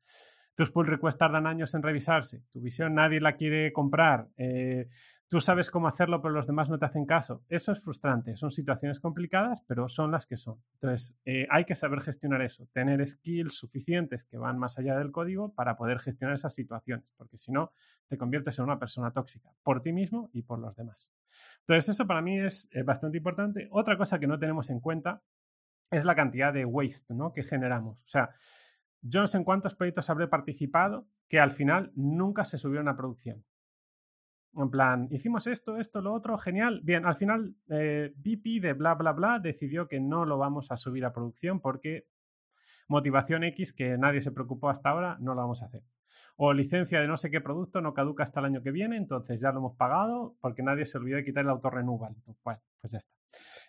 [0.57, 4.89] Tus pull requests tardan años en revisarse, tu visión nadie la quiere comprar, eh,
[5.27, 7.43] tú sabes cómo hacerlo, pero los demás no te hacen caso.
[7.47, 8.35] Eso es frustrante.
[8.37, 10.59] Son situaciones complicadas, pero son las que son.
[10.73, 15.11] Entonces, eh, hay que saber gestionar eso, tener skills suficientes que van más allá del
[15.11, 17.71] código para poder gestionar esas situaciones, porque si no,
[18.07, 21.11] te conviertes en una persona tóxica por ti mismo y por los demás.
[21.67, 23.67] Entonces, eso para mí es eh, bastante importante.
[23.69, 25.21] Otra cosa que no tenemos en cuenta
[25.91, 27.31] es la cantidad de waste ¿no?
[27.31, 27.99] que generamos.
[27.99, 28.31] O sea,
[29.01, 32.97] yo no sé en cuántos proyectos habré participado que al final nunca se subieron a
[32.97, 33.43] producción.
[34.53, 36.81] En plan, hicimos esto, esto, lo otro, genial.
[36.83, 40.77] Bien, al final eh, BP de bla, bla, bla decidió que no lo vamos a
[40.77, 42.07] subir a producción porque
[42.87, 45.83] motivación X que nadie se preocupó hasta ahora, no lo vamos a hacer.
[46.37, 49.39] O licencia de no sé qué producto no caduca hasta el año que viene, entonces
[49.41, 52.15] ya lo hemos pagado porque nadie se olvidó de quitar el autorrenewal.
[52.43, 53.13] Bueno, pues ya está.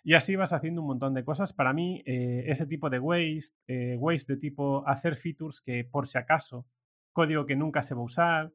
[0.03, 1.53] Y así vas haciendo un montón de cosas.
[1.53, 6.07] Para mí, eh, ese tipo de waste, eh, waste de tipo hacer features que por
[6.07, 6.65] si acaso,
[7.11, 8.53] código que nunca se va a usar,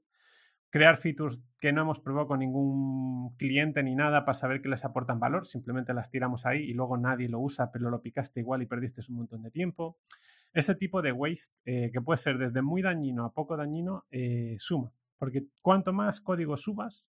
[0.71, 4.85] crear features que no hemos probado con ningún cliente ni nada para saber que les
[4.85, 8.62] aportan valor, simplemente las tiramos ahí y luego nadie lo usa, pero lo picaste igual
[8.62, 9.99] y perdiste un montón de tiempo.
[10.53, 14.05] Ese tipo de waste, eh, que puede ser desde muy dañino a poco dañino,
[14.59, 17.11] suma, porque cuanto más código subas,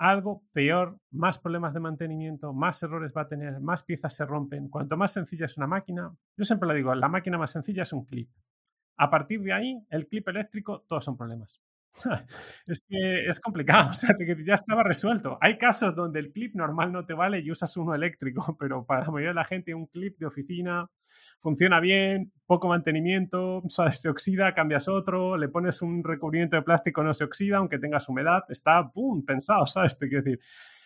[0.00, 4.70] algo peor, más problemas de mantenimiento, más errores va a tener, más piezas se rompen.
[4.70, 7.92] Cuanto más sencilla es una máquina, yo siempre lo digo, la máquina más sencilla es
[7.92, 8.30] un clip.
[8.96, 11.60] A partir de ahí, el clip eléctrico, todos son problemas.
[12.66, 14.16] Es que es complicado, o sea,
[14.46, 15.36] ya estaba resuelto.
[15.38, 19.02] Hay casos donde el clip normal no te vale y usas uno eléctrico, pero para
[19.02, 20.88] la mayoría de la gente un clip de oficina
[21.40, 23.62] funciona bien, poco mantenimiento,
[23.92, 28.08] se oxida, cambias otro, le pones un recubrimiento de plástico, no se oxida, aunque tengas
[28.08, 29.98] humedad, está, ¡pum!, pensado, ¿sabes?
[29.98, 30.40] Te quiero decir,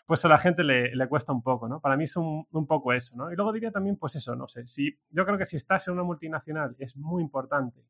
[0.06, 1.80] pues a la gente le, le cuesta un poco, ¿no?
[1.80, 3.32] Para mí es un, un, poco eso, ¿no?
[3.32, 5.94] Y luego diría también, pues eso, no sé, si, yo creo que si estás en
[5.94, 7.84] una multinacional es muy importante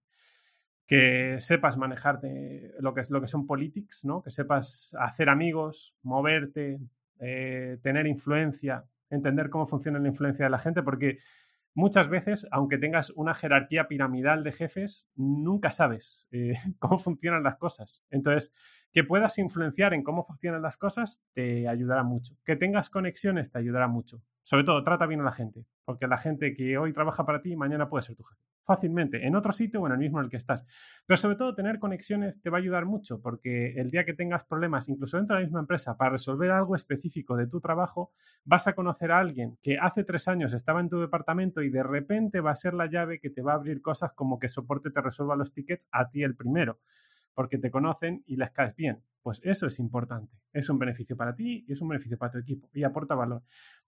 [0.87, 4.23] que sepas manejarte lo que, es, lo que son politics, ¿no?
[4.23, 6.79] Que sepas hacer amigos, moverte,
[7.21, 11.19] eh, tener influencia, entender cómo funciona la influencia de la gente, porque
[11.75, 17.57] muchas veces, aunque tengas una jerarquía piramidal de jefes, nunca sabes eh, cómo funcionan las
[17.57, 18.03] cosas.
[18.11, 18.53] Entonces,
[18.93, 22.37] que puedas influenciar en cómo funcionan las cosas te ayudará mucho.
[22.45, 24.23] Que tengas conexiones te ayudará mucho.
[24.45, 27.57] Sobre todo, trata bien a la gente, porque la gente que hoy trabaja para ti,
[27.57, 28.54] mañana puede ser tu jefe.
[28.65, 30.67] Fácilmente, en otro sitio o en el mismo en el que estás.
[31.07, 34.45] Pero sobre todo, tener conexiones te va a ayudar mucho, porque el día que tengas
[34.45, 38.13] problemas, incluso dentro de la misma empresa, para resolver algo específico de tu trabajo,
[38.45, 41.83] vas a conocer a alguien que hace tres años estaba en tu departamento y de
[41.83, 44.91] repente va a ser la llave que te va a abrir cosas como que soporte
[44.91, 46.79] te resuelva los tickets a ti el primero
[47.35, 49.03] porque te conocen y les caes bien.
[49.23, 50.33] Pues eso es importante.
[50.53, 53.43] Es un beneficio para ti y es un beneficio para tu equipo y aporta valor.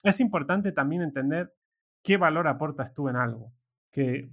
[0.02, 1.52] Es importante también entender
[2.02, 3.52] qué valor aportas tú en algo,
[3.90, 4.30] que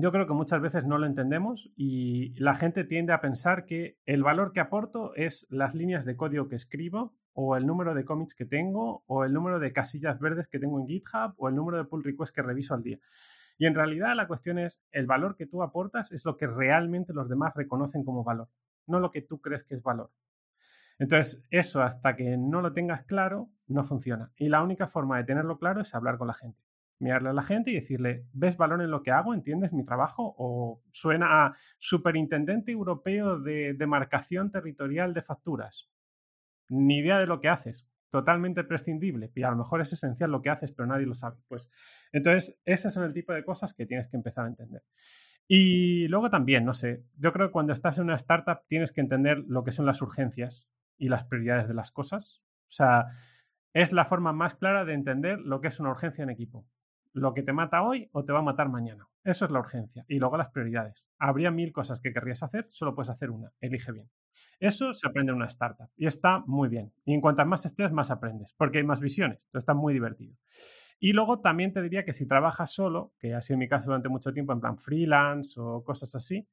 [0.00, 3.98] yo creo que muchas veces no lo entendemos y la gente tiende a pensar que
[4.06, 8.04] el valor que aporto es las líneas de código que escribo o el número de
[8.04, 11.56] commits que tengo o el número de casillas verdes que tengo en GitHub o el
[11.56, 13.00] número de pull requests que reviso al día.
[13.58, 17.12] Y en realidad la cuestión es, el valor que tú aportas es lo que realmente
[17.12, 18.48] los demás reconocen como valor,
[18.86, 20.12] no lo que tú crees que es valor.
[21.00, 24.30] Entonces, eso hasta que no lo tengas claro, no funciona.
[24.36, 26.67] Y la única forma de tenerlo claro es hablar con la gente.
[27.00, 29.34] Mirarle a la gente y decirle, ¿ves valor en lo que hago?
[29.34, 30.34] ¿Entiendes mi trabajo?
[30.36, 35.88] ¿O suena a superintendente europeo de demarcación territorial de facturas?
[36.68, 40.42] Ni idea de lo que haces totalmente prescindible y a lo mejor es esencial lo
[40.42, 41.36] que haces, pero nadie lo sabe.
[41.48, 41.70] Pues
[42.12, 44.82] entonces, ese son el tipo de cosas que tienes que empezar a entender.
[45.46, 49.00] Y luego también, no sé, yo creo que cuando estás en una startup tienes que
[49.00, 50.68] entender lo que son las urgencias
[50.98, 52.42] y las prioridades de las cosas.
[52.68, 53.06] O sea,
[53.72, 56.66] es la forma más clara de entender lo que es una urgencia en equipo.
[57.12, 59.06] Lo que te mata hoy o te va a matar mañana.
[59.24, 60.04] Eso es la urgencia.
[60.08, 61.08] Y luego las prioridades.
[61.18, 63.50] Habría mil cosas que querrías hacer, solo puedes hacer una.
[63.60, 64.08] Elige bien.
[64.60, 66.92] Eso se aprende en una startup y está muy bien.
[67.04, 69.38] Y en cuanto más estés, más aprendes, porque hay más visiones.
[69.38, 70.34] Entonces está muy divertido.
[71.00, 74.08] Y luego también te diría que si trabajas solo, que ha sido mi caso durante
[74.08, 76.48] mucho tiempo en plan freelance o cosas así,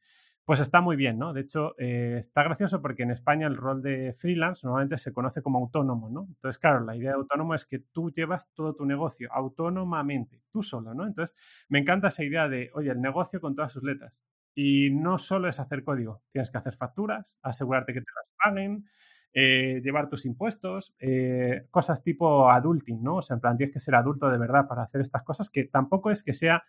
[0.45, 1.33] pues está muy bien, ¿no?
[1.33, 5.41] De hecho, eh, está gracioso porque en España el rol de freelance normalmente se conoce
[5.41, 6.27] como autónomo, ¿no?
[6.27, 10.61] Entonces, claro, la idea de autónomo es que tú llevas todo tu negocio autónomamente, tú
[10.61, 11.07] solo, ¿no?
[11.07, 11.35] Entonces,
[11.67, 14.21] me encanta esa idea de, oye, el negocio con todas sus letras.
[14.53, 18.85] Y no solo es hacer código, tienes que hacer facturas, asegurarte que te las paguen,
[19.33, 23.15] eh, llevar tus impuestos, eh, cosas tipo adulting, ¿no?
[23.17, 25.65] O sea, en plan, tienes que ser adulto de verdad para hacer estas cosas, que
[25.65, 26.63] tampoco es que sea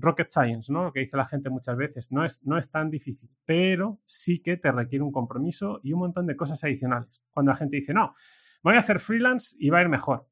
[0.00, 0.84] rocket science, ¿no?
[0.84, 4.40] Lo que dice la gente muchas veces, no es, no es tan difícil, pero sí
[4.40, 7.22] que te requiere un compromiso y un montón de cosas adicionales.
[7.30, 8.14] Cuando la gente dice, no,
[8.62, 10.26] voy a hacer freelance y va a ir mejor.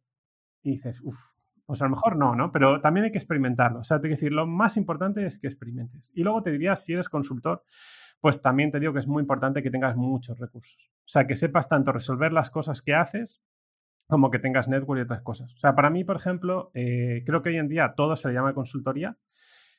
[0.62, 1.18] Y dices, uff,
[1.66, 2.50] pues a lo mejor no, ¿no?
[2.50, 3.80] Pero también hay que experimentarlo.
[3.80, 6.10] O sea, te que decir, lo más importante es que experimentes.
[6.14, 7.62] Y luego te diría, si eres consultor,
[8.20, 10.90] pues también te digo que es muy importante que tengas muchos recursos.
[11.00, 13.42] O sea, que sepas tanto resolver las cosas que haces
[14.08, 15.52] como que tengas network y otras cosas.
[15.52, 18.34] O sea, para mí, por ejemplo, eh, creo que hoy en día todo se le
[18.34, 19.16] llama consultoría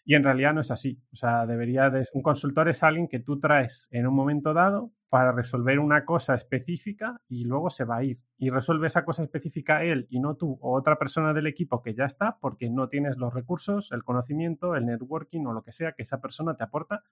[0.10, 1.00] y en realidad no es así.
[1.14, 2.04] O sea, debería de...
[2.14, 6.34] Un consultor es alguien que tú traes en un momento dado para resolver una cosa
[6.34, 8.20] específica y luego se va a ir.
[8.36, 11.94] Y resuelve esa cosa específica él y no tú o otra persona del equipo que
[11.94, 15.92] ya está porque no tienes los recursos, el conocimiento, el networking o lo que sea
[15.92, 17.04] que esa persona te aporta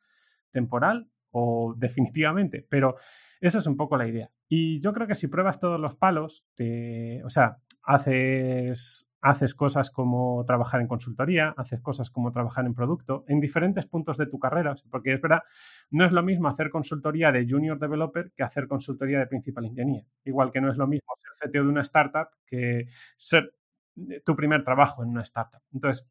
[0.50, 2.66] temporal o definitivamente.
[2.68, 2.96] Pero
[3.40, 4.32] esa es un poco la idea.
[4.48, 9.92] Y yo creo que si pruebas todos los palos, te, o sea, haces, haces cosas
[9.92, 14.40] como trabajar en consultoría, haces cosas como trabajar en producto, en diferentes puntos de tu
[14.40, 15.42] carrera, porque es verdad,
[15.90, 20.06] no es lo mismo hacer consultoría de junior developer que hacer consultoría de principal engineer.
[20.24, 22.88] Igual que no es lo mismo ser CTO de una startup que
[23.18, 23.54] ser
[24.24, 25.62] tu primer trabajo en una startup.
[25.74, 26.08] Entonces,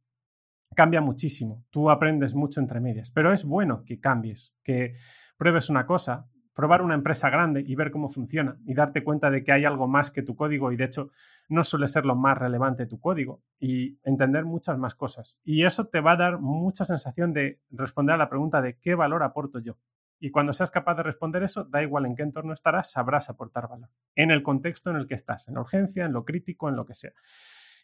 [0.74, 1.64] cambia muchísimo.
[1.70, 4.96] Tú aprendes mucho entre medias, pero es bueno que cambies, que
[5.36, 9.44] pruebes una cosa, probar una empresa grande y ver cómo funciona y darte cuenta de
[9.44, 11.10] que hay algo más que tu código y de hecho
[11.50, 15.38] no suele ser lo más relevante tu código y entender muchas más cosas.
[15.44, 18.94] Y eso te va a dar mucha sensación de responder a la pregunta de qué
[18.94, 19.76] valor aporto yo.
[20.18, 23.68] Y cuando seas capaz de responder eso, da igual en qué entorno estarás, sabrás aportar
[23.68, 23.90] valor.
[24.14, 26.86] En el contexto en el que estás, en la urgencia, en lo crítico, en lo
[26.86, 27.12] que sea.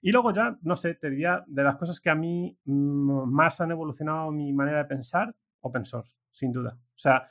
[0.00, 3.60] Y luego ya, no sé, te diría de las cosas que a mí mm, más
[3.60, 6.74] han evolucionado mi manera de pensar, open source, sin duda.
[6.74, 7.28] O sea,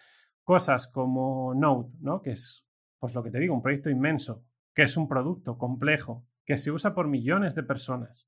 [0.52, 2.22] cosas como Node, ¿no?
[2.22, 2.68] que es,
[3.00, 4.44] pues lo que te digo, un proyecto inmenso,
[4.76, 8.28] que es un producto complejo, que se usa por millones de personas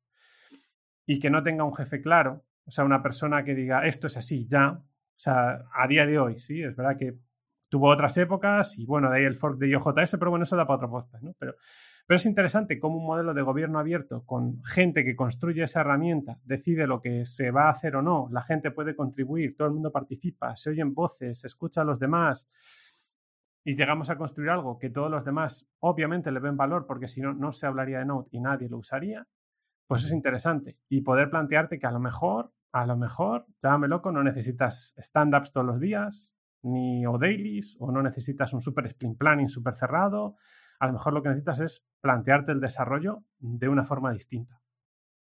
[1.05, 4.15] y que no tenga un jefe claro, o sea, una persona que diga esto es
[4.15, 4.83] así, ya, o
[5.17, 7.17] sea, a día de hoy, sí, es verdad que
[7.67, 10.65] tuvo otras épocas y bueno, de ahí el fork de IOJS, pero bueno, eso da
[10.65, 11.35] para otro podcast, ¿no?
[11.37, 11.55] Pero,
[12.05, 16.39] pero es interesante cómo un modelo de gobierno abierto con gente que construye esa herramienta
[16.43, 19.73] decide lo que se va a hacer o no, la gente puede contribuir, todo el
[19.73, 22.49] mundo participa, se oyen voces, se escucha a los demás
[23.63, 27.21] y llegamos a construir algo que todos los demás obviamente le ven valor porque si
[27.21, 29.25] no, no se hablaría de Node y nadie lo usaría,
[29.87, 30.77] pues es interesante.
[30.89, 35.51] Y poder plantearte que a lo mejor, a lo mejor, llámame loco, no necesitas stand-ups
[35.51, 36.31] todos los días,
[36.63, 40.35] ni o dailies, o no necesitas un super sprint planning súper cerrado,
[40.83, 44.59] a lo mejor lo que necesitas es plantearte el desarrollo de una forma distinta.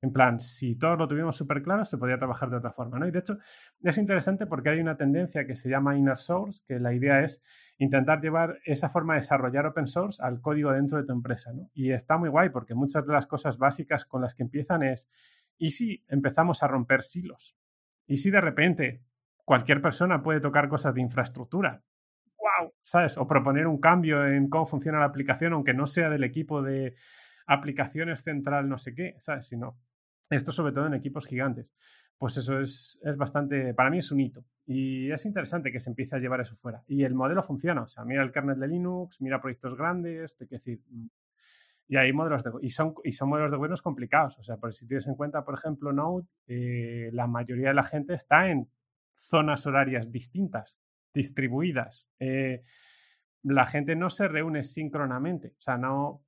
[0.00, 3.08] En plan, si todo lo tuvimos súper claro, se podría trabajar de otra forma, ¿no?
[3.08, 3.36] Y de hecho,
[3.82, 7.42] es interesante porque hay una tendencia que se llama inner source, que la idea es
[7.78, 11.68] intentar llevar esa forma de desarrollar open source al código dentro de tu empresa, ¿no?
[11.74, 15.10] Y está muy guay porque muchas de las cosas básicas con las que empiezan es,
[15.58, 17.56] ¿y si empezamos a romper silos?
[18.06, 19.02] ¿Y si de repente
[19.44, 21.82] cualquier persona puede tocar cosas de infraestructura?
[22.82, 23.16] ¿Sabes?
[23.18, 26.94] O proponer un cambio en cómo funciona la aplicación, aunque no sea del equipo de
[27.46, 29.48] aplicaciones central no sé qué, ¿sabes?
[29.48, 29.76] Sino
[30.30, 31.72] esto sobre todo en equipos gigantes.
[32.16, 34.44] Pues eso es, es bastante, para mí es un hito.
[34.66, 36.84] Y es interesante que se empiece a llevar eso fuera.
[36.86, 37.82] Y el modelo funciona.
[37.82, 40.80] O sea, mira el kernel de Linux, mira proyectos grandes, te quiero decir.
[40.90, 41.06] Mm,
[41.88, 44.38] y hay modelos de, y son, y son modelos de gobiernos complicados.
[44.38, 47.84] O sea, por si tienes en cuenta, por ejemplo, Node, eh, la mayoría de la
[47.84, 48.68] gente está en
[49.16, 50.80] zonas horarias distintas
[51.14, 52.10] distribuidas.
[52.18, 52.62] Eh,
[53.42, 56.22] la gente no se reúne síncronamente, o sea, no,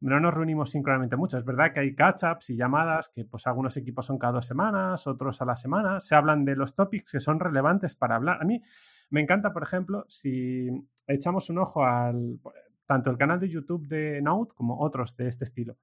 [0.00, 1.38] no nos reunimos síncronamente mucho.
[1.38, 5.06] Es verdad que hay catch-ups y llamadas que pues algunos equipos son cada dos semanas,
[5.06, 6.00] otros a la semana.
[6.00, 8.38] Se hablan de los topics que son relevantes para hablar.
[8.40, 8.62] A mí
[9.10, 10.68] me encanta, por ejemplo, si
[11.06, 12.38] echamos un ojo al
[12.86, 15.76] tanto el canal de YouTube de Node como otros de este estilo.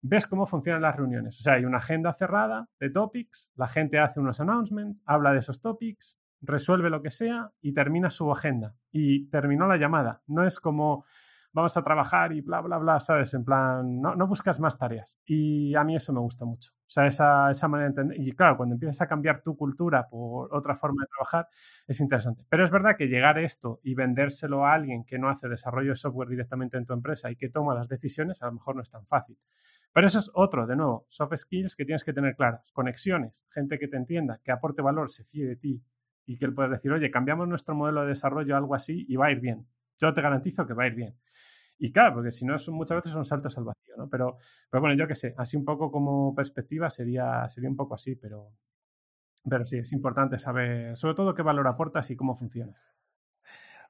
[0.00, 1.38] Ves cómo funcionan las reuniones.
[1.38, 5.38] O sea, hay una agenda cerrada de topics, la gente hace unos announcements, habla de
[5.38, 8.74] esos topics, resuelve lo que sea y termina su agenda.
[8.90, 10.22] Y terminó la llamada.
[10.26, 11.04] No es como
[11.52, 13.34] vamos a trabajar y bla, bla, bla, ¿sabes?
[13.34, 15.18] En plan, no, no buscas más tareas.
[15.24, 16.72] Y a mí eso me gusta mucho.
[16.72, 18.20] O sea, esa, esa manera de entender.
[18.20, 21.48] Y claro, cuando empiezas a cambiar tu cultura por otra forma de trabajar,
[21.86, 22.44] es interesante.
[22.48, 25.90] Pero es verdad que llegar a esto y vendérselo a alguien que no hace desarrollo
[25.90, 28.82] de software directamente en tu empresa y que toma las decisiones, a lo mejor no
[28.82, 29.36] es tan fácil.
[29.92, 32.70] Pero eso es otro, de nuevo, soft skills que tienes que tener claras.
[32.72, 35.82] Conexiones, gente que te entienda, que aporte valor, se fíe de ti,
[36.26, 39.26] y que él puede decir, oye, cambiamos nuestro modelo de desarrollo algo así y va
[39.26, 39.66] a ir bien.
[40.00, 41.14] Yo te garantizo que va a ir bien.
[41.78, 44.08] Y claro, porque si no, son, muchas veces son saltos al vacío, ¿no?
[44.08, 44.38] Pero,
[44.70, 48.14] pero bueno, yo qué sé, así un poco como perspectiva sería, sería un poco así,
[48.14, 48.52] pero,
[49.48, 52.74] pero sí, es importante saber sobre todo qué valor aportas y cómo funciona.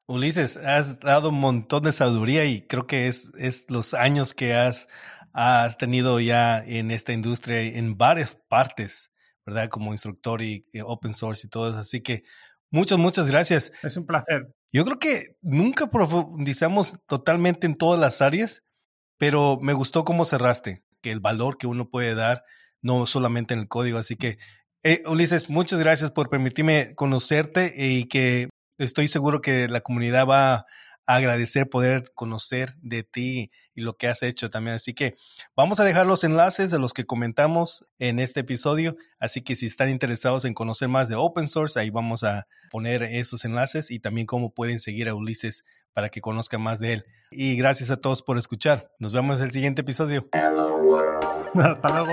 [0.06, 4.54] Ulises, has dado un montón de sabiduría y creo que es, es los años que
[4.54, 4.88] has,
[5.32, 9.11] has tenido ya en esta industria en varias partes
[9.46, 9.68] ¿verdad?
[9.68, 11.78] Como instructor y, open source y todo eso.
[11.78, 12.24] Así que
[12.70, 13.72] muchas, muchas gracias.
[13.82, 14.54] Es un placer.
[14.72, 18.62] Yo creo que nunca profundizamos totalmente en todas las áreas,
[19.18, 22.44] pero me gustó cómo cerraste, que el valor que uno puede dar,
[22.80, 23.98] no solamente en el código.
[23.98, 24.38] Así que,
[24.82, 28.48] eh, Ulises, muchas gracias por permitirme conocerte y que
[28.78, 30.66] estoy seguro que la comunidad va
[31.06, 34.76] agradecer poder conocer de ti y lo que has hecho también.
[34.76, 35.14] Así que
[35.56, 38.96] vamos a dejar los enlaces de los que comentamos en este episodio.
[39.18, 43.02] Así que si están interesados en conocer más de open source, ahí vamos a poner
[43.02, 47.04] esos enlaces y también cómo pueden seguir a Ulises para que conozcan más de él.
[47.30, 48.90] Y gracias a todos por escuchar.
[48.98, 50.28] Nos vemos en el siguiente episodio.
[51.54, 52.12] Hasta luego.